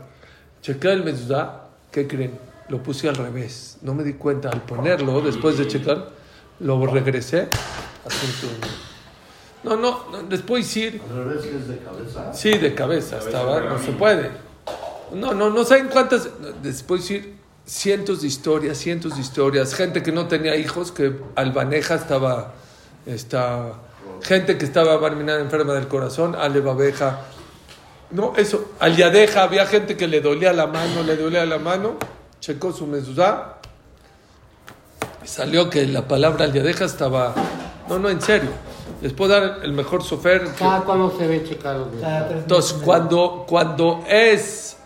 Chequé 0.61 0.91
el 0.91 1.03
mezuzá. 1.03 1.60
¿Qué 1.91 2.07
creen? 2.07 2.39
Lo 2.69 2.81
puse 2.81 3.09
al 3.09 3.15
revés. 3.15 3.77
No 3.81 3.93
me 3.93 4.03
di 4.03 4.13
cuenta. 4.13 4.49
Al 4.49 4.61
ponerlo, 4.61 5.19
después 5.21 5.57
de 5.57 5.67
checar, 5.67 6.09
lo 6.59 6.85
regresé. 6.85 7.49
No, 9.63 9.75
no, 9.75 10.05
no, 10.11 10.21
les 10.29 10.41
puedo 10.41 10.61
decir. 10.61 11.01
Al 11.09 11.25
revés 11.25 11.45
que 11.45 11.57
es 11.57 11.67
de 11.67 11.77
cabeza. 11.79 12.33
Sí, 12.33 12.57
de 12.57 12.73
cabeza 12.73 13.19
estaba. 13.19 13.59
No 13.59 13.77
se 13.77 13.91
puede. 13.91 14.31
No, 15.13 15.33
no, 15.33 15.49
no 15.49 15.65
saben 15.65 15.89
cuántas. 15.89 16.29
Les 16.63 16.81
puedo 16.81 17.01
decir 17.01 17.35
cientos 17.65 18.21
de 18.21 18.27
historias, 18.27 18.77
cientos 18.77 19.15
de 19.15 19.21
historias. 19.21 19.75
Gente 19.75 20.01
que 20.01 20.11
no 20.11 20.27
tenía 20.27 20.55
hijos, 20.55 20.91
que 20.91 21.15
Albaneja 21.35 21.95
estaba. 21.95 22.53
Está, 23.05 23.73
gente 24.21 24.57
que 24.57 24.65
estaba 24.65 24.95
barminada 24.97 25.41
enferma 25.41 25.73
del 25.73 25.87
corazón, 25.87 26.35
Alebabeja. 26.35 27.19
No, 28.11 28.33
eso, 28.35 28.71
Aliadeja, 28.79 29.43
había 29.43 29.65
gente 29.65 29.95
que 29.95 30.07
le 30.07 30.19
dolía 30.21 30.51
la 30.53 30.67
mano, 30.67 31.03
le 31.03 31.15
dolía 31.15 31.45
la 31.45 31.59
mano, 31.59 31.95
checó 32.39 32.73
su 32.73 32.85
mezuzá, 32.87 33.55
y 35.23 35.27
salió 35.27 35.69
que 35.69 35.85
la 35.87 36.07
palabra 36.07 36.45
Aliadeja 36.45 36.85
estaba. 36.85 37.33
No, 37.87 37.99
no, 37.99 38.09
en 38.09 38.21
serio. 38.21 38.49
Les 39.01 39.13
puedo 39.13 39.31
dar 39.39 39.59
el 39.63 39.73
mejor 39.73 40.03
sofer. 40.03 40.43
que- 40.43 40.51
Cada 40.59 40.81
cuando 40.81 41.17
se 41.17 41.25
ve 41.27 41.43
checado. 41.43 41.89
Entonces, 42.31 42.73
cuando, 42.83 43.45
cuando 43.47 44.03
es 44.07 44.77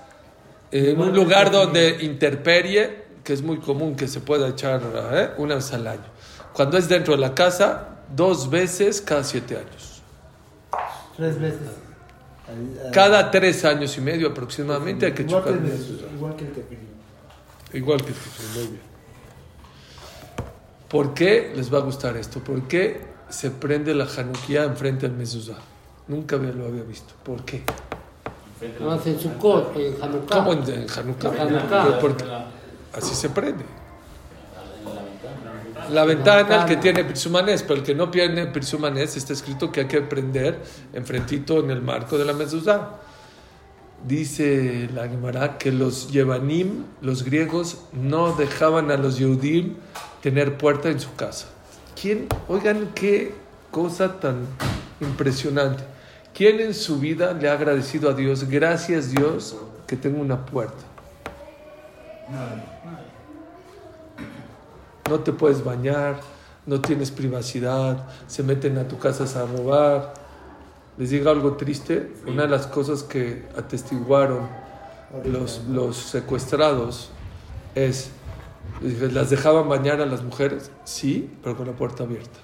en 0.71 0.99
un 0.99 1.13
lugar 1.13 1.51
donde 1.51 1.97
interperie, 2.01 3.05
que 3.23 3.33
es 3.33 3.41
muy 3.41 3.57
común 3.57 3.95
que 3.95 4.07
se 4.07 4.19
pueda 4.19 4.47
echar 4.49 4.81
¿eh? 5.13 5.31
una 5.37 5.55
vez 5.55 5.73
al 5.73 5.87
año. 5.87 6.03
Cuando 6.53 6.77
es 6.77 6.87
dentro 6.87 7.15
de 7.15 7.19
la 7.21 7.33
casa, 7.33 7.87
dos 8.15 8.49
veces 8.49 9.01
cada 9.01 9.23
siete 9.23 9.57
años. 9.57 10.01
Tres 11.17 11.39
veces. 11.39 11.61
Al- 12.47 12.85
al- 12.85 12.91
Cada 12.91 13.31
tres 13.31 13.65
años 13.65 13.97
y 13.97 14.01
medio 14.01 14.29
aproximadamente 14.29 15.05
hay 15.07 15.13
que 15.13 15.23
igual 15.23 15.43
que 15.43 15.49
chocar. 15.51 15.65
el 15.65 16.15
Igual 16.15 16.35
que 16.35 16.45
el 16.45 16.51
tefilín. 16.51 16.87
Igual 17.73 18.03
que 18.05 18.11
tú, 18.11 18.19
muy 18.55 18.67
bien. 18.67 18.79
¿Por 20.89 21.13
qué 21.13 21.51
les 21.55 21.73
va 21.73 21.79
a 21.79 21.81
gustar 21.81 22.15
esto? 22.17 22.39
¿Por 22.39 22.67
qué 22.67 23.01
se 23.29 23.51
prende 23.51 23.93
la 23.95 24.05
Hanukkah 24.05 24.63
enfrente 24.63 25.07
del 25.07 25.17
mezuzá? 25.17 25.55
Nunca 26.07 26.37
lo 26.37 26.65
había 26.67 26.83
visto. 26.83 27.13
¿Por 27.23 27.43
qué? 27.43 27.63
En 28.61 29.19
Sukkot, 29.19 29.75
en 29.75 30.01
Hanukkah. 30.01 30.37
¿Cómo 30.37 30.53
en, 30.53 30.59
en 30.71 30.89
Hanukkah? 30.89 31.35
En 31.35 31.55
Hanukkah. 31.55 32.47
Así 32.93 33.13
se 33.15 33.29
prende. 33.29 33.65
La 35.91 36.03
ventana, 36.05 36.61
el 36.61 36.65
que 36.65 36.77
tiene 36.77 37.03
Pirsumanés, 37.03 37.63
pero 37.63 37.75
el 37.75 37.83
que 37.83 37.93
no 37.93 38.09
tiene 38.09 38.47
Pirsumanés, 38.47 39.17
está 39.17 39.33
escrito 39.33 39.71
que 39.71 39.81
hay 39.81 39.87
que 39.87 40.01
prender 40.01 40.59
enfrentito 40.93 41.59
en 41.59 41.71
el 41.71 41.81
marco 41.81 42.17
de 42.17 42.25
la 42.25 42.33
mezuzá. 42.33 42.97
Dice 44.07 44.89
la 44.93 45.07
Gemara 45.07 45.57
que 45.57 45.71
los 45.71 46.11
Yevanim, 46.11 46.85
los 47.01 47.23
griegos, 47.23 47.79
no 47.93 48.33
dejaban 48.33 48.91
a 48.91 48.97
los 48.97 49.17
Yehudim 49.17 49.75
tener 50.21 50.57
puerta 50.57 50.89
en 50.89 50.99
su 50.99 51.15
casa. 51.15 51.47
¿Quién? 51.99 52.27
Oigan 52.47 52.91
qué 52.93 53.33
cosa 53.71 54.19
tan 54.19 54.47
impresionante. 55.01 55.83
¿Quién 56.33 56.59
en 56.59 56.73
su 56.73 56.99
vida 56.99 57.33
le 57.33 57.49
ha 57.49 57.53
agradecido 57.53 58.09
a 58.09 58.13
Dios, 58.13 58.49
gracias 58.49 59.11
Dios, 59.11 59.55
que 59.87 59.95
tengo 59.95 60.21
una 60.21 60.45
puerta? 60.45 60.83
Te 65.05 65.31
puedes 65.31 65.63
bañar, 65.63 66.19
no 66.65 66.81
tienes 66.81 67.11
privacidad, 67.11 68.07
se 68.27 68.41
meten 68.41 68.77
a 68.77 68.87
tu 68.87 68.97
casa 68.97 69.23
a 69.39 69.45
robar. 69.45 70.13
les 70.97 71.11
diga 71.11 71.31
algo 71.31 71.53
triste. 71.57 72.11
Una 72.25 72.43
de 72.43 72.49
las 72.49 72.65
cosas 72.67 73.03
que 73.03 73.47
atestiguaron 73.55 74.47
los, 75.25 75.63
los 75.69 75.95
secuestrados 75.95 77.11
es, 77.75 78.09
¿las 78.81 79.29
dejaban 79.29 79.69
bañar 79.69 80.01
a 80.01 80.05
las 80.05 80.23
mujeres? 80.23 80.71
Sí, 80.85 81.29
pero 81.43 81.55
con 81.55 81.67
la 81.67 81.73
puerta 81.73 82.03
abierta. 82.03 82.39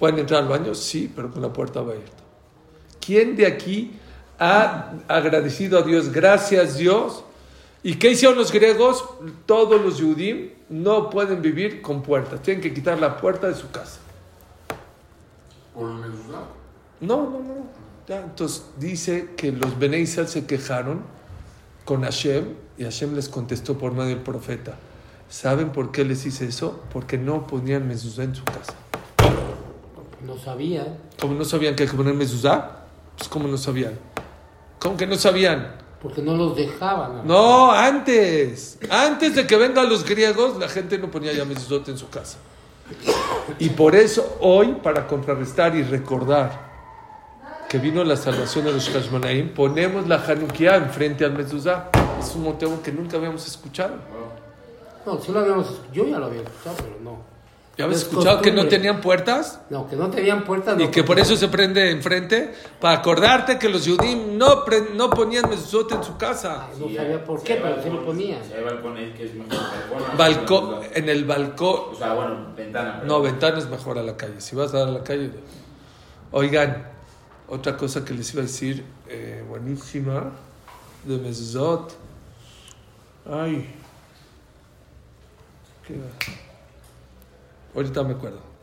¿Pueden 0.00 0.18
entrar 0.18 0.42
al 0.42 0.48
baño? 0.48 0.74
Sí, 0.74 1.12
pero 1.14 1.30
con 1.30 1.42
la 1.42 1.52
puerta 1.52 1.80
abierta. 1.80 2.22
¿Quién 3.00 3.36
de 3.36 3.46
aquí 3.46 3.92
ha 4.38 4.94
agradecido 5.06 5.78
a 5.78 5.82
Dios? 5.82 6.10
Gracias 6.10 6.76
Dios. 6.76 7.24
¿Y 7.84 7.96
qué 7.96 8.12
hicieron 8.12 8.38
los 8.38 8.50
griegos? 8.50 9.04
Todos 9.44 9.78
los 9.78 10.00
judíos 10.00 10.52
no 10.70 11.10
pueden 11.10 11.42
vivir 11.42 11.82
con 11.82 12.02
puertas. 12.02 12.40
Tienen 12.40 12.62
que 12.62 12.72
quitar 12.72 12.98
la 12.98 13.18
puerta 13.18 13.46
de 13.46 13.54
su 13.54 13.70
casa. 13.70 14.00
¿Por 15.74 15.90
el 15.90 15.96
mezuzá? 15.96 16.44
No, 17.02 17.28
no, 17.28 17.40
no. 17.40 17.66
Ya, 18.08 18.22
entonces 18.22 18.64
dice 18.78 19.34
que 19.36 19.52
los 19.52 19.78
Bene 19.78 19.98
Israel 19.98 20.28
se 20.28 20.46
quejaron 20.46 21.02
con 21.84 22.04
Hashem 22.04 22.54
y 22.78 22.84
Hashem 22.84 23.14
les 23.14 23.28
contestó 23.28 23.76
por 23.76 23.92
medio 23.92 24.14
del 24.14 24.20
profeta. 24.20 24.76
¿Saben 25.28 25.70
por 25.70 25.92
qué 25.92 26.06
les 26.06 26.24
hice 26.24 26.46
eso? 26.46 26.82
Porque 26.90 27.18
no 27.18 27.46
ponían 27.46 27.86
mezuzá 27.86 28.22
en 28.22 28.34
su 28.34 28.44
casa. 28.44 28.72
No 30.26 30.38
sabía. 30.38 30.96
¿Cómo 31.20 31.34
no 31.34 31.44
sabían 31.44 31.76
que 31.76 31.82
hay 31.82 31.88
que 31.90 31.96
poner 31.96 32.14
mezuzá? 32.14 32.86
Pues 33.18 33.28
¿cómo 33.28 33.46
no 33.46 33.58
sabían? 33.58 33.98
¿Cómo 34.78 34.96
que 34.96 35.06
no 35.06 35.16
sabían? 35.16 35.83
Porque 36.04 36.20
no 36.20 36.36
los 36.36 36.54
dejaban. 36.54 37.26
No, 37.26 37.72
antes. 37.72 38.78
Antes 38.90 39.34
de 39.36 39.46
que 39.46 39.56
vengan 39.56 39.88
los 39.88 40.04
griegos, 40.04 40.58
la 40.58 40.68
gente 40.68 40.98
no 40.98 41.10
ponía 41.10 41.32
ya 41.32 41.46
mezuzot 41.46 41.88
en 41.88 41.96
su 41.96 42.10
casa. 42.10 42.36
Y 43.58 43.70
por 43.70 43.94
eso 43.94 44.36
hoy, 44.40 44.74
para 44.82 45.06
contrarrestar 45.06 45.74
y 45.74 45.82
recordar 45.82 46.74
que 47.70 47.78
vino 47.78 48.04
la 48.04 48.18
salvación 48.18 48.66
de 48.66 48.72
los 48.72 48.90
Hashmonaim, 48.90 49.54
ponemos 49.54 50.06
la 50.06 50.16
Hanukkah 50.16 50.76
enfrente 50.76 51.24
al 51.24 51.32
mezuzá. 51.32 51.88
Es 52.20 52.34
un 52.34 52.42
motivo 52.42 52.82
que 52.82 52.92
nunca 52.92 53.16
habíamos 53.16 53.46
escuchado. 53.46 53.94
No, 55.06 55.18
sí 55.18 55.32
lo 55.32 55.40
habíamos 55.40 55.80
Yo 55.90 56.06
ya 56.06 56.18
lo 56.18 56.26
había 56.26 56.42
escuchado, 56.42 56.76
pero 56.76 56.98
no. 57.02 57.33
¿Ya 57.76 57.84
habías 57.86 58.02
Es 58.02 58.06
escuchado 58.08 58.40
que 58.40 58.52
no 58.52 58.66
tenían 58.68 59.00
puertas? 59.00 59.60
No, 59.68 59.88
que 59.88 59.96
no 59.96 60.08
tenían 60.08 60.44
puertas. 60.44 60.78
Y 60.78 60.84
no, 60.84 60.90
que 60.92 61.02
por 61.02 61.18
eso 61.18 61.34
se 61.36 61.48
prende 61.48 61.90
enfrente, 61.90 62.54
para 62.80 62.98
acordarte 62.98 63.58
que 63.58 63.68
los 63.68 63.82
judíos 63.82 64.16
no, 64.32 64.64
pre- 64.64 64.90
no 64.94 65.10
ponían 65.10 65.50
mezuzot 65.50 65.90
en 65.90 66.04
su 66.04 66.16
casa. 66.16 66.68
No 66.78 66.86
sabía 66.94 67.24
por 67.24 67.42
qué, 67.42 67.56
pero 67.56 67.82
sí 67.82 67.90
lo 67.90 68.04
ponía. 68.04 68.38
Si 68.44 68.52
hay 68.52 68.62
balcones, 68.62 69.16
que 69.16 69.24
es 69.24 69.34
mejor 69.34 69.58
balcón. 69.90 70.16
Balcón, 70.18 70.80
en 70.94 71.08
el 71.08 71.24
balcón, 71.24 71.80
O 71.92 71.94
sea, 71.96 72.14
bueno, 72.14 72.54
ventana. 72.56 72.96
pero- 73.00 73.06
No, 73.12 73.20
ventana 73.22 73.58
es 73.58 73.68
mejor 73.68 73.98
a 73.98 74.02
la 74.04 74.16
calle. 74.16 74.40
Si 74.40 74.54
vas 74.54 74.72
a 74.72 74.78
dar 74.78 74.88
a 74.88 74.92
la 74.92 75.02
calle. 75.02 75.30
Oigan, 76.30 76.86
otra 77.48 77.76
cosa 77.76 78.04
que 78.04 78.14
les 78.14 78.32
iba 78.32 78.42
a 78.42 78.46
decir, 78.46 78.84
eh, 79.08 79.44
buenísima, 79.48 80.30
de 81.04 81.18
Mezuzot. 81.18 81.92
Ay. 83.28 83.68
¿Qué 85.86 85.94
era? 85.94 86.43
Ahorita 87.74 88.02
me 88.04 88.14
acuerdo. 88.14 88.54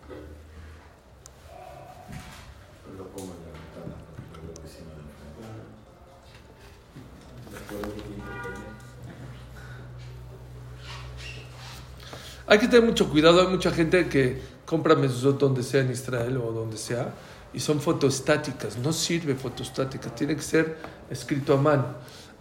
Hay 12.48 12.60
que 12.60 12.68
tener 12.68 12.86
mucho 12.86 13.10
cuidado. 13.10 13.42
Hay 13.42 13.48
mucha 13.48 13.72
gente 13.72 14.10
que 14.10 14.42
compra 14.66 14.96
mezuzot 14.96 15.40
donde 15.40 15.64
sea 15.64 15.82
en 15.82 15.92
Israel 15.92 16.38
o 16.38 16.52
donde 16.52 16.78
sea 16.78 17.14
y 17.54 17.60
son 17.60 17.80
fotoestáticas. 17.80 18.78
No 18.78 18.92
sirve 18.92 19.36
fotoestática. 19.36 20.14
Tiene 20.14 20.36
que 20.36 20.42
ser 20.42 20.78
escrito 21.10 21.54
a 21.54 21.58
mano. 21.58 21.96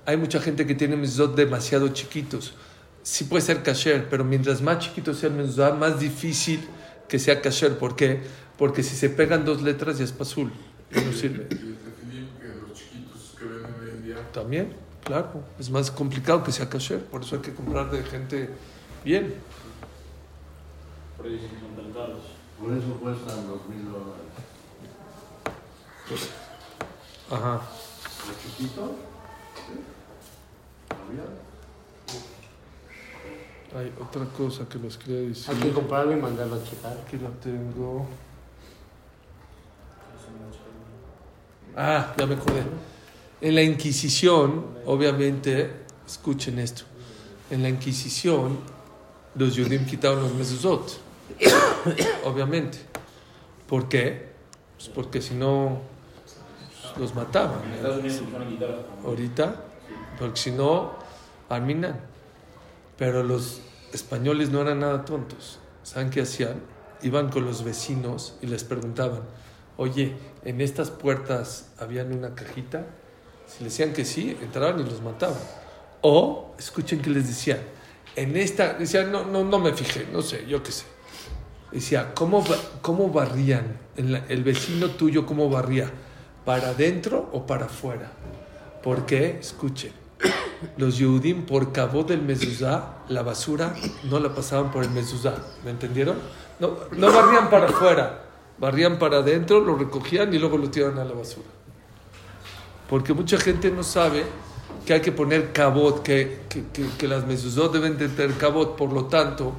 Hay 0.07 0.17
mucha 0.17 0.41
gente 0.41 0.67
que 0.67 0.75
tiene 0.75 0.97
mezuzot 0.97 1.37
demasiado 1.37 1.89
chiquitos. 1.89 2.55
Sí 3.03 3.25
puede 3.25 3.43
ser 3.43 3.63
kasher, 3.63 4.09
pero 4.09 4.25
mientras 4.25 4.61
más 4.61 4.79
chiquito 4.79 5.15
sea 5.15 5.31
el 5.31 5.37
mezuzot, 5.37 5.77
más 5.77 5.99
difícil 5.99 6.69
que 7.09 7.19
sea 7.19 7.41
kasher. 7.41 7.79
¿Por 7.79 7.97
qué? 7.97 8.21
Porque 8.59 8.83
si 8.83 8.95
se 8.95 9.09
pegan 9.09 9.45
dos 9.45 9.63
letras 9.63 9.99
ya 9.99 10.05
es 10.05 10.13
pasul. 10.13 10.53
Y 10.95 11.01
no 11.01 11.13
sirve. 11.13 11.47
Y 11.51 11.55
el 11.55 11.77
tefilim 11.79 12.29
que 12.39 12.47
los 12.69 12.79
chiquitos 12.79 13.35
que 13.39 13.45
venden 13.45 13.75
hoy 13.83 13.91
en 13.91 14.03
día. 14.03 14.17
También, 14.33 14.75
claro. 15.03 15.45
Es 15.59 15.71
más 15.71 15.91
complicado 15.91 16.45
que 16.45 16.53
sea 16.53 16.69
kasher. 16.69 17.03
Por 17.05 17.23
eso 17.23 17.37
hay 17.37 17.43
que 17.43 17.55
comprar 17.55 17.91
de 17.91 18.03
gente 18.03 18.51
bien. 19.05 19.35
Por 21.17 21.27
eso 21.27 22.99
cuestan 23.01 23.47
dos 23.49 23.67
mil 23.69 23.85
dólares. 23.85 24.31
Ajá. 27.31 27.63
¿Los 28.27 28.37
chiquitos? 28.43 28.91
¿Sí? 29.57 29.73
Hay 33.77 33.93
otra 34.01 34.25
cosa 34.37 34.69
que 34.69 34.79
les 34.79 34.97
quería 34.97 35.29
decir. 35.29 35.55
Hay 35.55 35.61
que 35.61 35.71
comprarlo 35.71 36.13
y 36.13 36.17
mandarlo 36.17 36.57
a 36.57 36.65
checar. 36.65 36.99
Aquí 37.07 37.17
lo 37.17 37.29
tengo. 37.31 38.07
Ah, 41.77 42.13
ya 42.19 42.27
me 42.27 42.35
acordé. 42.35 42.65
En 43.41 43.55
la 43.55 43.63
Inquisición, 43.63 44.67
obviamente, 44.87 45.71
escuchen 46.07 46.59
esto. 46.59 46.83
En 47.51 47.63
la 47.63 47.69
Inquisición, 47.69 48.59
los 49.37 49.57
judíos 49.57 49.83
quitaron 49.89 50.23
los 50.23 50.35
mezuzot. 50.35 51.01
obviamente. 52.25 52.79
¿Por 53.69 53.89
qué? 53.89 54.31
Pues 54.77 54.89
porque 54.89 55.23
si 55.23 55.35
no, 55.35 55.81
los 56.99 57.15
mataban. 57.15 57.61
Ahorita, 59.05 59.65
porque 60.19 60.41
si 60.41 60.51
no, 60.51 60.93
arminan. 61.49 62.01
Pero 63.01 63.23
los 63.23 63.63
españoles 63.95 64.51
no 64.51 64.61
eran 64.61 64.81
nada 64.81 65.07
tontos. 65.07 65.59
¿Saben 65.83 66.11
qué 66.11 66.21
hacían? 66.21 66.61
Iban 67.01 67.31
con 67.31 67.47
los 67.47 67.65
vecinos 67.65 68.35
y 68.43 68.47
les 68.47 68.63
preguntaban, 68.63 69.23
oye, 69.79 70.15
¿en 70.45 70.61
estas 70.61 70.91
puertas 70.91 71.71
habían 71.79 72.13
una 72.13 72.35
cajita? 72.35 72.85
Si 73.47 73.65
les 73.65 73.73
decían 73.73 73.95
que 73.95 74.05
sí, 74.05 74.37
entraban 74.43 74.81
y 74.81 74.85
los 74.85 75.01
mataban. 75.01 75.39
O, 76.03 76.55
escuchen 76.59 77.01
que 77.01 77.09
les 77.09 77.27
decían, 77.27 77.61
en 78.17 78.37
esta, 78.37 78.75
decían, 78.75 79.11
no, 79.11 79.25
no, 79.25 79.45
no 79.45 79.59
me 79.59 79.73
fijé, 79.73 80.07
no 80.13 80.21
sé, 80.21 80.45
yo 80.47 80.63
qué 80.63 80.73
sé. 80.73 80.85
Decía, 81.73 82.13
¿cómo, 82.15 82.45
cómo 82.83 83.09
barrían? 83.09 83.79
El 83.97 84.45
vecino 84.45 84.91
tuyo, 84.91 85.25
¿cómo 85.25 85.49
barría? 85.49 85.91
¿Para 86.45 86.69
adentro 86.69 87.31
o 87.33 87.47
para 87.47 87.65
afuera? 87.65 88.13
¿Por 88.83 89.07
qué? 89.07 89.39
Escuchen. 89.41 90.00
Los 90.77 90.99
Yehudim, 90.99 91.47
por 91.47 91.73
cabo 91.73 92.05
del 92.05 92.23
mezuzá, 92.23 92.97
la 93.09 93.23
basura 93.23 93.75
no 94.05 94.19
la 94.19 94.35
pasaban 94.35 94.71
por 94.71 94.85
el 94.85 94.91
mezuzá. 94.91 95.35
¿Me 95.65 95.71
entendieron? 95.71 96.17
No, 96.59 96.77
no 96.93 97.13
barrían 97.13 97.49
para 97.49 97.67
afuera, 97.67 98.25
barrían 98.59 98.99
para 98.99 99.19
adentro, 99.19 99.61
lo 99.61 99.77
recogían 99.77 100.33
y 100.35 100.39
luego 100.39 100.59
lo 100.59 100.71
tiraban 100.71 100.99
a 100.99 101.05
la 101.05 101.15
basura. 101.15 101.49
Porque 102.89 103.15
mucha 103.15 103.39
gente 103.39 103.71
no 103.71 103.83
sabe 103.83 104.25
que 104.85 104.93
hay 104.93 105.01
que 105.01 105.13
poner 105.13 105.53
cabot, 105.53 106.03
que, 106.03 106.43
que, 106.49 106.65
que, 106.99 107.09
las 107.09 107.27
mezuzot 107.27 107.73
deben 107.73 107.97
de 107.97 108.09
tener 108.09 108.37
cabot. 108.37 108.77
Por 108.77 108.93
lo 108.93 109.07
tanto, 109.07 109.53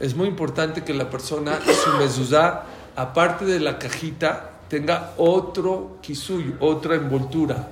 es 0.00 0.14
muy 0.14 0.28
importante 0.28 0.84
que 0.84 0.94
la 0.94 1.10
persona, 1.10 1.58
su 1.60 1.90
mezuzá, 1.98 2.64
aparte 2.94 3.44
de 3.44 3.60
la 3.60 3.78
cajita, 3.78 4.60
tenga 4.68 5.12
otro 5.18 5.98
kisuy, 6.00 6.54
otra 6.60 6.94
envoltura, 6.94 7.68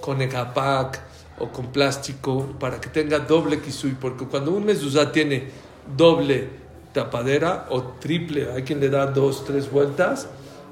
con 0.00 0.22
egapac 0.22 1.07
o 1.40 1.48
con 1.48 1.66
plástico, 1.72 2.46
para 2.58 2.80
que 2.80 2.88
tenga 2.88 3.18
doble 3.20 3.60
kisuy. 3.60 3.92
Porque 4.00 4.24
cuando 4.26 4.52
un 4.52 4.64
mezuzá 4.64 5.12
tiene 5.12 5.48
doble 5.96 6.48
tapadera 6.92 7.66
o 7.70 7.82
triple, 8.00 8.50
hay 8.52 8.62
quien 8.62 8.80
le 8.80 8.88
da 8.88 9.06
dos, 9.06 9.44
tres 9.44 9.70
vueltas, 9.70 10.28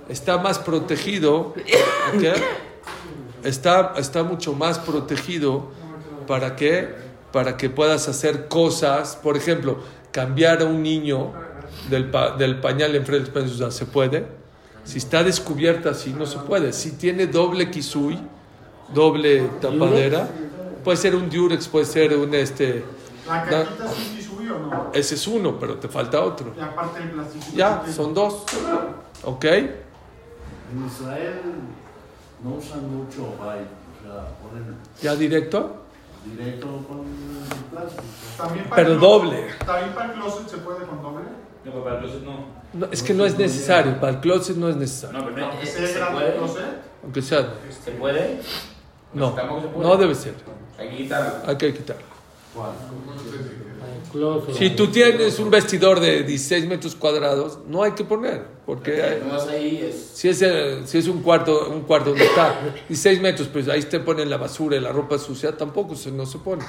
está 0.09 0.39
más 0.39 0.59
protegido. 0.59 1.55
¿ok? 2.15 2.25
está, 3.45 3.95
está 3.99 4.23
mucho 4.23 4.53
más 4.55 4.79
protegido 4.79 5.69
para 6.27 6.57
que, 6.57 6.89
para 7.33 7.57
que 7.57 7.71
puedas 7.71 8.09
hacer 8.09 8.49
cosas, 8.49 9.17
por 9.23 9.37
ejemplo, 9.37 9.79
cambiar 10.11 10.63
a 10.63 10.65
un 10.65 10.83
niño 10.83 11.33
del, 11.91 12.11
pa- 12.11 12.37
del 12.37 12.59
pañal 12.61 12.97
enfrente 12.97 13.31
del 13.31 13.43
mezuzá, 13.45 13.71
¿se 13.71 13.87
puede? 13.87 14.27
Si 14.85 14.99
está 14.99 15.23
descubierta 15.23 15.91
así, 15.91 16.13
no 16.13 16.27
se 16.27 16.39
puede. 16.39 16.73
Si 16.73 16.93
tiene 16.93 17.27
doble 17.27 17.71
kisui, 17.71 18.19
doble 18.95 19.43
tapadera, 19.61 20.29
puede 20.87 20.99
ser 20.99 21.17
un 21.17 21.29
diurex, 21.29 21.67
puede 21.67 21.85
ser 21.85 22.17
un 22.17 22.33
este... 22.33 22.85
¿La 23.27 23.45
na- 23.45 23.51
cajita 23.51 23.89
sí 23.89 24.15
sí 24.19 24.23
subió 24.23 24.55
o 24.55 24.59
no? 24.61 24.91
ese 24.95 25.17
es 25.17 25.27
uno, 25.27 25.59
pero 25.59 25.75
te 25.79 25.89
falta 25.89 26.23
otro. 26.23 26.53
Y 26.57 26.61
aparte 26.61 27.03
el 27.03 27.11
plástico. 27.11 27.45
Ya, 27.57 27.83
son 27.93 28.15
dos. 28.15 28.45
¿Ok? 29.25 29.45
En 29.47 30.87
Israel 30.87 31.41
no 32.45 32.51
usan 32.55 32.89
mucho 32.89 33.23
byte, 33.37 33.67
o 33.67 34.05
sea, 34.05 34.29
ponen 34.41 34.77
¿Ya 35.03 35.17
directo? 35.17 35.83
directo 36.25 36.67
con 36.87 37.03
plástico. 37.73 38.03
También 38.37 38.65
para 38.67 38.77
Pero 38.77 38.93
el 38.95 39.01
doble. 39.01 39.47
También 39.67 39.93
para 39.93 40.13
el 40.13 40.21
closet 40.21 40.49
se 40.49 40.59
puede 40.59 40.87
con 40.87 41.03
doble. 41.03 41.25
No, 41.65 41.73
pero 41.73 41.83
para 41.83 41.97
el 41.97 42.03
closet 42.03 42.23
no. 42.23 42.47
No, 42.75 42.87
es 42.93 43.03
que 43.03 43.13
no 43.13 43.27
es 43.27 43.37
necesario, 43.37 43.99
para 43.99 44.13
el 44.13 44.21
closet 44.21 44.57
no 44.57 44.69
es 44.69 44.77
necesario. 44.77 45.19
No, 45.19 45.25
pero 45.25 45.37
no, 45.37 45.47
Aunque 45.51 45.67
¿se 45.67 45.85
sea 45.89 45.97
grande 45.99 46.15
puede? 46.21 46.29
el 46.33 46.39
closet. 46.39 46.65
Aunque 47.03 47.23
sea. 47.23 47.55
¿Se 47.85 47.91
puede? 47.91 48.41
No, 49.15 49.35
puede. 49.35 49.79
no 49.79 49.97
debe 49.97 50.15
ser. 50.15 50.35
Hay 50.79 50.89
que 50.91 50.97
quitarlo. 50.97 51.33
Hay 51.47 51.57
que 51.57 51.75
closet. 54.13 54.55
Si 54.55 54.71
tú 54.71 54.89
tienes 54.89 55.39
un 55.39 55.51
vestidor 55.51 56.01
de 56.01 56.23
16 56.23 56.67
metros 56.67 56.95
cuadrados, 56.95 57.59
no 57.69 57.83
hay 57.83 57.93
que 57.93 58.05
poner, 58.05 58.45
porque 58.65 59.03
hay- 59.03 59.23
si 60.15 60.29
es, 60.29 60.41
el- 60.43 60.87
si 60.89 60.99
es 60.99 61.07
un 61.09 61.23
cuarto, 61.23 61.69
un 61.69 61.83
cuarto 61.83 62.11
donde 62.11 62.25
está 62.25 62.59
16 62.89 63.21
metros, 63.21 63.49
pues 63.49 63.69
ahí 63.69 63.83
te 63.83 64.01
ponen 64.01 64.31
la 64.31 64.37
basura 64.39 64.77
y 64.77 64.81
la 64.81 64.91
ropa 64.93 65.19
sucia, 65.19 65.57
tampoco 65.57 65.95
se, 65.97 66.11
no 66.11 66.25
se 66.25 66.39
pone. 66.39 66.65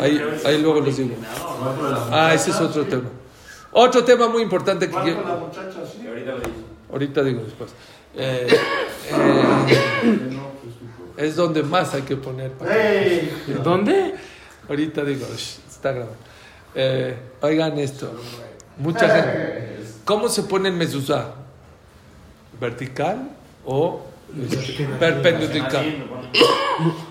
Ahí, 0.00 0.20
ahí 0.44 0.60
luego 0.60 0.80
les 0.80 0.96
digo. 0.96 1.14
Ah, 2.10 2.32
ese 2.34 2.50
es 2.50 2.60
otro 2.60 2.84
tema. 2.86 3.08
Otro 3.72 4.02
tema 4.04 4.26
muy 4.28 4.42
importante 4.42 4.86
que 4.86 4.92
¿Cuánto 4.92 5.12
quiero- 5.14 5.28
la 5.28 5.36
muchacha 5.36 5.86
sí? 5.90 5.98
que 6.02 6.08
ahorita 6.08 6.30
lo 6.32 6.38
dice. 6.38 6.50
ahorita 6.92 7.22
digo 7.22 7.42
después. 7.44 7.70
Eh, 8.16 8.46
eh, 9.10 10.38
es 11.16 11.36
donde 11.36 11.62
más 11.62 11.94
hay 11.94 12.02
que 12.02 12.16
poner. 12.16 12.52
¡Ey! 12.68 13.44
¿Dónde? 13.62 14.14
Ahorita 14.68 15.04
digo, 15.04 15.26
shh, 15.36 15.58
está 15.68 15.92
grabado. 15.92 16.14
Eh, 16.74 17.16
oigan 17.40 17.78
esto. 17.78 18.12
Mucha 18.78 19.08
gente. 19.08 19.76
¿Cómo 20.04 20.28
se 20.28 20.42
pone 20.42 20.68
el 20.68 20.74
mezuzá? 20.76 21.34
¿Vertical 22.60 23.30
o 23.64 24.02
perpendicular? 24.98 25.84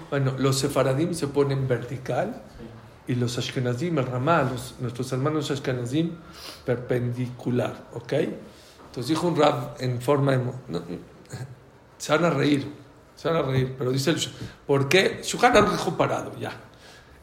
Bueno, 0.09 0.33
los 0.37 0.59
sefaradim 0.59 1.13
se 1.13 1.27
ponen 1.27 1.67
vertical 1.67 2.41
y 3.07 3.15
los 3.15 3.37
ashkenazim, 3.37 3.97
el 3.99 4.05
ramá, 4.05 4.43
los- 4.43 4.75
nuestros 4.79 5.11
hermanos 5.11 5.49
ashkenazim, 5.51 6.11
perpendicular, 6.65 7.75
¿ok? 7.93 8.13
Entonces 8.13 9.07
dijo 9.07 9.27
un 9.27 9.35
rab 9.35 9.75
en 9.79 10.01
forma 10.01 10.31
de... 10.33 10.37
no, 10.67 10.81
se 11.97 12.11
van 12.13 12.25
a 12.25 12.29
reír, 12.29 12.67
se 13.25 13.31
van 13.33 13.43
a 13.43 13.47
reír, 13.47 13.73
pero 13.77 13.91
dice 13.91 14.11
el... 14.11 14.17
¿Por 14.67 14.87
qué? 14.87 15.21
Shulchan 15.23 15.57
Aruch 15.57 15.71
dijo 15.71 15.97
parado, 15.97 16.31
ya. 16.39 16.51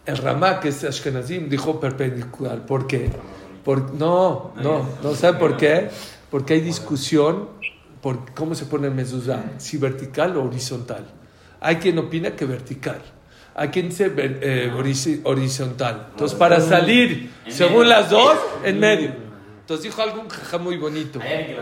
El 0.04 0.16
ramá, 0.16 0.58
que 0.58 0.68
es 0.70 0.82
ashkenazim, 0.82 1.48
dijo 1.48 1.78
perpendicular. 1.78 2.66
¿Por 2.66 2.88
qué? 2.88 3.10
Por, 3.64 3.94
no, 3.94 4.52
no, 4.56 4.84
no, 5.00 5.14
¿sabe 5.14 5.38
por 5.38 5.56
qué? 5.56 5.90
Porque 6.28 6.54
hay 6.54 6.60
discusión 6.60 7.50
por 8.00 8.32
cómo 8.34 8.56
se 8.56 8.64
pone 8.64 8.88
el 8.88 8.94
mezuzá, 8.94 9.44
si 9.58 9.76
vertical 9.78 10.36
o 10.36 10.44
horizontal. 10.44 11.06
Hay 11.60 11.76
quien 11.76 11.96
opina 11.98 12.32
que 12.32 12.46
vertical. 12.46 13.00
Hay 13.54 13.68
quien 13.68 13.90
dice 13.90 14.12
eh, 14.16 14.72
horiz- 14.74 15.20
horizontal. 15.22 16.08
Entonces, 16.10 16.36
para 16.36 16.60
salir, 16.60 17.30
según 17.48 17.88
las 17.88 18.10
dos, 18.10 18.36
en 18.64 18.80
medio. 18.80 19.12
Entonces 19.60 19.84
dijo 19.84 20.02
algún 20.02 20.26
muy 20.60 20.78
bonito. 20.78 21.20
Hay, 21.20 21.54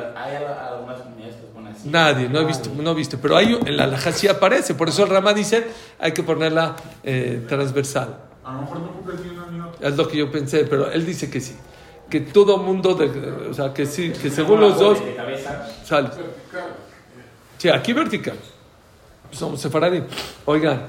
algunas 0.73 1.03
comunidades 1.03 1.37
que. 1.37 1.60
Nadie, 1.85 2.29
no 2.29 2.41
he 2.41 2.45
visto, 2.45 2.71
no 2.77 2.91
he 2.93 2.95
visto. 2.95 3.19
Pero 3.21 3.37
hay, 3.37 3.59
en 3.67 3.77
la 3.77 3.85
alajá 3.85 4.13
sí 4.13 4.29
aparece. 4.29 4.75
Por 4.75 4.89
eso 4.89 5.05
el 5.05 5.11
Ramá 5.11 5.33
dice, 5.35 5.67
hay 5.99 6.13
que 6.13 6.23
ponerla 6.23 6.77
eh, 7.03 7.45
transversal. 7.49 8.17
A 8.45 8.55
lo 8.55 8.61
mejor 8.63 8.81
no 8.81 8.93
cumples 8.93 9.21
ni 9.21 9.31
una 9.31 9.47
ni 9.51 9.61
otra. 9.61 9.89
Es 9.89 9.97
lo 9.97 10.09
que 10.09 10.17
yo 10.19 10.31
pensé, 10.31 10.65
pero 10.65 10.91
él 10.91 11.05
dice 11.07 11.31
que 11.31 11.41
sí. 11.41 11.55
Que 12.09 12.21
todo 12.21 12.59
mundo, 12.59 12.95
de- 12.95 13.49
o 13.51 13.55
sea, 13.55 13.73
que 13.73 13.87
sí, 13.87 14.11
que 14.11 14.31
según 14.31 14.61
los 14.61 14.79
dos, 14.79 14.99
sale. 15.85 16.09
Sí, 17.59 17.69
aquí 17.69 17.93
vertical. 17.93 18.37
Somos 19.31 19.61
sefaradí. 19.61 20.03
Oigan, 20.47 20.87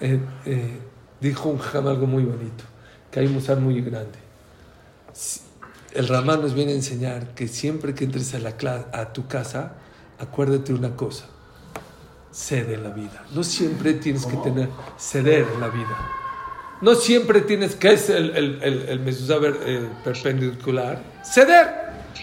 eh, 0.00 0.18
eh, 0.44 0.78
dijo 1.20 1.48
un 1.48 1.58
jam 1.58 1.86
algo 1.86 2.06
muy 2.06 2.24
bonito, 2.24 2.64
que 3.10 3.20
hay 3.20 3.26
un 3.26 3.34
musar 3.34 3.58
muy 3.58 3.80
grande. 3.80 4.18
El 5.94 6.08
Ramán 6.08 6.40
nos 6.42 6.54
viene 6.54 6.72
a 6.72 6.74
enseñar 6.74 7.28
que 7.34 7.48
siempre 7.48 7.94
que 7.94 8.04
entres 8.04 8.34
a, 8.34 8.38
la 8.38 8.54
a 8.92 9.12
tu 9.12 9.26
casa, 9.26 9.72
acuérdate 10.22 10.72
una 10.72 10.94
cosa, 10.96 11.24
cede 12.30 12.76
la 12.76 12.90
vida. 12.90 13.24
No 13.34 13.42
siempre 13.42 13.94
tienes 13.94 14.24
que 14.24 14.36
tener, 14.36 14.68
ceder 14.98 15.46
la 15.58 15.68
vida. 15.68 15.98
No 16.80 16.94
siempre 16.94 17.42
tienes 17.42 17.76
que 17.76 17.92
es 17.92 18.08
el, 18.08 18.30
el, 18.36 18.62
el, 18.62 18.88
el 18.88 19.08
eh, 19.08 19.88
perpendicular, 20.02 21.02
ceder. 21.24 21.82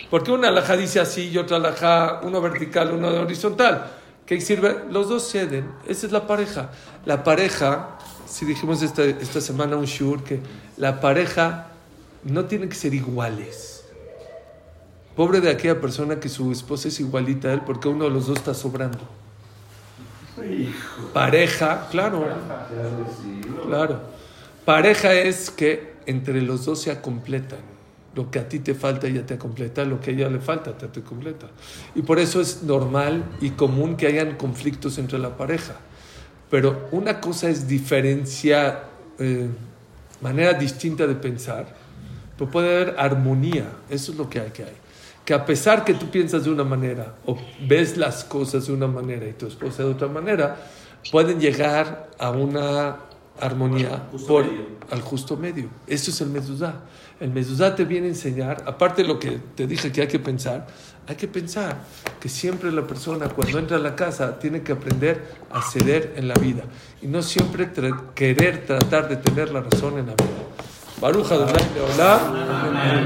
Porque 0.10 0.32
una 0.32 0.48
alhaja 0.48 0.76
dice 0.76 1.00
así 1.00 1.30
y 1.30 1.38
otra 1.38 1.58
alhaja, 1.58 2.22
uno 2.24 2.42
vertical, 2.42 2.92
uno 2.94 3.08
horizontal. 3.08 3.92
¿Qué 4.26 4.40
sirve? 4.42 4.84
Los 4.90 5.10
dos 5.10 5.30
ceden. 5.30 5.72
Esa 5.88 6.08
es 6.08 6.12
la 6.12 6.26
pareja. 6.28 6.72
La 7.06 7.24
pareja, 7.24 7.98
si 8.28 8.46
dijimos 8.46 8.82
esta, 8.82 9.04
esta 9.04 9.42
semana 9.42 9.76
un 9.76 9.86
shur, 9.86 10.24
que 10.24 10.40
la 10.78 11.00
pareja 11.00 11.68
no 12.24 12.46
tiene 12.46 12.70
que 12.70 12.76
ser 12.76 12.94
iguales. 12.94 13.79
Pobre 15.20 15.42
de 15.42 15.50
aquella 15.50 15.82
persona 15.82 16.18
que 16.18 16.30
su 16.30 16.50
esposa 16.50 16.88
es 16.88 16.98
igualita 17.02 17.50
a 17.50 17.54
él 17.54 17.62
porque 17.66 17.90
uno 17.90 18.06
de 18.06 18.10
los 18.10 18.28
dos 18.28 18.38
está 18.38 18.54
sobrando. 18.54 19.00
Pareja, 21.14 21.90
claro, 21.92 22.26
claro. 23.68 24.00
Pareja 24.64 25.12
es 25.12 25.50
que 25.52 25.96
entre 26.06 26.42
los 26.42 26.64
dos 26.64 26.84
se 26.84 27.02
completan. 27.02 27.60
Lo 28.16 28.32
que 28.32 28.40
a 28.40 28.48
ti 28.48 28.60
te 28.60 28.74
falta 28.74 29.08
ella 29.08 29.26
te 29.26 29.38
completa, 29.38 29.84
lo 29.84 30.00
que 30.00 30.12
a 30.12 30.14
ella 30.14 30.30
le 30.30 30.40
falta 30.40 30.78
te, 30.78 30.88
te 30.88 31.02
completa. 31.02 31.48
Y 31.96 32.02
por 32.02 32.18
eso 32.18 32.40
es 32.40 32.64
normal 32.64 33.26
y 33.42 33.50
común 33.50 33.98
que 33.98 34.08
hayan 34.08 34.38
conflictos 34.38 34.98
entre 35.00 35.20
la 35.20 35.36
pareja. 35.36 35.76
Pero 36.50 36.88
una 36.94 37.20
cosa 37.20 37.50
es 37.50 37.68
diferencia, 37.68 38.84
eh, 39.20 39.50
manera 40.22 40.54
distinta 40.54 41.06
de 41.06 41.16
pensar, 41.16 41.76
pero 42.38 42.50
puede 42.50 42.74
haber 42.74 42.96
armonía. 42.98 43.70
Eso 43.90 44.14
es 44.14 44.18
lo 44.18 44.30
que 44.30 44.40
hay 44.40 44.52
que 44.52 44.64
hay. 44.64 44.76
Que 45.30 45.36
a 45.36 45.46
pesar 45.46 45.86
que 45.86 45.94
tú 45.94 46.08
piensas 46.10 46.44
de 46.46 46.50
una 46.50 46.64
manera 46.64 47.14
o 47.28 47.38
ves 47.68 47.98
las 47.98 48.24
cosas 48.24 48.66
de 48.66 48.74
una 48.74 48.88
manera 48.88 49.28
y 49.28 49.34
tu 49.34 49.46
esposa 49.46 49.84
de 49.84 49.90
otra 49.92 50.08
manera, 50.08 50.56
pueden 51.12 51.40
llegar 51.40 52.10
a 52.18 52.32
una 52.32 52.96
armonía 53.40 54.10
por, 54.28 54.44
al 54.90 55.02
justo 55.02 55.38
medio. 55.38 55.70
Eso 55.86 56.10
es 56.10 56.20
el 56.22 56.30
mezuzá. 56.30 56.82
El 57.20 57.30
mezuzá 57.30 57.76
te 57.76 57.86
viene 57.86 58.08
a 58.08 58.10
enseñar, 58.10 58.64
aparte 58.66 59.04
de 59.04 59.08
lo 59.08 59.20
que 59.20 59.40
te 59.54 59.68
dije 59.68 59.92
que 59.92 60.02
hay 60.02 60.08
que 60.08 60.18
pensar, 60.18 60.66
hay 61.08 61.16
que 61.16 61.28
pensar 61.28 61.78
que 62.20 62.28
siempre 62.28 62.72
la 62.72 62.88
persona 62.88 63.30
cuando 63.30 63.60
entra 63.60 63.78
a 63.78 63.80
la 63.80 63.96
casa 63.96 64.40
tiene 64.40 64.64
que 64.64 64.72
aprender 64.72 65.36
a 65.52 65.62
ceder 65.62 66.14
en 66.16 66.28
la 66.28 66.34
vida 66.34 66.64
y 67.04 67.06
no 67.08 67.22
siempre 67.22 67.72
tra- 67.72 68.16
querer 68.16 68.66
tratar 68.66 69.08
de 69.08 69.18
tener 69.18 69.52
la 69.52 69.62
razón 69.62 70.00
en 70.00 70.08
la 70.08 70.14
vida. 70.14 70.26
Baruja 71.00 71.38
de 71.38 71.46